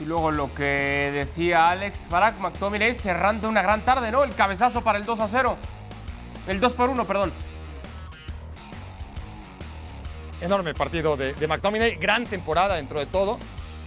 Y 0.00 0.04
luego 0.06 0.30
lo 0.32 0.52
que 0.54 1.10
decía 1.14 1.68
Alex 1.68 2.08
Barak 2.10 2.38
McTominay 2.40 2.94
cerrando 2.94 3.48
una 3.48 3.62
gran 3.62 3.84
tarde, 3.84 4.10
¿no? 4.10 4.24
El 4.24 4.34
cabezazo 4.34 4.80
para 4.82 4.98
el 4.98 5.04
2 5.04 5.20
a 5.20 5.28
0. 5.28 5.56
El 6.48 6.60
2 6.60 6.72
por 6.74 6.90
1, 6.90 7.04
perdón. 7.06 7.32
Enorme 10.40 10.74
partido 10.74 11.16
de, 11.16 11.32
de 11.34 11.46
McTominay, 11.46 11.94
gran 11.96 12.26
temporada 12.26 12.74
dentro 12.76 12.98
de 12.98 13.06
todo. 13.06 13.38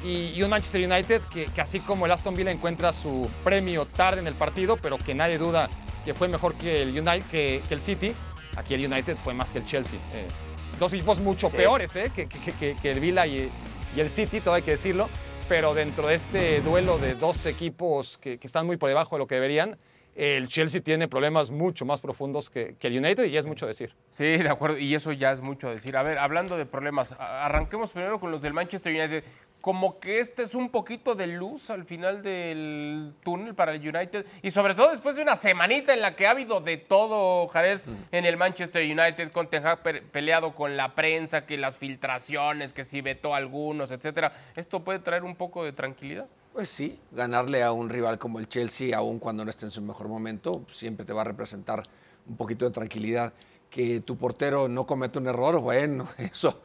Y, 0.03 0.29
y 0.35 0.43
un 0.43 0.49
Manchester 0.49 0.89
United 0.89 1.21
que, 1.23 1.45
que 1.45 1.61
así 1.61 1.79
como 1.79 2.05
el 2.05 2.11
Aston 2.11 2.35
Villa 2.35 2.51
encuentra 2.51 2.93
su 2.93 3.29
premio 3.43 3.85
tarde 3.85 4.21
en 4.21 4.27
el 4.27 4.35
partido, 4.35 4.77
pero 4.77 4.97
que 4.97 5.13
nadie 5.13 5.37
duda 5.37 5.69
que 6.05 6.13
fue 6.13 6.27
mejor 6.29 6.53
que 6.55 6.83
el, 6.83 6.89
United, 6.91 7.23
que, 7.29 7.61
que 7.67 7.73
el 7.73 7.81
City, 7.81 8.13
aquí 8.55 8.75
el 8.75 8.85
United 8.85 9.17
fue 9.23 9.33
más 9.33 9.49
que 9.51 9.57
el 9.59 9.65
Chelsea. 9.65 9.99
Eh, 10.13 10.27
dos 10.79 10.93
equipos 10.93 11.19
mucho 11.19 11.49
Sí. 11.49 11.57
peores 11.57 11.93
¿eh? 11.95 12.11
que, 12.15 12.27
que- 12.29 12.39
que- 12.53 12.75
que 12.81 12.91
el 12.91 12.99
Villa 13.01 13.25
y, 13.27 13.51
y 13.95 13.99
el 13.99 14.09
City, 14.09 14.39
todo 14.39 14.53
hay 14.53 14.61
que 14.61 14.71
decirlo. 14.71 15.09
Pero 15.49 15.73
dentro 15.73 16.07
de 16.07 16.15
este 16.15 16.59
duelo 16.59 16.97
de 16.97 17.15
dos 17.15 17.45
equipos 17.45 18.17
que, 18.17 18.37
están 18.41 18.65
muy 18.65 18.75
por 18.75 18.89
debajo 18.89 19.15
de 19.15 19.19
lo 19.19 19.27
que 19.27 19.35
deberían, 19.35 19.77
el 20.13 20.49
Chelsea 20.49 20.81
tiene 20.81 21.07
problemas 21.07 21.51
mucho 21.51 21.85
más 21.85 22.01
profundos 22.01 22.49
que, 22.49 22.75
el 22.81 22.97
United 22.97 23.23
y 23.23 23.37
es 23.37 23.45
mucho 23.45 23.65
decir. 23.65 23.95
Sí, 24.11 24.25
de 24.25 24.49
acuerdo, 24.49 24.77
y 24.77 24.93
eso 24.93 25.13
ya 25.13 25.31
es 25.31 25.39
mucho 25.39 25.69
decir. 25.69 25.95
A 25.95 26.03
ver, 26.03 26.17
hablando 26.17 26.57
de 26.57 26.65
problemas, 26.65 27.13
arranquemos 27.17 27.93
primero 27.93 28.19
con 28.19 28.29
los 28.29 28.41
del 28.41 28.53
Manchester 28.53 28.93
United. 28.93 29.23
Como 29.67 29.99
que 29.99 30.21
este 30.21 30.43
es 30.43 30.55
un 30.55 30.69
poquito 30.69 31.13
de 31.13 31.27
luz 31.27 31.69
al 31.69 31.83
final 31.83 32.23
del 32.23 33.11
túnel 33.21 33.53
para 33.53 33.73
el 33.73 33.81
United 33.81 34.25
y 34.41 34.49
sobre 34.51 34.73
todo 34.75 34.91
después 34.91 35.17
de 35.17 35.23
una 35.23 35.35
semanita 35.35 35.93
en 35.93 35.99
la 35.99 36.15
que 36.15 36.25
ha 36.25 36.31
habido 36.31 36.61
de 36.61 36.77
todo, 36.77 37.45
Jared, 37.49 37.81
en 38.13 38.23
el 38.25 38.37
Manchester 38.37 38.81
United, 38.89 39.29
con 39.33 39.49
Ten 39.49 39.67
Hag 39.67 39.83
pe- 39.83 40.01
peleado 40.03 40.55
con 40.55 40.77
la 40.77 40.95
prensa, 40.95 41.45
que 41.45 41.57
las 41.57 41.75
filtraciones, 41.75 42.71
que 42.71 42.85
si 42.85 43.01
vetó 43.01 43.33
a 43.33 43.39
algunos, 43.39 43.91
etcétera. 43.91 44.31
¿Esto 44.55 44.85
puede 44.85 44.99
traer 44.99 45.25
un 45.25 45.35
poco 45.35 45.65
de 45.65 45.73
tranquilidad? 45.73 46.27
Pues 46.53 46.69
sí, 46.69 46.97
ganarle 47.11 47.61
a 47.61 47.73
un 47.73 47.89
rival 47.89 48.17
como 48.19 48.39
el 48.39 48.47
Chelsea, 48.47 48.95
aun 48.97 49.19
cuando 49.19 49.43
no 49.43 49.49
esté 49.49 49.65
en 49.65 49.71
su 49.71 49.81
mejor 49.81 50.07
momento, 50.07 50.63
siempre 50.71 51.05
te 51.05 51.11
va 51.11 51.23
a 51.23 51.25
representar 51.25 51.83
un 52.25 52.37
poquito 52.37 52.63
de 52.63 52.71
tranquilidad. 52.71 53.33
Que 53.69 54.01
tu 54.01 54.17
portero 54.17 54.67
no 54.67 54.85
cometa 54.85 55.19
un 55.19 55.27
error, 55.27 55.59
bueno, 55.59 56.07
eso 56.17 56.61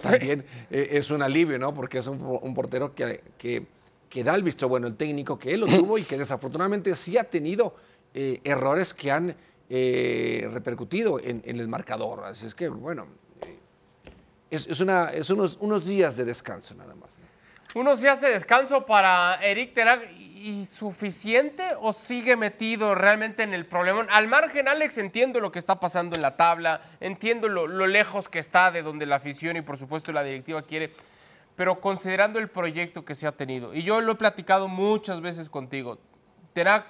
también 0.00 0.44
eh, 0.70 0.88
es 0.92 1.10
un 1.10 1.22
alivio, 1.22 1.58
¿no? 1.58 1.74
Porque 1.74 1.98
es 1.98 2.06
un, 2.06 2.54
portero 2.54 2.94
que, 2.94 3.22
que, 3.36 3.66
que 4.08 4.24
da 4.24 4.34
el 4.34 4.42
visto 4.42 4.68
bueno 4.68 4.86
el 4.86 4.96
técnico, 4.96 5.38
que 5.38 5.52
él 5.52 5.60
lo 5.60 5.66
tuvo 5.66 5.98
y 5.98 6.04
que 6.04 6.16
desafortunadamente 6.16 6.94
sí 6.94 7.18
ha 7.18 7.24
tenido 7.24 7.74
eh, 8.16 8.40
errores 8.44 8.94
que 8.94 9.10
han 9.10 9.34
eh, 9.68 10.48
repercutido 10.52 11.18
en, 11.18 11.42
el 11.44 11.66
marcador. 11.66 12.24
Así 12.26 12.46
es 12.46 12.54
que, 12.54 12.68
bueno, 12.68 13.08
eh, 13.42 13.58
es, 14.52 14.68
es 14.68 14.78
una, 14.78 15.08
es 15.08 15.30
unos, 15.30 15.56
unos 15.60 15.84
días 15.84 16.16
de 16.16 16.24
descanso 16.24 16.76
nada 16.76 16.94
más. 16.94 17.10
¿no? 17.18 17.80
¿Unos 17.80 18.00
días 18.00 18.20
de 18.20 18.28
descanso 18.28 18.86
para 18.86 19.34
Eric 19.42 19.74
Ten 19.74 19.88
Hag 19.88 20.02
y 20.44 20.66
suficiente 20.66 21.64
o 21.80 21.94
sigue 21.94 22.36
metido 22.36 22.94
realmente 22.94 23.42
en 23.42 23.54
el 23.54 23.64
problema? 23.64 24.06
Al 24.10 24.28
margen, 24.28 24.68
Alex, 24.68 24.98
entiendo 24.98 25.40
lo 25.40 25.50
que 25.50 25.58
está 25.58 25.80
pasando 25.80 26.16
en 26.16 26.22
la 26.22 26.36
tabla, 26.36 26.82
entiendo 27.00 27.48
lo, 27.48 27.66
lo 27.66 27.86
lejos 27.86 28.28
que 28.28 28.40
está 28.40 28.70
de 28.70 28.82
donde 28.82 29.06
la 29.06 29.16
afición 29.16 29.56
y 29.56 29.62
por 29.62 29.78
supuesto 29.78 30.12
la 30.12 30.22
directiva 30.22 30.60
quiere, 30.60 30.92
pero 31.56 31.80
considerando 31.80 32.38
el 32.38 32.48
proyecto 32.48 33.06
que 33.06 33.14
se 33.14 33.26
ha 33.26 33.32
tenido, 33.32 33.72
y 33.72 33.84
yo 33.84 34.02
lo 34.02 34.12
he 34.12 34.16
platicado 34.16 34.68
muchas 34.68 35.22
veces 35.22 35.48
contigo, 35.48 35.98
Ten 36.52 36.68
Hag 36.68 36.84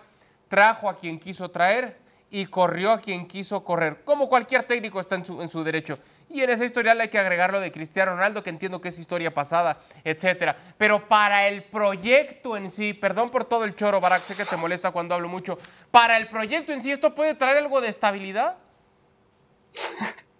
trajo 0.49 0.89
a 0.89 0.99
quien 0.99 1.21
quiso 1.21 1.49
traer 1.49 1.97
y 2.35 2.47
corrió 2.47 2.91
a 2.91 3.01
quien 3.01 3.29
quiso 3.29 3.63
correr, 3.63 4.03
como 4.05 4.29
cualquier 4.29 4.65
técnico 4.65 4.99
está 4.99 5.15
en 5.15 5.25
su, 5.25 5.41
en 5.41 5.49
su 5.49 5.63
derecho. 5.63 6.01
Y 6.29 6.43
en 6.43 6.51
esa 6.51 6.65
historial 6.65 7.01
hay 7.01 7.07
que 7.07 7.17
agregar 7.21 7.53
lo 7.53 7.61
de 7.61 7.71
Cristiano 7.71 8.11
Ronaldo, 8.11 8.43
que 8.43 8.51
entiendo 8.51 8.81
que 8.81 8.89
es 8.89 8.99
historia 8.99 9.33
pasada, 9.33 9.79
etcétera. 10.03 10.57
Pero 10.77 11.07
para 11.07 11.47
el 11.47 11.63
proyecto 11.63 12.57
en 12.57 12.73
sí, 12.73 12.93
perdón 12.93 13.31
por 13.31 13.45
todo 13.45 13.63
el 13.63 13.77
choro, 13.77 14.01
Barack, 14.01 14.23
sé 14.23 14.35
que 14.35 14.45
te 14.45 14.57
molesta 14.57 14.91
cuando 14.91 15.15
hablo 15.15 15.29
mucho. 15.29 15.57
Para 15.93 16.17
el 16.17 16.27
proyecto 16.27 16.73
en 16.73 16.83
sí, 16.83 16.91
¿esto 16.91 17.15
puede 17.15 17.37
traer 17.37 17.59
algo 17.59 17.81
de 17.81 17.87
estabilidad? 17.87 18.57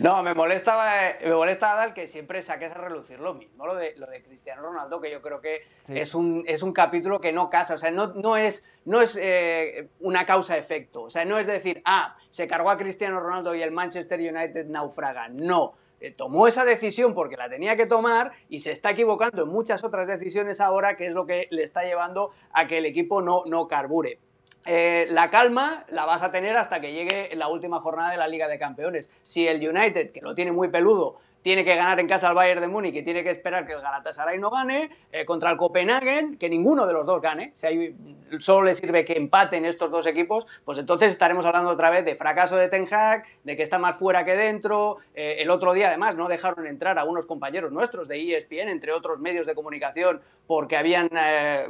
No, 0.00 0.22
me 0.22 0.34
molestaba, 0.34 0.90
me 1.22 1.32
molesta 1.32 1.72
Adal 1.72 1.94
que 1.94 2.06
siempre 2.08 2.42
saques 2.42 2.72
a 2.72 2.78
relucir 2.78 3.20
lo 3.20 3.34
mismo, 3.34 3.66
lo 3.66 3.74
de, 3.74 3.94
lo 3.96 4.06
de 4.06 4.22
Cristiano 4.22 4.62
Ronaldo, 4.62 5.00
que 5.00 5.10
yo 5.10 5.20
creo 5.22 5.40
que 5.40 5.62
Sí. 5.84 5.98
es, 5.98 6.14
un, 6.14 6.44
es 6.46 6.62
un 6.62 6.72
capítulo 6.72 7.20
que 7.20 7.32
no 7.32 7.50
casa, 7.50 7.74
o 7.74 7.78
sea, 7.78 7.90
no, 7.90 8.08
no 8.14 8.36
es, 8.36 8.64
no 8.84 9.00
es 9.00 9.18
eh, 9.20 9.88
una 10.00 10.24
causa-efecto, 10.26 11.02
o 11.02 11.10
sea, 11.10 11.24
no 11.24 11.38
es 11.38 11.46
decir, 11.46 11.82
ah, 11.84 12.16
se 12.30 12.48
cargó 12.48 12.70
a 12.70 12.78
Cristiano 12.78 13.20
Ronaldo 13.20 13.54
y 13.54 13.62
el 13.62 13.70
Manchester 13.70 14.18
United 14.18 14.66
naufraga, 14.66 15.28
no. 15.28 15.74
Eh, 16.00 16.10
Tomó 16.10 16.48
esa 16.48 16.64
decisión 16.64 17.14
porque 17.14 17.36
la 17.36 17.48
tenía 17.48 17.76
que 17.76 17.86
tomar 17.86 18.32
y 18.48 18.58
se 18.58 18.72
está 18.72 18.90
equivocando 18.90 19.44
en 19.44 19.48
muchas 19.48 19.84
otras 19.84 20.06
decisiones 20.08 20.60
ahora, 20.60 20.96
que 20.96 21.06
es 21.06 21.12
lo 21.12 21.24
que 21.24 21.46
le 21.50 21.62
está 21.62 21.82
llevando 21.84 22.30
a 22.52 22.66
que 22.66 22.78
el 22.78 22.86
equipo 22.86 23.22
no, 23.22 23.44
no 23.46 23.68
carbure. 23.68 24.18
Eh, 24.66 25.06
la 25.10 25.30
calma 25.30 25.84
la 25.90 26.06
vas 26.06 26.22
a 26.22 26.30
tener 26.30 26.56
hasta 26.56 26.80
que 26.80 26.92
llegue 26.92 27.30
la 27.36 27.48
última 27.48 27.80
jornada 27.80 28.10
de 28.10 28.16
la 28.16 28.28
Liga 28.28 28.48
de 28.48 28.58
Campeones. 28.58 29.10
Si 29.22 29.46
el 29.46 29.66
United, 29.66 30.10
que 30.10 30.20
lo 30.20 30.34
tiene 30.34 30.52
muy 30.52 30.68
peludo, 30.68 31.16
tiene 31.44 31.62
que 31.62 31.76
ganar 31.76 32.00
en 32.00 32.08
casa 32.08 32.28
al 32.28 32.34
Bayern 32.34 32.62
de 32.62 32.68
Múnich 32.68 32.94
y 32.96 33.02
tiene 33.02 33.22
que 33.22 33.28
esperar 33.28 33.66
que 33.66 33.74
el 33.74 33.82
Galatasaray 33.82 34.38
no 34.38 34.48
gane, 34.48 34.88
eh, 35.12 35.26
contra 35.26 35.50
el 35.50 35.58
Copenhagen, 35.58 36.38
que 36.38 36.48
ninguno 36.48 36.86
de 36.86 36.94
los 36.94 37.04
dos 37.04 37.20
gane, 37.20 37.50
si 37.52 37.66
hay- 37.66 37.94
solo 38.38 38.62
le 38.64 38.72
sirve 38.74 39.04
que 39.04 39.12
empaten 39.12 39.66
estos 39.66 39.90
dos 39.90 40.06
equipos, 40.06 40.46
pues 40.64 40.78
entonces 40.78 41.12
estaremos 41.12 41.44
hablando 41.44 41.70
otra 41.70 41.90
vez 41.90 42.02
de 42.06 42.14
fracaso 42.14 42.56
de 42.56 42.68
Ten 42.68 42.86
Hag, 42.90 43.24
de 43.44 43.56
que 43.56 43.62
está 43.62 43.78
más 43.78 43.94
fuera 43.94 44.24
que 44.24 44.34
dentro. 44.36 44.96
Eh, 45.14 45.36
el 45.40 45.50
otro 45.50 45.74
día, 45.74 45.88
además, 45.88 46.16
no 46.16 46.28
dejaron 46.28 46.66
entrar 46.66 46.98
a 46.98 47.04
unos 47.04 47.26
compañeros 47.26 47.70
nuestros 47.70 48.08
de 48.08 48.16
ESPN, 48.18 48.70
entre 48.70 48.92
otros 48.92 49.20
medios 49.20 49.46
de 49.46 49.54
comunicación, 49.54 50.22
porque 50.46 50.78
habían 50.78 51.10
eh, 51.14 51.68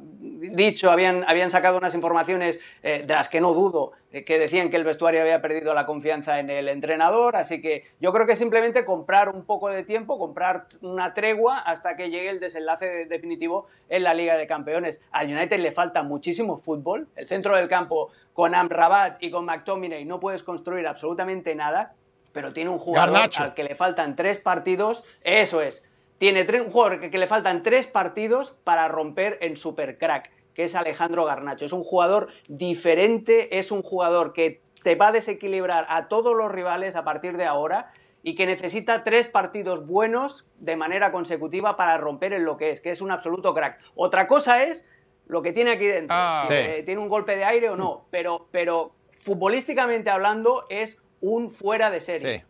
dicho, 0.00 0.90
habían, 0.92 1.24
habían 1.28 1.50
sacado 1.50 1.76
unas 1.78 1.94
informaciones 1.96 2.60
eh, 2.84 3.02
de 3.04 3.14
las 3.14 3.28
que 3.28 3.40
no 3.40 3.52
dudo, 3.52 3.92
eh, 4.12 4.24
que 4.24 4.38
decían 4.38 4.70
que 4.70 4.76
el 4.76 4.84
vestuario 4.84 5.20
había 5.20 5.42
perdido 5.42 5.74
la 5.74 5.84
confianza 5.84 6.38
en 6.38 6.48
el 6.50 6.68
entrenador, 6.68 7.36
así 7.36 7.60
que 7.60 7.84
yo 8.00 8.12
creo 8.12 8.26
que 8.26 8.36
simplemente 8.36 8.84
comprar 9.08 9.30
un 9.34 9.42
poco 9.46 9.70
de 9.70 9.84
tiempo, 9.84 10.18
comprar 10.18 10.66
una 10.82 11.14
tregua 11.14 11.60
hasta 11.60 11.96
que 11.96 12.10
llegue 12.10 12.28
el 12.28 12.40
desenlace 12.40 12.84
de- 12.84 13.06
definitivo 13.06 13.66
en 13.88 14.02
la 14.02 14.12
Liga 14.12 14.36
de 14.36 14.46
Campeones. 14.46 15.00
Al 15.12 15.28
United 15.34 15.58
le 15.60 15.70
falta 15.70 16.02
muchísimo 16.02 16.58
fútbol, 16.58 17.08
el 17.16 17.26
centro 17.26 17.56
del 17.56 17.68
campo 17.68 18.10
con 18.34 18.54
Amrabat 18.54 19.16
y 19.22 19.30
con 19.30 19.46
McTominay 19.46 20.04
no 20.04 20.20
puedes 20.20 20.42
construir 20.42 20.86
absolutamente 20.86 21.54
nada, 21.54 21.94
pero 22.34 22.52
tiene 22.52 22.68
un 22.68 22.76
jugador 22.76 23.14
Garnacho. 23.14 23.44
al 23.44 23.54
que 23.54 23.62
le 23.64 23.74
faltan 23.74 24.14
tres 24.14 24.36
partidos, 24.40 25.02
eso 25.22 25.62
es, 25.62 25.82
tiene 26.18 26.42
un 26.60 26.68
jugador 26.70 27.00
que, 27.00 27.08
que 27.08 27.16
le 27.16 27.26
faltan 27.26 27.62
tres 27.62 27.86
partidos 27.86 28.56
para 28.62 28.88
romper 28.88 29.38
en 29.40 29.56
supercrack, 29.56 30.30
que 30.52 30.64
es 30.64 30.74
Alejandro 30.74 31.24
Garnacho. 31.24 31.64
Es 31.64 31.72
un 31.72 31.82
jugador 31.82 32.28
diferente, 32.46 33.58
es 33.58 33.72
un 33.72 33.80
jugador 33.80 34.34
que 34.34 34.60
te 34.82 34.96
va 34.96 35.06
a 35.06 35.12
desequilibrar 35.12 35.86
a 35.88 36.08
todos 36.08 36.36
los 36.36 36.52
rivales 36.52 36.94
a 36.94 37.04
partir 37.04 37.38
de 37.38 37.46
ahora 37.46 37.90
y 38.28 38.34
que 38.34 38.44
necesita 38.44 39.04
tres 39.04 39.26
partidos 39.26 39.86
buenos 39.86 40.44
de 40.58 40.76
manera 40.76 41.10
consecutiva 41.12 41.78
para 41.78 41.96
romper 41.96 42.34
en 42.34 42.44
lo 42.44 42.58
que 42.58 42.72
es, 42.72 42.80
que 42.82 42.90
es 42.90 43.00
un 43.00 43.10
absoluto 43.10 43.54
crack. 43.54 43.80
Otra 43.94 44.26
cosa 44.26 44.62
es 44.64 44.84
lo 45.28 45.40
que 45.40 45.54
tiene 45.54 45.70
aquí 45.70 45.86
dentro, 45.86 46.14
Ah. 46.14 46.42
si, 46.46 46.52
Sí. 46.52 46.58
eh, 46.58 46.82
tiene 46.84 47.00
un 47.00 47.08
golpe 47.08 47.36
de 47.36 47.44
aire 47.46 47.70
o 47.70 47.76
no, 47.76 48.04
pero, 48.10 48.46
pero 48.50 48.92
futbolísticamente 49.24 50.10
hablando 50.10 50.66
es 50.68 51.00
un 51.22 51.50
fuera 51.50 51.88
de 51.88 52.02
serie. 52.02 52.44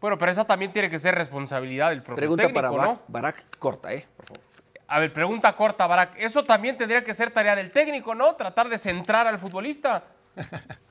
Bueno, 0.00 0.16
pero 0.16 0.30
esa 0.30 0.44
también 0.46 0.72
tiene 0.72 0.88
que 0.90 1.00
ser 1.00 1.16
responsabilidad 1.16 1.88
del 1.90 2.02
propio 2.04 2.18
Pregunta 2.18 2.44
técnico, 2.44 2.60
para 2.60 2.68
¿no? 2.70 2.76
Barak, 2.76 3.00
Barak, 3.08 3.58
corta, 3.58 3.92
¿eh? 3.94 4.06
Por 4.16 4.26
favor. 4.26 4.42
A 4.86 5.00
ver, 5.00 5.12
pregunta 5.12 5.56
corta, 5.56 5.88
Barak. 5.88 6.14
Eso 6.20 6.44
también 6.44 6.76
tendría 6.76 7.02
que 7.02 7.14
ser 7.14 7.32
tarea 7.32 7.56
del 7.56 7.72
técnico, 7.72 8.14
¿no? 8.14 8.36
Tratar 8.36 8.68
de 8.68 8.78
centrar 8.78 9.26
al 9.26 9.40
futbolista. 9.40 10.04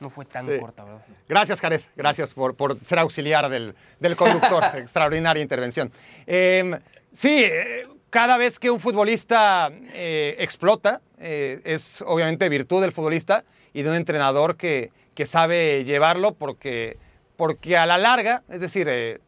No 0.00 0.10
fue 0.10 0.24
tan 0.24 0.46
Sí. 0.46 0.58
corta, 0.60 0.84
¿verdad? 0.84 1.02
Gracias, 1.28 1.60
Jared. 1.60 1.80
Gracias 1.96 2.32
por, 2.32 2.54
por 2.54 2.78
ser 2.84 2.98
auxiliar 3.00 3.48
del, 3.48 3.74
del 4.00 4.16
conductor. 4.16 4.62
Extraordinaria 4.76 5.42
intervención. 5.42 5.90
Eh, 6.26 6.78
sí, 7.12 7.42
eh, 7.44 7.86
cada 8.10 8.36
vez 8.36 8.58
que 8.58 8.70
un 8.70 8.80
futbolista 8.80 9.70
eh, 9.92 10.36
explota, 10.38 11.00
eh, 11.18 11.60
es 11.64 12.02
obviamente 12.06 12.48
virtud 12.48 12.80
del 12.80 12.92
futbolista 12.92 13.44
y 13.74 13.82
de 13.82 13.90
un 13.90 13.96
entrenador 13.96 14.56
que, 14.56 14.90
que 15.14 15.26
sabe 15.26 15.84
llevarlo 15.84 16.34
porque, 16.34 16.96
porque 17.36 17.76
a 17.76 17.84
la 17.86 17.98
larga, 17.98 18.44
es 18.48 18.60
decir, 18.60 19.20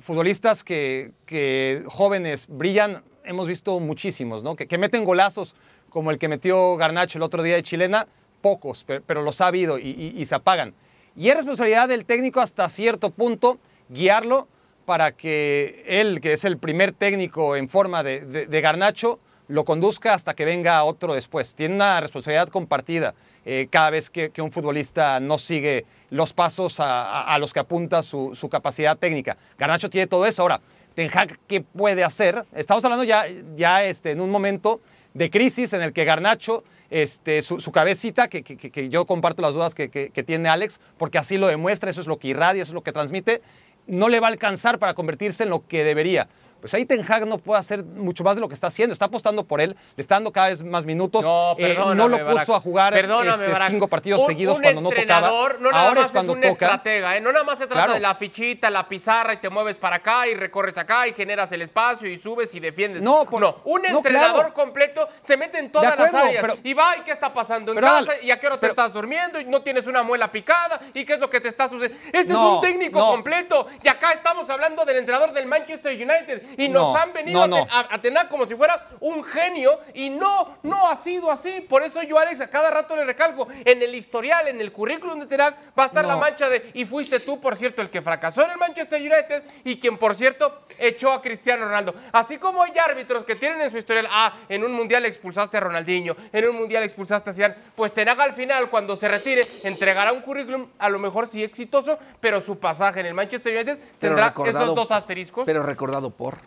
futbolistas 0.00 0.62
que, 0.62 1.12
que 1.26 1.82
jóvenes 1.86 2.46
brillan, 2.48 3.02
hemos 3.24 3.48
visto 3.48 3.80
muchísimos, 3.80 4.42
¿no? 4.42 4.54
Que, 4.54 4.66
que 4.68 4.78
meten 4.78 5.04
golazos 5.04 5.54
como 5.90 6.10
el 6.10 6.18
que 6.18 6.28
metió 6.28 6.76
Garnacho 6.76 7.18
el 7.18 7.22
otro 7.22 7.42
día 7.42 7.56
de 7.56 7.62
Chilena, 7.62 8.06
pocos, 8.40 8.84
pero, 8.84 9.22
los 9.22 9.40
ha 9.40 9.48
habido 9.48 9.78
y, 9.78 10.24
se 10.26 10.34
apagan. 10.34 10.74
Y 11.16 11.28
es 11.28 11.36
responsabilidad 11.36 11.88
del 11.88 12.04
técnico 12.04 12.40
hasta 12.40 12.68
cierto 12.68 13.10
punto 13.10 13.58
guiarlo 13.88 14.48
para 14.84 15.12
que 15.12 15.84
él, 15.86 16.20
que 16.20 16.32
es 16.32 16.44
el 16.44 16.58
primer 16.58 16.92
técnico 16.92 17.56
en 17.56 17.68
forma 17.68 18.02
de, 18.02 18.60
Garnacho, 18.62 19.18
lo 19.48 19.64
conduzca 19.64 20.14
hasta 20.14 20.34
que 20.34 20.44
venga 20.44 20.84
otro 20.84 21.14
después. 21.14 21.54
Tiene 21.54 21.74
una 21.74 22.00
responsabilidad 22.00 22.48
compartida 22.48 23.14
eh, 23.44 23.66
cada 23.70 23.90
vez 23.90 24.10
que, 24.10 24.30
un 24.40 24.52
futbolista 24.52 25.20
no 25.20 25.38
sigue 25.38 25.86
los 26.10 26.32
pasos 26.32 26.76
a, 26.78 27.36
los 27.40 27.52
que 27.52 27.60
apunta 27.60 28.02
su, 28.02 28.48
capacidad 28.50 28.96
técnica. 28.96 29.36
Garnacho 29.58 29.90
tiene 29.90 30.06
todo 30.06 30.26
eso. 30.26 30.42
Ahora, 30.42 30.60
Ten 30.98 31.08
¿qué 31.46 31.60
puede 31.60 32.02
hacer? 32.02 32.44
Estamos 32.52 32.84
hablando 32.84 33.04
ya, 33.04 33.26
ya 33.54 33.84
este, 33.84 34.10
en 34.10 34.20
un 34.20 34.30
momento 34.30 34.80
de 35.14 35.30
crisis 35.30 35.72
en 35.72 35.82
el 35.82 35.92
que 35.92 36.04
Garnacho, 36.04 36.64
este, 36.90 37.42
su, 37.42 37.72
cabecita, 37.72 38.28
que, 38.28 38.88
yo 38.88 39.04
comparto 39.06 39.42
las 39.42 39.54
dudas 39.54 39.74
que- 39.74 39.90
que 39.90 40.22
tiene 40.22 40.48
Alex, 40.48 40.80
porque 40.96 41.18
así 41.18 41.38
lo 41.38 41.46
demuestra, 41.46 41.90
eso 41.90 42.00
es 42.00 42.06
lo 42.06 42.18
que 42.18 42.28
irradia, 42.28 42.62
eso 42.62 42.70
es 42.70 42.74
lo 42.74 42.82
que 42.82 42.92
transmite, 42.92 43.42
no 43.86 44.08
le 44.08 44.20
va 44.20 44.28
a 44.28 44.30
alcanzar 44.30 44.78
para 44.78 44.94
convertirse 44.94 45.44
en 45.44 45.50
lo 45.50 45.66
que 45.66 45.84
debería. 45.84 46.28
Pues 46.60 46.74
ahí 46.74 46.84
Ten 46.84 47.04
Hag 47.08 47.26
no 47.26 47.38
puede 47.38 47.60
hacer 47.60 47.84
mucho 47.84 48.24
más 48.24 48.34
de 48.36 48.40
lo 48.40 48.48
que 48.48 48.54
está 48.54 48.66
haciendo. 48.66 48.92
Está 48.92 49.04
apostando 49.04 49.44
por 49.44 49.60
él, 49.60 49.76
le 49.96 50.00
está 50.00 50.16
dando 50.16 50.32
cada 50.32 50.48
vez 50.48 50.62
más 50.62 50.84
minutos. 50.84 51.24
No, 51.24 51.52
Eh, 51.52 51.74
perdóname, 51.74 51.94
no 51.94 52.08
lo 52.08 52.26
puso 52.36 52.54
a 52.54 52.60
jugar 52.60 52.96
este, 52.98 53.66
cinco 53.68 53.86
partidos 53.86 54.20
Un- 54.22 54.26
seguidos 54.26 54.56
un 54.56 54.62
cuando 54.62 54.80
no 54.80 54.90
tocaba. 54.90 55.30
No 55.60 55.70
nada 55.70 55.86
Ahora 55.88 56.00
más 56.00 56.06
es 56.06 56.12
cuando 56.12 56.32
un 56.32 56.40
toca. 56.40 56.50
estratega, 56.66 57.16
¿eh? 57.16 57.20
No 57.20 57.30
nada 57.32 57.44
más 57.44 57.58
se 57.58 57.66
trata 57.66 57.78
Claro. 57.84 57.94
de 57.94 58.00
la 58.00 58.14
fichita, 58.16 58.70
la 58.70 58.88
pizarra 58.88 59.34
y 59.34 59.36
te 59.36 59.48
mueves 59.50 59.76
para 59.76 59.96
acá 59.96 60.26
y 60.26 60.34
recorres 60.34 60.76
acá 60.78 61.06
y 61.06 61.12
generas 61.12 61.52
el 61.52 61.62
espacio 61.62 62.08
y 62.08 62.16
subes 62.16 62.52
y 62.54 62.60
defiendes. 62.60 63.02
No, 63.02 63.24
por- 63.24 63.40
no 63.40 63.58
un 63.64 63.82
no, 63.82 63.98
entrenador 63.98 64.34
claro. 64.40 64.54
completo 64.54 65.08
se 65.20 65.36
mete 65.36 65.58
en 65.58 65.70
todas 65.70 65.92
acuerdo, 65.92 66.12
las 66.12 66.24
áreas 66.24 66.42
pero- 66.42 66.58
y 66.64 66.74
va 66.74 66.96
y 66.96 67.00
qué 67.02 67.12
está 67.12 67.32
pasando 67.32 67.70
en 67.72 67.76
Pero, 67.76 67.86
casa 67.86 68.12
y 68.22 68.30
a 68.32 68.40
qué 68.40 68.46
hora 68.48 68.58
te 68.58 68.66
estás 68.66 68.92
durmiendo 68.92 69.40
y 69.40 69.44
no 69.44 69.62
tienes 69.62 69.86
una 69.86 70.02
muela 70.02 70.30
picada 70.32 70.80
y 70.92 71.04
qué 71.04 71.14
es 71.14 71.20
lo 71.20 71.30
que 71.30 71.40
te 71.40 71.48
está 71.48 71.68
sucediendo. 71.68 71.96
Ese 72.12 72.32
No, 72.32 72.40
es 72.48 72.54
un 72.56 72.60
técnico 72.60 72.98
completo 73.06 73.68
y 73.82 73.88
acá 73.88 74.12
estamos 74.12 74.50
hablando 74.50 74.84
del 74.84 74.96
entrenador 74.96 75.32
del 75.32 75.46
Manchester 75.46 75.92
United 75.92 76.42
y 76.56 76.68
nos 76.68 76.94
No, 76.94 76.96
han 76.96 77.12
venido 77.12 77.46
no, 77.46 77.56
a, 77.56 77.58
no. 77.60 77.66
a- 77.70 77.94
a 77.94 78.00
tener 78.00 78.28
como 78.28 78.46
si 78.46 78.54
fuera 78.54 78.88
un 79.00 79.22
genio 79.24 79.78
y 79.94 80.10
no, 80.10 80.58
no 80.62 80.88
ha 80.88 80.96
sido 80.96 81.30
así. 81.30 81.60
Por 81.62 81.82
eso 81.82 82.02
yo, 82.02 82.18
Alex, 82.18 82.40
a 82.40 82.48
cada 82.50 82.70
rato 82.70 82.96
le 82.96 83.04
recalco, 83.04 83.48
en 83.64 83.82
el 83.82 83.94
historial, 83.94 84.48
en 84.48 84.60
el 84.60 84.72
currículum 84.72 85.20
de 85.20 85.26
Tenac, 85.26 85.56
va 85.78 85.84
a 85.84 85.86
estar 85.86 86.04
la 86.04 86.16
mancha 86.16 86.48
de, 86.48 86.70
y 86.74 86.84
fuiste 86.84 87.20
tú, 87.20 87.40
por 87.40 87.56
cierto, 87.56 87.82
el 87.82 87.90
que 87.90 88.02
fracasó 88.02 88.42
en 88.44 88.50
el 88.52 88.56
Manchester 88.58 89.00
United 89.00 89.42
y 89.64 89.78
quien, 89.78 89.98
por 89.98 90.14
cierto, 90.14 90.62
echó 90.78 91.12
a 91.12 91.20
Cristiano 91.22 91.64
Ronaldo. 91.66 91.94
Así 92.12 92.38
como 92.38 92.62
hay 92.62 92.72
árbitros 92.78 93.24
que 93.24 93.34
tienen 93.36 93.60
en 93.60 93.70
su 93.70 93.78
historial, 93.78 94.08
ah, 94.10 94.34
en 94.48 94.64
un 94.64 94.72
mundial 94.72 95.04
expulsaste 95.04 95.56
a 95.56 95.60
Ronaldinho, 95.60 96.16
en 96.32 96.48
un 96.48 96.56
mundial 96.56 96.82
expulsaste 96.84 97.30
a 97.30 97.32
Zidane, 97.32 97.54
pues 97.74 97.92
Tenac 97.92 98.18
al 98.20 98.32
final, 98.34 98.70
cuando 98.70 98.96
se 98.96 99.08
retire, 99.08 99.42
entregará 99.64 100.12
un 100.12 100.20
currículum, 100.22 100.68
a 100.78 100.88
lo 100.88 100.98
mejor 100.98 101.26
sí 101.26 101.42
exitoso, 101.42 101.98
pero 102.20 102.40
su 102.40 102.58
pasaje 102.58 103.00
en 103.00 103.06
el 103.06 103.14
Manchester 103.14 103.52
United 103.54 103.78
Pero 103.98 104.14
tendrá 104.16 104.34
esos 104.48 104.74
dos 104.74 104.90
asteriscos. 104.90 105.44
Pero 105.46 105.62
recordado 105.62 106.10
por. 106.10 106.37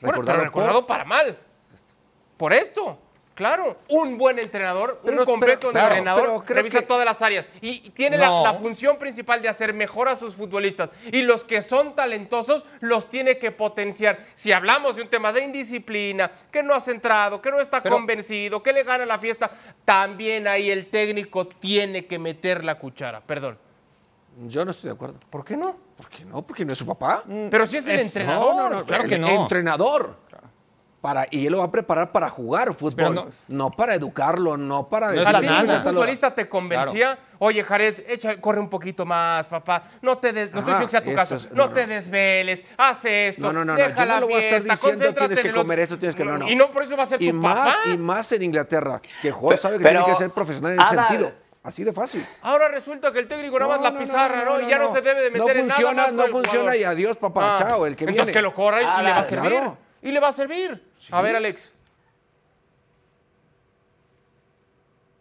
¿No? 0.00 0.08
Bueno, 0.08 0.22
pero 0.24 0.40
recordado 0.44 0.86
para 0.86 1.04
mal. 1.04 1.36
Por 2.36 2.52
esto. 2.52 2.98
Claro, 3.34 3.76
un 3.90 4.18
buen 4.18 4.40
entrenador, 4.40 5.00
Pero- 5.04 5.20
un 5.20 5.24
completo 5.24 5.60
pero- 5.68 5.70
claro, 5.70 5.86
entrenador, 5.90 6.42
pero 6.44 6.56
revisa 6.56 6.80
que- 6.80 6.86
todas 6.86 7.04
las 7.04 7.22
áreas 7.22 7.48
y 7.60 7.90
tiene 7.90 8.18
la, 8.18 8.26
No. 8.26 8.42
la 8.42 8.52
función 8.54 8.98
principal 8.98 9.40
de 9.40 9.48
hacer 9.48 9.72
mejor 9.72 10.08
a 10.08 10.16
sus 10.16 10.34
futbolistas. 10.34 10.90
Y 11.12 11.22
los 11.22 11.44
que 11.44 11.62
son 11.62 11.94
talentosos 11.94 12.64
los 12.80 13.08
tiene 13.08 13.38
que 13.38 13.52
potenciar. 13.52 14.18
Si 14.34 14.50
hablamos 14.50 14.96
de 14.96 15.02
un 15.02 15.08
tema 15.08 15.32
de 15.32 15.42
indisciplina, 15.44 16.32
que 16.50 16.64
no 16.64 16.74
ha 16.74 16.80
centrado, 16.80 17.40
que 17.40 17.52
no 17.52 17.60
está 17.60 17.80
convencido, 17.80 18.60
que 18.60 18.72
le 18.72 18.82
gana 18.82 19.06
la 19.06 19.20
fiesta, 19.20 19.52
también 19.84 20.48
ahí 20.48 20.68
el 20.72 20.86
técnico 20.88 21.46
tiene 21.46 22.06
que 22.06 22.18
meter 22.18 22.64
la 22.64 22.74
cuchara. 22.74 23.20
Perdón. 23.20 23.56
Yo 24.46 24.64
no 24.64 24.70
estoy 24.70 24.88
de 24.88 24.94
acuerdo. 24.94 25.18
¿Por 25.30 25.44
qué 25.44 25.56
no? 25.56 25.76
¿Por 25.96 26.08
qué 26.08 26.24
no? 26.24 26.42
Porque 26.42 26.64
no 26.64 26.72
es 26.72 26.78
su 26.78 26.86
papá. 26.86 27.24
Pero 27.50 27.66
si 27.66 27.78
es 27.78 27.88
el 27.88 27.96
Es- 27.96 28.06
entrenador. 28.06 28.54
No, 28.54 28.68
no, 28.70 28.76
no, 28.76 28.84
claro 28.86 29.04
el 29.04 29.10
que 29.10 29.18
no. 29.18 29.28
Entrenador. 29.28 30.28
Para, 31.00 31.28
y 31.30 31.46
él 31.46 31.52
lo 31.52 31.58
va 31.60 31.66
a 31.66 31.70
preparar 31.70 32.10
para 32.10 32.28
jugar 32.28 32.74
fútbol. 32.74 33.14
No, 33.14 33.28
no- 33.46 33.70
para 33.70 33.94
educarlo, 33.94 34.56
no 34.56 34.88
para 34.88 35.12
No 35.12 35.20
es 35.20 35.26
¿A 35.28 35.32
la 35.32 35.40
ti 35.40 35.46
nada. 35.46 35.62
ningún 35.62 35.80
futbolista 35.80 36.34
te 36.34 36.48
convencía? 36.48 37.16
Oye, 37.38 37.62
Jared, 37.62 38.02
echa, 38.08 38.40
corre 38.40 38.58
un 38.58 38.68
poquito 38.68 39.06
más, 39.06 39.46
papá. 39.46 39.84
No 40.02 40.18
te 40.18 40.32
des, 40.32 40.52
no 40.52 40.58
estoy 40.58 40.74
diciendo 40.74 40.86
que 40.88 40.90
sea 40.90 41.04
tu 41.04 41.14
caso. 41.14 41.34
es- 41.36 41.52
no, 41.52 41.68
no, 41.68 41.72
te 41.72 41.86
no. 41.86 41.94
desveles, 41.94 42.64
haz 42.76 43.04
esto, 43.04 43.42
No, 43.42 43.52
no, 43.52 43.64
no, 43.64 43.72
no, 43.74 43.78
deja 43.78 43.90
yo 43.90 44.04
la 44.06 44.14
no 44.14 44.20
lo 44.22 44.26
voy 44.26 44.34
a 44.34 44.38
estar 44.40 44.60
fiesta, 44.62 44.74
diciendo, 44.74 44.98
concéntrate 45.04 45.34
tienes 45.34 45.52
que 45.52 45.56
comer 45.60 45.78
otro". 45.78 45.82
esto, 45.84 45.98
tienes 46.00 46.14
que- 46.16 46.24
no, 46.24 46.38
no. 46.38 46.48
Y 46.48 46.56
no 46.56 46.70
por 46.72 46.82
eso 46.82 46.96
va 46.96 47.04
a 47.04 47.06
ser 47.06 47.22
y 47.22 47.30
tu 47.30 47.36
más, 47.36 47.54
papá. 47.76 47.76
Y 47.92 47.96
más 47.96 48.32
en 48.32 48.42
Inglaterra, 48.42 49.00
que 49.22 49.30
jugador 49.30 49.58
sabe 49.58 49.78
que 49.78 49.84
pero, 49.84 50.00
tiene 50.00 50.12
que 50.12 50.18
ser 50.24 50.30
profesional 50.32 50.72
en 50.72 50.80
ese 50.80 50.96
sentido. 50.96 51.32
Así 51.62 51.84
de 51.84 51.92
fácil. 51.92 52.24
Ahora 52.42 52.68
resulta 52.68 53.12
que 53.12 53.18
el 53.18 53.28
técnico 53.28 53.58
nada 53.58 53.72
más 53.72 53.80
No, 53.80 53.90
la 53.90 53.98
pizarra, 53.98 54.44
¿no? 54.44 54.60
Y 54.60 54.68
ya 54.68 54.78
no, 54.78 54.92
se 54.92 55.00
debe 55.00 55.22
de 55.24 55.30
meter 55.30 55.56
en 55.58 55.66
nada 55.66 55.74
funciona, 55.76 56.02
más 56.04 56.12
no 56.12 56.26
funciona 56.28 56.76
y 56.76 56.84
adiós, 56.84 57.16
papá, 57.16 57.56
chao, 57.58 57.84
el 57.86 57.96
que 57.96 58.04
Entonces 58.04 58.26
viene. 58.26 58.32
que 58.38 58.42
lo 58.42 58.54
corra 58.54 58.80
y, 58.80 58.84
Ah, 58.86 59.02
le 59.02 59.10
va 59.10 59.16
a 59.18 59.22
claro. 59.26 59.28
servir. 59.50 59.70
Y 60.00 60.12
le 60.12 60.20
va 60.20 60.28
a 60.28 60.32
servir. 60.32 60.82
A 61.10 61.20
ver, 61.22 61.36
Alex. 61.36 61.72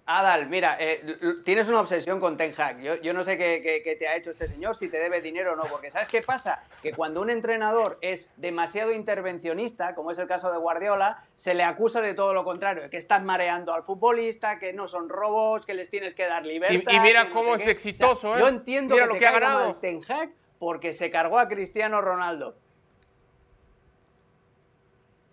Adal, 0.10 0.48
mira, 0.48 0.78
eh, 0.80 1.04
tienes 1.44 1.68
una 1.68 1.82
obsesión 1.82 2.22
con 2.22 2.38
Ten 2.38 2.54
Hag. 2.58 2.80
Yo, 2.80 2.96
yo 2.96 3.12
no 3.14 3.26
sé 3.26 3.38
qué, 3.38 3.62
qué- 3.62 3.82
qué 3.84 3.98
te 3.98 4.08
ha 4.08 4.16
hecho 4.16 4.32
este 4.32 4.48
señor, 4.48 4.74
si 4.74 4.88
te 4.88 5.00
debe 5.00 5.20
dinero 5.20 5.52
o 5.52 5.56
no, 5.58 5.64
porque 5.66 5.92
¿sabes 5.92 6.08
qué 6.08 6.22
pasa? 6.22 6.64
Que 6.82 6.94
cuando 6.94 7.20
un 7.20 7.30
entrenador 7.30 7.98
es 8.00 8.32
demasiado 8.38 8.94
intervencionista, 8.94 9.94
como 9.96 10.12
es 10.12 10.18
el 10.20 10.26
caso 10.26 10.50
de 10.50 10.58
Guardiola, 10.60 11.22
se 11.36 11.54
le 11.54 11.64
acusa 11.64 12.00
de 12.00 12.14
todo 12.14 12.34
lo 12.34 12.46
contrario, 12.46 12.90
que 12.90 12.96
estás 12.96 13.22
mareando 13.22 13.74
al 13.74 13.84
futbolista, 13.84 14.60
que 14.60 14.72
no 14.72 14.88
son 14.88 15.10
robots, 15.10 15.66
que 15.66 15.74
les 15.74 15.90
tienes 15.90 16.14
que 16.14 16.26
dar 16.26 16.46
libertad. 16.46 16.90
Y- 16.90 16.96
y 16.96 17.00
mira 17.02 17.26
no 17.26 17.34
cómo 17.34 17.50
sé 17.58 17.64
es 17.64 17.64
qué. 17.66 17.72
exitoso, 17.72 18.30
O 18.32 18.34
sea, 18.36 18.38
¿eh? 18.38 18.40
Yo 18.40 18.48
entiendo 18.48 18.96
Mira 18.96 19.08
que 19.08 19.08
lo 19.10 19.14
te 19.16 19.20
que 19.20 19.28
ha 19.28 19.32
ganado. 19.34 19.76
Ten 19.76 20.02
Hag 20.08 20.30
porque 20.58 20.94
se 20.94 21.10
cargó 21.12 21.38
a 21.38 21.50
Cristiano 21.50 22.00
Ronaldo. 22.00 22.56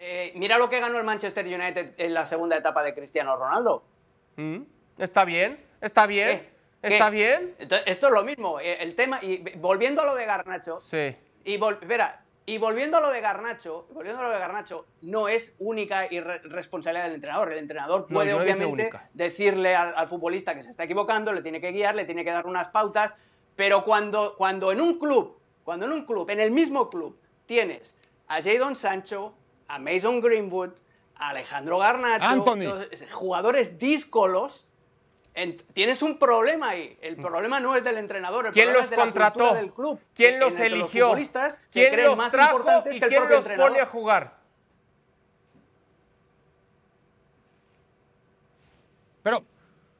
Eh, 0.00 0.32
mira 0.34 0.58
lo 0.58 0.68
que 0.68 0.80
ganó 0.80 0.98
el 0.98 1.04
Manchester 1.04 1.46
United 1.46 1.94
en 1.96 2.12
la 2.12 2.26
segunda 2.26 2.56
etapa 2.56 2.82
de 2.82 2.92
Cristiano 2.92 3.36
Ronaldo. 3.36 3.84
Mm, 4.36 4.62
Está 4.98 5.24
bien, 5.24 5.58
está 5.80 6.06
bien, 6.06 6.40
¿Qué? 6.82 6.94
está 6.94 7.10
¿Qué? 7.10 7.16
bien. 7.16 7.54
Entonces, 7.58 7.86
esto 7.88 8.06
es 8.08 8.12
lo 8.12 8.22
mismo. 8.22 8.60
eh, 8.60 8.76
El 8.80 8.94
tema, 8.94 9.18
y 9.22 9.38
volviendo 9.56 10.02
a 10.02 10.04
lo 10.06 10.14
de 10.14 10.24
Garnacho, 10.24 10.80
Sí. 10.80 11.16
y, 11.44 11.58
vol- 11.58 11.78
espera, 11.80 12.20
y 12.46 12.58
volviendo 12.58 12.98
a 12.98 13.00
lo 13.00 13.10
de 13.10 13.20
Garnacho, 13.20 13.86
volviendo 13.92 14.20
a 14.20 14.24
lo 14.26 14.30
de 14.30 14.38
Garnacho, 14.38 14.86
no 15.02 15.28
es 15.28 15.54
única 15.58 16.06
y 16.12 16.20
re- 16.20 16.38
responsabilidad 16.44 17.06
del 17.06 17.14
entrenador. 17.14 17.52
El 17.52 17.58
entrenador 17.58 18.06
puede 18.06 18.30
no 18.32 18.38
obviamente 18.38 18.90
decirle 19.14 19.74
al, 19.74 19.94
al 19.96 20.08
futbolista 20.08 20.54
que 20.54 20.62
se 20.62 20.70
está 20.70 20.84
equivocando, 20.84 21.32
le 21.32 21.42
tiene 21.42 21.60
que 21.60 21.72
guiar, 21.72 21.94
le 21.94 22.04
tiene 22.04 22.22
que 22.24 22.30
dar 22.30 22.46
unas 22.46 22.68
pautas, 22.68 23.16
pero 23.56 23.82
cuando, 23.82 24.36
cuando 24.36 24.70
en 24.72 24.80
un 24.80 24.98
club, 24.98 25.38
cuando 25.64 25.86
en 25.86 25.92
un 25.92 26.04
club, 26.04 26.28
en 26.30 26.38
el 26.40 26.50
mismo 26.50 26.88
club, 26.90 27.18
tienes 27.46 27.96
a 28.28 28.42
Jadon 28.42 28.76
Sancho, 28.76 29.34
a 29.68 29.78
Mason 29.78 30.20
Greenwood, 30.20 30.70
Alejandro 31.28 31.78
Garnacho, 31.78 32.24
Anthony. 32.26 32.86
jugadores 33.12 33.78
díscolos, 33.78 34.66
en- 35.34 35.56
tienes 35.72 36.02
un 36.02 36.18
problema 36.18 36.70
ahí. 36.70 36.96
El 37.00 37.16
problema 37.16 37.58
no 37.60 37.74
es 37.76 37.82
del 37.84 37.98
entrenador, 37.98 38.46
el 38.46 38.52
¿Quién 38.52 38.66
problema 38.66 38.78
los 38.78 38.84
es 38.84 38.90
de 38.90 38.96
la 38.96 39.02
contrató? 39.02 39.38
cultura 39.40 39.60
del 39.60 39.72
club. 39.72 40.00
¿Quién 40.14 40.34
en 40.34 40.40
los 40.40 40.54
que 40.54 40.66
eligió? 40.66 41.06
futbolistas 41.08 41.54
se 41.68 41.80
¿Quién 41.80 41.92
creen 41.92 42.08
los 42.08 42.18
más 42.18 42.32
trajo 42.32 42.56
importantes 42.58 42.96
y 42.96 42.98
que 43.00 43.04
el 43.06 43.10
quién 43.10 43.28
los 43.28 43.38
entrenador. 43.38 43.70
pone 43.70 43.80
a 43.80 43.86
jugar? 43.86 44.36
Pero 49.22 49.44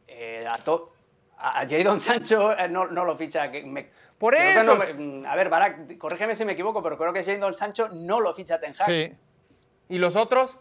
Eh, 0.06 0.46
a, 0.48 0.58
to- 0.58 0.92
a 1.38 1.60
a 1.60 1.68
Jadon 1.68 1.98
Sancho 1.98 2.56
eh, 2.56 2.68
no, 2.68 2.86
no 2.86 3.04
lo 3.04 3.16
ficha. 3.16 3.50
Que 3.50 3.64
me- 3.64 3.90
Por 4.18 4.34
que 4.34 4.52
eso. 4.52 4.62
no 4.76 4.76
mm, 4.76 5.26
a 5.26 5.34
ver, 5.34 5.48
Barak, 5.48 5.98
corrígeme 5.98 6.34
si 6.36 6.44
me 6.44 6.52
equivoco, 6.52 6.82
pero 6.82 6.96
creo 6.96 7.12
que 7.12 7.24
Jadon 7.24 7.52
Sancho 7.52 7.88
no 7.88 8.20
lo 8.20 8.32
ficha 8.32 8.60
Ten 8.60 8.74
Hag. 8.78 8.86
sí. 8.86 9.12
¿Y 9.88 9.98
los 9.98 10.14
otros? 10.16 10.56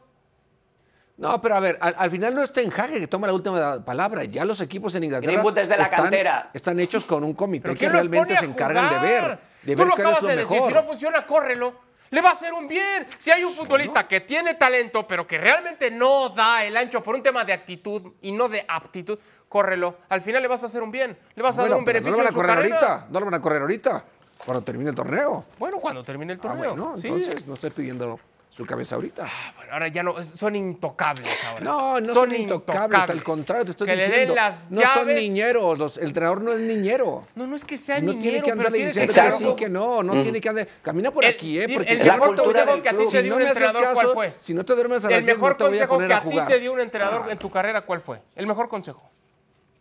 No, 1.17 1.39
pero 1.41 1.55
a 1.55 1.59
ver, 1.59 1.77
al, 1.79 1.95
al 1.97 2.09
final 2.09 2.33
no 2.33 2.41
es 2.41 2.51
Ten 2.51 2.71
Hag 2.75 2.91
que 2.91 3.07
toma 3.07 3.27
la 3.27 3.33
última 3.33 3.83
palabra. 3.85 4.23
Ya 4.23 4.43
los 4.45 4.59
equipos 4.61 4.95
en 4.95 5.03
Inglaterra 5.03 5.31
Greenwood 5.31 5.57
es 5.59 5.69
de 5.69 5.77
la 5.77 5.83
están, 5.83 6.01
cantera. 6.01 6.49
están 6.53 6.79
hechos 6.79 7.05
con 7.05 7.23
un 7.23 7.33
comité 7.33 7.67
¿Pero 7.69 7.79
que 7.79 7.87
realmente 7.89 8.35
se 8.37 8.45
encargan 8.45 8.89
de 8.89 8.99
ver, 9.07 9.39
de 9.61 9.75
Tú 9.75 9.77
ver 9.79 9.87
lo 9.87 9.93
es 9.93 9.99
acabas 9.99 10.21
lo 10.23 10.27
de 10.29 10.35
decir, 10.37 10.61
si 10.61 10.73
no 10.73 10.83
funciona, 10.83 11.25
córrelo. 11.25 11.73
Le 12.09 12.21
va 12.21 12.29
a 12.29 12.33
hacer 12.33 12.53
un 12.53 12.67
bien. 12.67 13.07
Si 13.19 13.31
hay 13.31 13.43
un 13.43 13.53
futbolista 13.53 14.07
que 14.07 14.21
tiene 14.21 14.55
talento, 14.55 15.07
pero 15.07 15.25
que 15.27 15.37
realmente 15.37 15.89
no 15.91 16.29
da 16.29 16.63
el 16.63 16.75
ancho 16.77 17.01
por 17.03 17.15
un 17.15 17.23
tema 17.23 17.43
de 17.45 17.53
actitud 17.53 18.13
y 18.21 18.31
no 18.31 18.49
de 18.49 18.65
aptitud, 18.67 19.17
córrelo. 19.49 19.97
Al 20.09 20.21
final 20.21 20.41
le 20.41 20.47
vas 20.47 20.63
a 20.63 20.65
hacer 20.67 20.81
un 20.83 20.91
bien. 20.91 21.17
Le 21.35 21.41
vas 21.43 21.57
a 21.57 21.61
Bueno, 21.61 21.73
dar 21.75 21.79
un 21.79 21.85
beneficio 21.85 22.11
no 22.11 22.17
lo 22.17 22.23
van 22.23 22.31
a 22.33 22.35
correr 22.35 22.55
carrera. 22.55 22.75
ahorita, 22.77 23.07
no 23.11 23.19
lo 23.19 23.25
van 23.25 23.33
a 23.35 23.41
correr 23.41 23.61
ahorita, 23.61 24.05
cuando 24.45 24.63
termine 24.63 24.89
el 24.91 24.95
torneo. 24.95 25.45
Bueno, 25.57 25.77
cuando 25.77 26.03
termine 26.03 26.33
el 26.33 26.39
Ah, 26.39 26.41
torneo. 26.41 26.69
bueno, 26.75 26.97
sí. 26.97 27.07
entonces 27.07 27.47
no 27.47 27.53
estoy 27.55 27.69
pidiendo 27.71 28.19
su 28.53 28.67
cabeza 28.67 28.93
ahorita. 28.93 29.27
Bueno, 29.57 29.73
ahora 29.73 29.87
ya 29.87 30.03
no, 30.03 30.23
son 30.23 30.55
intocables 30.55 31.27
ahora. 31.47 31.63
No, 31.65 31.99
no 31.99 32.13
son, 32.13 32.35
intocables, 32.35 33.09
al 33.09 33.23
contrario, 33.23 33.65
te 33.65 33.71
estoy 33.71 33.87
que 33.87 33.93
diciendo. 33.93 34.15
le 34.15 34.25
den 34.27 34.35
las 34.35 34.69
no 34.69 34.81
son 34.93 35.07
niñeros, 35.07 35.79
los- 35.79 35.97
el 35.97 36.09
entrenador 36.09 36.41
no 36.41 36.53
es 36.53 36.59
niñero. 36.59 37.25
No, 37.33 37.47
no 37.47 37.55
es 37.55 37.65
que 37.65 37.79
sea 37.79 37.99
no 37.99 38.11
niñero, 38.11 38.21
tiene 38.21 38.41
que 38.43 38.51
andarle 38.51 38.71
tiene 38.77 38.85
diciendo 38.91 39.13
que 39.13 39.31
sí, 39.31 39.55
que 39.55 39.69
no, 39.69 40.03
no 40.03 40.13
Mm. 40.13 40.21
tiene 40.21 40.39
que 40.39 40.49
andar. 40.49 40.67
Camina 40.83 41.09
por 41.09 41.25
El- 41.25 41.31
aquí, 41.33 41.57
¿eh? 41.59 41.63
el- 41.65 41.73
Porque 41.73 41.91
el 41.93 41.97
mejor 41.97 42.19
cultura 42.27 42.45
consejo 42.65 42.81
que 42.83 42.89
a 42.89 42.91
ti 42.91 42.97
te 42.97 43.05
si 43.05 43.21
dio 43.23 43.29
no 43.31 43.35
un 43.37 43.41
entrenador, 43.47 43.93
¿cuál 43.95 44.07
fue? 44.13 44.33
si 44.37 44.53
no 44.53 44.63
te 44.63 44.75
duermes 44.75 45.03
a 45.05 45.09
las 45.09 45.17
El 45.19 45.25
10, 45.25 45.37
mejor 45.37 45.49
no 45.51 45.57
te 45.57 45.63
voy 45.63 45.67
a 45.67 45.71
consejo 45.87 45.93
poner 45.95 46.07
que 46.07 46.13
a 46.13 46.17
a 46.17 46.45
ti 46.45 46.53
te 46.53 46.59
dio 46.59 46.73
un 46.73 46.79
entrenador 46.79 47.31
en 47.31 47.37
tu 47.39 47.49
carrera, 47.49 47.81
¿cuál 47.81 48.01
fue? 48.01 48.21
El 48.35 48.45
mejor 48.45 48.69
consejo. 48.69 49.09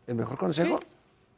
¿El 0.07 0.15
mejor 0.15 0.39
consejo? 0.39 0.81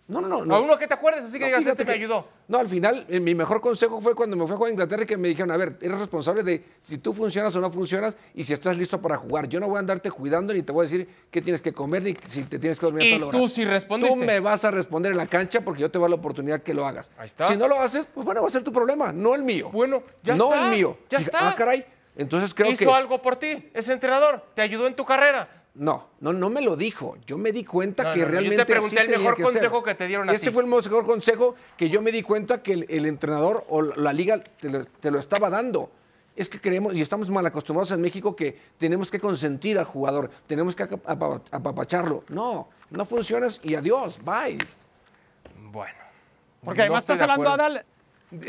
No, 0.06 0.20
no, 0.20 0.28
no. 0.28 0.44
no. 0.44 0.54
A 0.56 0.60
uno 0.60 0.76
que 0.76 0.86
te 0.86 0.92
acuerdes, 0.92 1.24
así 1.24 1.38
que 1.38 1.50
No, 1.50 1.58
digas, 1.58 1.66
este 1.66 1.84
me 1.84 1.92
que- 1.92 1.98
ayudó. 1.98 2.28
No, 2.46 2.58
al 2.58 2.68
final, 2.68 3.06
eh, 3.08 3.20
mi 3.20 3.34
mejor 3.34 3.62
consejo 3.62 4.02
fue 4.02 4.14
cuando 4.14 4.36
me 4.36 4.44
fui 4.44 4.52
a 4.52 4.56
jugar 4.56 4.68
a 4.68 4.72
Inglaterra 4.72 5.02
y 5.04 5.06
que 5.06 5.16
me 5.16 5.28
dijeron, 5.28 5.50
a 5.50 5.56
ver, 5.56 5.78
eres 5.80 5.98
responsable 5.98 6.42
de 6.42 6.62
si 6.82 6.98
tú 6.98 7.14
funcionas 7.14 7.56
o 7.56 7.60
no 7.62 7.70
funcionas 7.70 8.14
y 8.34 8.44
si 8.44 8.52
estás 8.52 8.76
listo 8.76 9.00
para 9.00 9.16
jugar. 9.16 9.48
Yo 9.48 9.60
no 9.60 9.66
voy 9.66 9.76
a 9.76 9.78
andarte 9.78 10.10
cuidando 10.10 10.52
ni 10.52 10.62
te 10.62 10.72
voy 10.72 10.82
a 10.84 10.90
decir 10.90 11.08
qué 11.30 11.40
tienes 11.40 11.62
que 11.62 11.72
comer 11.72 12.02
ni 12.02 12.14
si 12.28 12.42
te 12.44 12.58
tienes 12.58 12.78
que 12.78 12.84
dormir 12.84 13.02
a 13.02 13.16
Y 13.16 13.22
hora. 13.22 13.30
tú 13.30 13.48
sí 13.48 13.64
respondiste. 13.64 14.18
Tú 14.18 14.24
me 14.26 14.40
vas 14.40 14.62
a 14.66 14.70
responder 14.70 15.12
en 15.12 15.16
la 15.16 15.26
cancha 15.26 15.62
porque 15.62 15.80
yo 15.80 15.90
te 15.90 15.96
voy 15.96 16.04
a 16.04 16.06
dar 16.06 16.10
la 16.10 16.16
oportunidad 16.16 16.62
que 16.62 16.74
lo 16.74 16.86
hagas. 16.86 17.10
Ahí 17.16 17.28
está. 17.28 17.48
Si 17.48 17.56
no 17.56 17.66
lo 17.66 17.80
haces, 17.80 18.06
pues 18.12 18.26
bueno, 18.26 18.42
va 18.42 18.48
a 18.48 18.50
ser 18.50 18.62
tu 18.62 18.72
problema, 18.74 19.10
no 19.10 19.34
el 19.34 19.42
mío. 19.42 19.70
Bueno, 19.72 20.02
ya 20.22 20.36
no 20.36 20.52
está, 20.52 20.66
el 20.66 20.76
mío. 20.76 20.98
ya 21.08 21.18
está. 21.18 21.48
Ah, 21.48 21.54
caray. 21.56 21.82
Entonces 22.16 22.52
creo 22.52 22.70
Hizo 22.70 22.84
que... 22.84 22.92
algo 22.92 23.22
por 23.22 23.36
ti, 23.36 23.70
ese 23.72 23.94
entrenador. 23.94 24.44
Te 24.54 24.60
ayudó 24.60 24.86
en 24.86 24.94
tu 24.94 25.04
carrera. 25.06 25.48
No, 25.76 26.06
no, 26.20 26.32
no 26.32 26.50
me 26.50 26.60
lo 26.60 26.76
dijo. 26.76 27.16
Yo 27.26 27.36
me 27.36 27.50
di 27.50 27.64
cuenta 27.64 28.04
No, 28.04 28.14
que 28.14 28.20
no, 28.20 28.26
no, 28.26 28.30
yo 28.32 28.36
te 28.36 28.40
realmente 28.40 28.64
pregunté 28.64 28.96
así 28.96 29.02
el 29.06 29.06
tenía 29.12 29.18
mejor 29.18 29.36
que 29.36 29.42
ser. 29.42 29.52
consejo 29.52 29.82
que 29.82 29.94
te 29.96 30.06
dieron 30.06 30.30
a 30.30 30.32
Ese 30.32 30.46
ti. 30.46 30.52
fue 30.52 30.62
el 30.62 30.68
mejor 30.68 31.04
consejo 31.04 31.54
que 31.76 31.88
yo 31.90 32.00
me 32.00 32.12
di 32.12 32.22
cuenta 32.22 32.62
que 32.62 32.72
el, 32.74 32.86
el 32.88 33.06
entrenador 33.06 33.64
o 33.68 33.82
la 33.82 34.12
liga 34.12 34.38
te 34.38 34.68
lo, 34.70 34.84
te 34.84 35.10
lo 35.10 35.18
estaba 35.18 35.50
dando. 35.50 35.90
Es 36.36 36.48
que 36.48 36.60
creemos 36.60 36.94
y 36.94 37.00
estamos 37.00 37.28
mal 37.30 37.44
acostumbrados 37.46 37.90
en 37.92 38.00
México 38.00 38.34
que 38.36 38.58
tenemos 38.78 39.10
que 39.10 39.18
consentir 39.20 39.78
al 39.78 39.84
jugador, 39.84 40.30
tenemos 40.46 40.74
que 40.76 40.84
apa- 40.84 41.40
apapacharlo. 41.50 42.22
No, 42.28 42.68
no 42.90 43.04
funcionas 43.04 43.60
y 43.64 43.74
adiós, 43.74 44.18
bye. 44.24 44.58
Bueno. 45.70 45.94
Porque 46.64 46.82
además 46.82 47.02
estás 47.02 47.20
hablando. 47.20 47.50
Adal. 47.50 47.84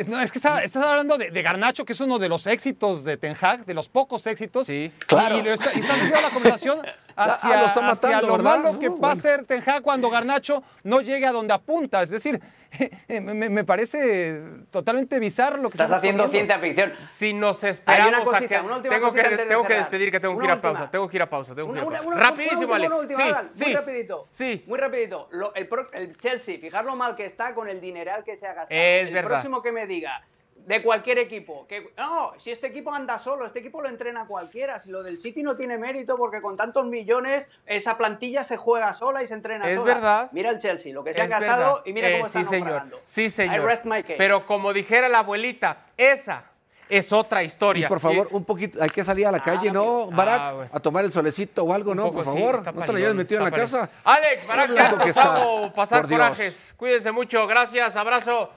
No, 0.07 0.19
es 0.21 0.31
que 0.31 0.39
está- 0.39 0.63
estás 0.63 0.83
hablando 0.83 1.17
de, 1.17 1.29
de 1.29 1.41
Garnacho, 1.43 1.85
que 1.85 1.93
es 1.93 1.99
uno 1.99 2.17
de 2.17 2.27
los 2.29 2.47
éxitos 2.47 3.03
de 3.03 3.17
Ten 3.17 3.35
Hag, 3.39 3.65
de 3.65 3.73
los 3.75 3.87
pocos 3.87 4.25
éxitos. 4.25 4.65
Sí, 4.65 4.91
claro. 5.05 5.37
Y, 5.37 5.47
está, 5.49 5.71
y 5.75 5.79
estás 5.79 5.97
llevando 5.97 6.21
la 6.21 6.29
conversación 6.33 6.79
hacia, 7.15 7.49
Ah, 7.49 7.61
lo 7.61 7.67
está 7.67 7.89
hacia 7.91 8.09
matando, 8.09 8.27
lo 8.27 8.37
¿verdad? 8.37 8.57
malo 8.59 8.79
que 8.79 8.89
No, 8.89 8.99
va 8.99 9.07
a 9.09 9.13
bueno. 9.15 9.21
ser 9.21 9.45
Ten 9.45 9.63
Hag 9.69 9.81
cuando 9.81 10.09
Garnacho 10.09 10.63
no 10.83 11.01
llegue 11.01 11.25
a 11.25 11.31
donde 11.31 11.53
apunta. 11.53 12.01
Es 12.03 12.09
decir, 12.09 12.39
me, 13.07 13.21
me- 13.21 13.49
me 13.49 13.63
parece 13.63 14.41
totalmente 14.69 15.17
bizarro 15.19 15.57
lo 15.57 15.69
que 15.69 15.75
Estás 15.75 15.91
haciendo 15.93 16.27
ciencia 16.27 16.59
ficción. 16.59 16.91
Si 17.17 17.33
nos 17.33 17.63
Hay 17.63 17.69
esperamos 17.71 18.07
una 18.09 18.17
a 18.17 18.23
cosita, 18.23 18.47
que 18.47 18.89
tengo 18.89 19.13
que 19.13 19.23
cosita 19.23 19.47
tengo 19.47 19.65
que 19.65 19.73
despedir 19.75 20.11
que 20.11 20.19
tengo 20.19 20.33
que 20.33 20.37
Una 20.37 20.45
ir 20.45 20.51
a 20.51 20.53
última. 20.55 20.73
pausa, 20.73 20.91
tengo 20.91 21.07
que 21.09 21.17
ir 21.17 21.21
a 21.23 21.29
pausa, 21.29 21.55
tengo 21.55 21.73
que 21.73 21.79
Una- 21.81 21.91
ir 21.91 21.95
a 21.97 22.01
pausa. 22.01 22.19
Rapidísimo, 22.19 22.73
Alex. 22.73 22.95
sí, 23.07 23.21
Adal, 23.23 23.49
sí. 23.53 23.63
Muy 23.65 23.73
rapidito. 23.75 24.27
Sí. 24.31 24.63
Muy 24.67 24.79
rapidito. 24.79 25.27
Lo- 25.31 25.53
el, 25.55 25.67
pro- 25.67 25.91
el 25.93 26.17
Chelsea, 26.17 26.57
fijar 26.59 26.83
lo 26.85 26.95
mal 26.97 27.15
que 27.15 27.25
está 27.25 27.53
con 27.53 27.69
el 27.69 27.79
dineral 27.79 28.23
que 28.25 28.35
se 28.35 28.45
ha 28.47 28.53
gastado. 28.53 28.77
Es 28.79 29.07
el 29.07 29.13
verdad. 29.13 29.29
próximo 29.29 29.61
que 29.61 29.71
me 29.71 29.87
diga 29.87 30.21
de 30.65 30.81
cualquier 30.81 31.19
equipo, 31.19 31.65
que 31.67 31.93
no, 31.97 32.33
si 32.37 32.49
este 32.51 32.67
equipo 32.67 32.91
anda 32.91 33.19
solo, 33.19 33.45
este 33.45 33.59
equipo 33.59 33.81
lo 33.81 33.87
entrena 33.89 34.25
cualquiera, 34.25 34.79
si 34.79 34.89
lo 34.89 35.03
del 35.03 35.19
City 35.19 35.43
no 35.43 35.55
tiene 35.55 35.77
mérito 35.77 36.17
porque 36.17 36.41
con 36.41 36.57
tantos 36.57 36.85
millones 36.87 37.47
esa 37.67 37.97
plantilla 37.97 38.43
se 38.43 38.57
juega 38.57 38.93
sola 38.95 39.21
y 39.21 39.27
se 39.27 39.35
entrena 39.35 39.69
Es 39.69 39.79
sola. 39.79 39.93
verdad. 39.93 40.29
Mira 40.31 40.49
el 40.49 40.57
Chelsea, 40.57 40.93
lo 40.93 41.03
que 41.03 41.13
se 41.13 41.19
Es 41.19 41.23
han 41.25 41.29
gastado 41.39 41.59
verdad. 41.75 41.81
y 41.85 41.93
mira 41.93 42.09
Eh, 42.09 42.13
cómo 42.13 42.25
están 42.27 42.43
sí, 42.45 42.49
señor. 42.49 43.01
Sí, 43.05 43.25
I 43.25 43.29
señor. 43.29 43.63
rest 43.65 43.85
my 43.85 44.01
case. 44.01 44.15
Pero 44.17 44.45
como 44.47 44.73
dijera 44.73 45.07
la 45.07 45.19
abuelita, 45.19 45.85
esa 45.97 46.45
es 46.89 47.13
otra 47.13 47.43
Y 47.43 47.47
historia. 47.47 47.87
por 47.87 47.99
favor, 47.99 48.27
un 48.31 48.43
poquito, 48.43 48.81
hay 48.81 48.89
que 48.89 49.03
salir 49.03 49.27
a 49.27 49.31
la 49.31 49.41
calle, 49.41 49.71
¿no, 49.71 50.09
Ah, 50.11 50.15
Barak? 50.15 50.55
bueno. 50.55 50.71
A 50.73 50.79
tomar 50.79 51.05
el 51.05 51.11
solecito 51.11 51.63
o 51.63 51.73
algo, 51.73 51.91
Un 51.91 51.97
¿no? 51.97 52.03
poco 52.05 52.15
Por 52.23 52.25
favor, 52.25 52.55
está 52.55 52.71
no 52.71 52.85
te 52.85 52.91
lo 52.91 52.97
hayas 52.97 53.13
metido 53.15 53.39
en 53.39 53.43
la 53.43 53.49
está 53.49 53.59
casa. 53.61 53.89
Alex, 54.03 54.47
ya 54.75 54.97
que 54.97 55.09
estás, 55.09 55.47
pasar 55.75 56.01
por 56.01 56.09
Dios. 56.09 56.19
corajes. 56.19 56.73
Cuídense 56.77 57.11
mucho. 57.11 57.45
Gracias, 57.47 57.95
abrazo. 57.95 58.49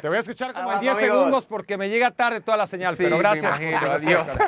Te 0.00 0.08
voy 0.08 0.16
a 0.16 0.20
escuchar 0.20 0.52
como 0.52 0.70
en 0.70 0.76
Abrazo, 0.78 0.82
10 0.82 0.96
amigos. 0.96 1.16
segundos 1.18 1.46
porque 1.46 1.76
me 1.76 1.88
llega 1.88 2.10
tarde 2.10 2.40
toda 2.40 2.56
la 2.56 2.66
señal, 2.66 2.96
Sí, 2.96 3.04
pero 3.04 3.16
me 3.16 3.22
gracias. 3.22 3.44
imagino, 3.60 3.78
adiós. 3.92 4.26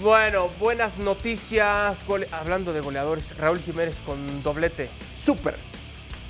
Bueno, 0.00 0.48
buenas 0.58 0.98
noticias. 0.98 2.04
Gole- 2.06 2.26
Hablando 2.32 2.72
de 2.72 2.80
goleadores, 2.80 3.36
Raúl 3.38 3.60
Jiménez 3.60 4.00
con 4.04 4.42
doblete. 4.42 4.90
Súper, 5.22 5.54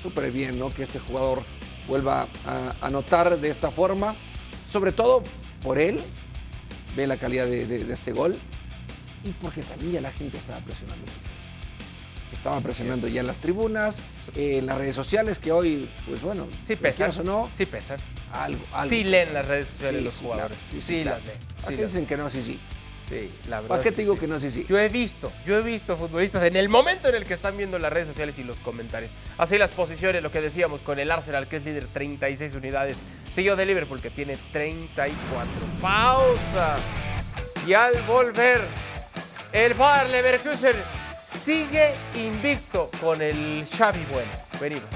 súper 0.02 0.30
bien, 0.30 0.58
¿no? 0.58 0.68
Que 0.70 0.82
este 0.82 0.98
jugador 0.98 1.42
vuelva 1.88 2.26
a 2.46 2.86
anotar 2.86 3.38
de 3.38 3.48
esta 3.48 3.70
forma. 3.70 4.14
Sobre 4.70 4.92
todo 4.92 5.22
por 5.62 5.78
él, 5.78 6.02
ve 6.96 7.06
la 7.06 7.16
calidad 7.16 7.46
de, 7.46 7.66
de- 7.66 7.84
de 7.84 7.94
este 7.94 8.12
gol 8.12 8.38
y 9.24 9.30
porque 9.30 9.62
también 9.62 9.92
ya 9.92 10.00
la 10.02 10.12
gente 10.12 10.36
estaba 10.36 10.58
presionando 10.60 11.00
mucho. 11.00 11.31
Estaba 12.32 12.60
presionando 12.60 13.06
ya 13.08 13.20
en 13.20 13.26
las 13.26 13.36
tribunas, 13.36 13.98
en 14.34 14.66
las 14.66 14.78
redes 14.78 14.96
sociales, 14.96 15.38
que 15.38 15.52
hoy, 15.52 15.88
pues 16.08 16.22
bueno, 16.22 16.46
Sí 16.62 16.76
pesan. 16.76 17.10
o 17.20 17.22
no, 17.22 17.50
Sí 17.54 17.66
pesan. 17.66 17.98
algo, 18.32 18.60
algo 18.72 18.88
Sí 18.88 19.04
leen 19.04 19.34
las 19.34 19.46
redes 19.46 19.66
sociales 19.68 19.98
Sí, 20.00 20.04
los 20.04 20.14
jugadores. 20.16 20.56
sí, 20.70 20.76
Sí, 20.80 20.82
sí, 20.98 21.02
claro. 21.02 21.18
las 21.18 21.26
leen. 21.26 21.78
Sí, 21.78 21.84
dicen 21.84 22.06
que 22.06 22.16
no, 22.16 22.30
sí, 22.30 22.42
sí. 22.42 22.58
sí, 23.08 23.30
la 23.48 23.56
verdad. 23.56 23.68
¿Para 23.68 23.82
qué 23.82 23.92
te 23.92 24.02
digo 24.02 24.18
que 24.18 24.26
no? 24.26 24.38
Sí, 24.40 24.50
sí. 24.50 24.64
Yo 24.68 24.78
he 24.78 24.88
visto, 24.88 25.30
yo 25.46 25.58
he 25.58 25.62
visto 25.62 25.96
futbolistas 25.98 26.42
en 26.44 26.56
el 26.56 26.68
momento 26.70 27.08
en 27.10 27.16
el 27.16 27.24
que 27.24 27.34
están 27.34 27.56
viendo 27.56 27.78
las 27.78 27.92
redes 27.92 28.08
sociales 28.08 28.36
y 28.38 28.44
los 28.44 28.56
comentarios. 28.56 29.12
Así 29.38 29.58
las 29.58 29.70
posiciones, 29.70 30.22
lo 30.22 30.32
que 30.32 30.40
decíamos 30.40 30.80
con 30.80 30.98
el 30.98 31.10
Arsenal, 31.10 31.46
que 31.46 31.58
es 31.58 31.64
líder 31.64 31.86
36 31.92 32.54
unidades, 32.54 32.98
seguido 33.32 33.54
de 33.56 33.66
Liverpool, 33.66 34.00
que 34.00 34.10
tiene 34.10 34.38
34. 34.52 35.46
Pausa. 35.82 36.76
Y 37.66 37.74
al 37.74 37.94
volver, 38.08 38.62
el 39.52 39.74
Bayer 39.74 40.08
Leverkusen 40.10 40.74
sigue 41.38 41.94
invicto 42.14 42.90
con 43.00 43.20
el 43.22 43.66
Xavi 43.76 44.04
Bueno. 44.12 44.30
Venimos. 44.60 44.88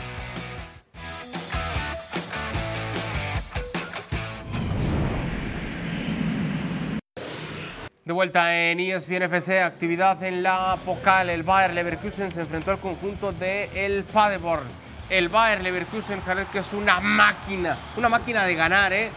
De 8.05 8.13
vuelta 8.13 8.55
en 8.57 8.79
ESPN 8.79 9.23
FC, 9.25 9.61
actividad 9.63 10.23
en 10.23 10.43
la 10.45 10.77
Pokal. 10.85 11.29
El 11.29 11.43
Bayer 11.43 11.75
Leverkusen 11.75 12.31
se 12.33 12.41
enfrentó 12.43 12.71
al 12.71 12.79
conjunto 12.79 13.33
de 13.33 13.69
el 13.75 14.05
Paderborn. 14.05 14.63
El 15.11 15.29
Bayer 15.29 15.61
Leverkusen, 15.63 16.21
Jared, 16.21 16.47
que 16.53 16.61
es 16.61 16.73
una 16.73 17.01
máquina, 17.01 17.77
una 17.97 18.09
máquina 18.09 18.45
de 18.45 18.55
ganar, 18.55 18.93
¿eh? 18.93 19.11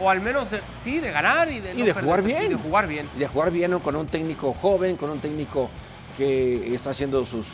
O 0.00 0.10
al 0.10 0.20
menos, 0.20 0.50
de- 0.50 0.60
sí, 0.82 0.98
de 1.00 1.10
ganar 1.10 1.50
y 1.50 1.60
de, 1.60 1.72
Y 1.72 1.78
no 1.78 1.84
de 1.86 1.94
perder, 1.94 2.04
jugar 2.04 2.20
y 2.20 2.26
bien. 2.26 2.48
de 2.50 2.54
jugar 2.56 2.86
bien. 2.86 3.08
Y 3.16 3.18
de 3.20 3.26
jugar 3.28 3.50
bien 3.50 3.70
¿no? 3.70 3.80
con 3.80 3.96
un 3.96 4.06
técnico 4.08 4.52
joven, 4.60 4.96
con 4.96 5.08
un 5.08 5.20
técnico 5.20 5.70
que 6.16 6.74
está 6.74 6.90
haciendo 6.90 7.24
sus, 7.26 7.46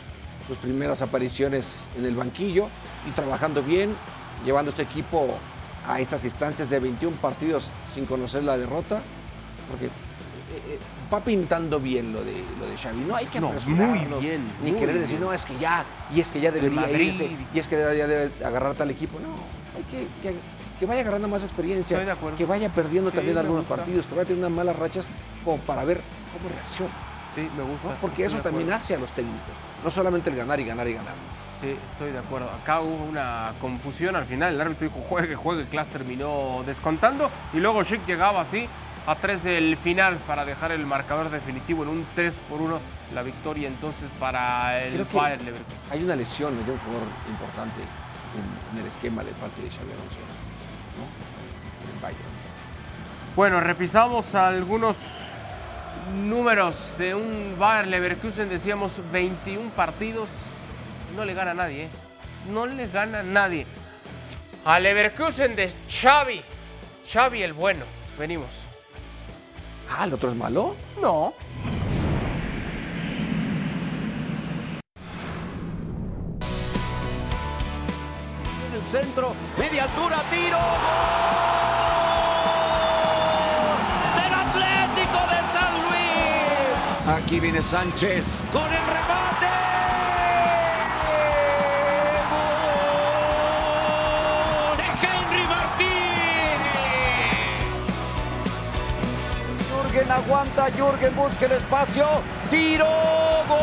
sus 0.47 0.57
primeras 0.57 1.01
apariciones 1.01 1.83
en 1.97 2.05
el 2.05 2.15
banquillo 2.15 2.67
y 3.07 3.11
trabajando 3.11 3.61
bien, 3.63 3.95
llevando 4.45 4.71
este 4.71 4.83
equipo 4.83 5.27
a 5.87 5.99
estas 5.99 6.23
instancias 6.25 6.69
de 6.69 6.79
21 6.79 7.15
partidos 7.17 7.69
sin 7.93 8.05
conocer 8.05 8.43
la 8.43 8.57
derrota, 8.57 9.01
porque 9.69 9.85
eh, 9.87 9.89
eh, 10.69 10.79
va 11.11 11.19
pintando 11.21 11.79
bien 11.79 12.13
lo 12.13 12.23
de, 12.23 12.43
lo 12.59 12.67
de 12.67 12.77
Xavi. 12.77 12.99
No 13.01 13.15
hay 13.15 13.25
que 13.25 13.39
No, 13.39 13.51
muy 13.67 14.19
bien, 14.19 14.45
ni 14.63 14.71
muy 14.71 14.79
querer 14.79 14.95
bien. 14.95 15.01
decir, 15.01 15.19
no, 15.19 15.33
es 15.33 15.45
que 15.45 15.57
ya, 15.57 15.83
y 16.13 16.19
es 16.21 16.31
que 16.31 16.39
ya 16.39 16.51
debería 16.51 16.89
irse, 16.91 17.29
y 17.53 17.59
es 17.59 17.67
que 17.67 17.75
ya 17.77 18.07
debe 18.07 18.31
agarrar 18.45 18.75
tal 18.75 18.91
equipo. 18.91 19.19
No, 19.19 19.29
hay 19.75 19.83
que, 19.85 20.07
que, 20.21 20.35
que 20.79 20.85
vaya 20.85 21.01
agarrando 21.01 21.27
más 21.27 21.43
experiencia, 21.43 21.95
Estoy 21.95 22.05
de 22.05 22.11
acuerdo. 22.11 22.37
que 22.37 22.45
vaya 22.45 22.69
perdiendo 22.69 23.09
Sí, 23.09 23.15
también 23.15 23.37
algunos 23.37 23.61
gusta. 23.61 23.75
partidos, 23.77 24.05
que 24.05 24.13
vaya 24.15 24.25
teniendo 24.27 24.47
unas 24.47 24.57
malas 24.57 24.75
rachas 24.77 25.05
como 25.43 25.57
para 25.63 25.83
ver 25.83 26.01
cómo 26.33 26.53
reacciona. 26.53 26.93
Sí, 27.35 27.49
me 27.55 27.63
gusta. 27.63 27.89
¿no? 27.89 27.93
Porque 27.95 28.25
eso 28.25 28.37
también 28.39 28.71
hace 28.73 28.95
a 28.95 28.99
los 28.99 29.09
técnicos, 29.11 29.53
no 29.83 29.89
solamente 29.89 30.29
el 30.29 30.35
ganar 30.35 30.59
y 30.59 30.65
ganar 30.65 30.87
y 30.87 30.93
ganar. 30.93 31.13
Sí, 31.61 31.75
estoy 31.91 32.11
de 32.11 32.19
acuerdo. 32.19 32.49
Acá 32.49 32.81
hubo 32.81 33.03
una 33.05 33.53
confusión 33.61 34.15
al 34.15 34.25
final. 34.25 34.55
El 34.55 34.61
árbitro 34.61 34.87
dijo 34.87 34.99
juegue, 34.99 35.35
juegue. 35.35 35.65
Klaas 35.65 35.87
terminó 35.87 36.63
descontando. 36.65 37.29
Y 37.53 37.57
luego 37.59 37.83
Schick 37.83 38.03
llegaba 38.07 38.41
así 38.41 38.67
a 39.05 39.15
3 39.15 39.43
del 39.43 39.77
final 39.77 40.17
para 40.25 40.43
dejar 40.43 40.71
el 40.71 40.85
marcador 40.87 41.29
definitivo 41.29 41.83
en 41.83 41.89
un 41.89 42.05
3 42.15 42.35
por 42.49 42.61
1. 42.61 42.79
La 43.13 43.21
victoria 43.21 43.67
entonces 43.67 44.09
para 44.19 44.79
el 44.83 44.93
Creo 44.93 45.07
que 45.07 45.17
Bayer 45.17 45.43
Leverkusen. 45.43 45.79
hay 45.91 46.03
una 46.03 46.15
lesión 46.15 46.55
de 46.65 46.71
un 46.71 46.77
jugador 46.79 47.07
importante 47.29 47.81
en, 47.81 48.77
en 48.77 48.81
el 48.83 48.87
esquema 48.87 49.23
de 49.23 49.31
parte 49.33 49.61
de 49.61 49.69
Xabi 49.69 49.91
Alonso, 49.91 50.17
¿no? 50.97 51.89
En 51.89 51.95
el 51.95 52.01
Bayern. 52.01 52.31
Bueno, 53.35 53.59
revisamos 53.61 54.33
algunos 54.33 55.29
números 56.13 56.75
de 56.97 57.15
un 57.15 57.55
Bayer 57.57 57.87
Leverkusen. 57.87 58.49
Decíamos 58.49 58.93
21 59.11 59.69
partidos. 59.71 60.29
No 61.15 61.25
le 61.25 61.33
gana 61.33 61.51
a 61.51 61.55
nadie, 61.55 61.83
¿eh? 61.83 61.89
No 62.49 62.65
le 62.65 62.87
gana 62.87 63.19
a 63.19 63.23
nadie. 63.23 63.65
A 64.65 64.79
Leverkusen 64.79 65.55
de 65.55 65.71
Xavi. 65.89 66.41
Xavi 67.11 67.43
el 67.43 67.53
bueno. 67.53 67.85
Venimos. 68.17 68.49
Ah, 69.89 70.05
¿el 70.05 70.13
otro 70.13 70.29
es 70.29 70.35
malo? 70.35 70.75
No. 71.01 71.33
En 78.67 78.75
el 78.75 78.85
centro, 78.85 79.33
media 79.57 79.83
altura, 79.83 80.21
tiro. 80.29 80.57
¡Gol! 80.57 81.50
Aquí 87.23 87.39
viene 87.39 87.61
Sánchez 87.61 88.43
con 88.51 88.63
el 88.63 88.85
remate. 88.85 89.45
De 94.77 94.83
Henry 95.01 95.47
Martín. 95.47 95.87
Jürgen 99.69 100.11
aguanta, 100.11 100.69
Jürgen 100.71 101.15
busca 101.15 101.45
el 101.45 101.53
espacio. 101.53 102.07
Tiro, 102.49 102.85
gol. 103.47 103.59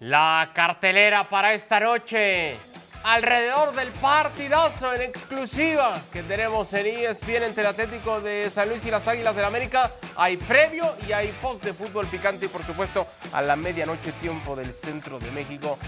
La 0.00 0.50
cartelera 0.54 1.28
para 1.28 1.52
esta 1.52 1.78
noche. 1.80 2.71
Alrededor 3.04 3.74
del 3.74 3.90
partidazo 3.90 4.94
en 4.94 5.02
exclusiva 5.02 6.00
que 6.12 6.22
tenemos 6.22 6.72
en 6.72 6.86
ESPN 6.86 7.42
entre 7.42 7.62
el 7.62 7.66
Atlético 7.66 8.20
de 8.20 8.48
San 8.48 8.68
Luis 8.68 8.86
y 8.86 8.92
las 8.92 9.08
Águilas 9.08 9.34
del 9.34 9.44
América. 9.44 9.90
Hay 10.14 10.36
previo 10.36 10.94
y 11.08 11.12
hay 11.12 11.34
post 11.42 11.64
de 11.64 11.72
fútbol 11.72 12.06
picante 12.06 12.46
y 12.46 12.48
por 12.48 12.64
supuesto 12.64 13.04
a 13.32 13.42
la 13.42 13.56
medianoche 13.56 14.12
tiempo 14.12 14.54
del 14.54 14.72
centro 14.72 15.18
de 15.18 15.32
México. 15.32 15.78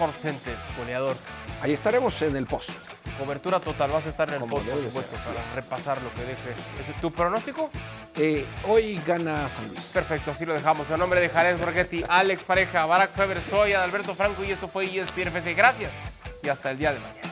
Sport 0.00 0.16
Center, 0.16 0.54
goleador. 0.78 1.14
Ahí 1.60 1.74
estaremos 1.74 2.22
en 2.22 2.34
el 2.34 2.46
post. 2.46 2.70
Cobertura 3.18 3.60
total, 3.60 3.90
vas 3.90 4.06
a 4.06 4.08
estar 4.08 4.26
en 4.28 4.36
el 4.36 4.40
Como 4.40 4.56
post, 4.56 4.70
por 4.70 4.82
supuesto, 4.82 5.16
ser, 5.18 5.26
para 5.34 5.40
es. 5.44 5.54
repasar 5.56 6.00
lo 6.00 6.10
que 6.14 6.22
deje. 6.22 6.54
¿Ese 6.80 6.92
es 6.92 7.00
tu 7.02 7.12
pronóstico? 7.12 7.70
Eh, 8.16 8.46
hoy 8.66 8.98
gana 9.06 9.46
San 9.46 9.68
Luis. 9.68 9.78
Perfecto, 9.92 10.30
así 10.30 10.46
lo 10.46 10.54
dejamos. 10.54 10.88
En 10.90 10.98
nombre 11.00 11.20
de 11.20 11.28
Jared 11.28 11.58
Borghetti, 11.58 12.02
Alex 12.08 12.42
Pareja, 12.44 12.86
Barack 12.86 13.12
Feber, 13.14 13.42
soy 13.50 13.74
Adalberto 13.74 14.14
Franco 14.14 14.42
y 14.42 14.52
esto 14.52 14.68
fue 14.68 14.84
ESPN 14.86 15.28
FC. 15.28 15.52
Gracias 15.52 15.92
y 16.42 16.48
hasta 16.48 16.70
el 16.70 16.78
día 16.78 16.94
de 16.94 17.00
mañana. 17.00 17.28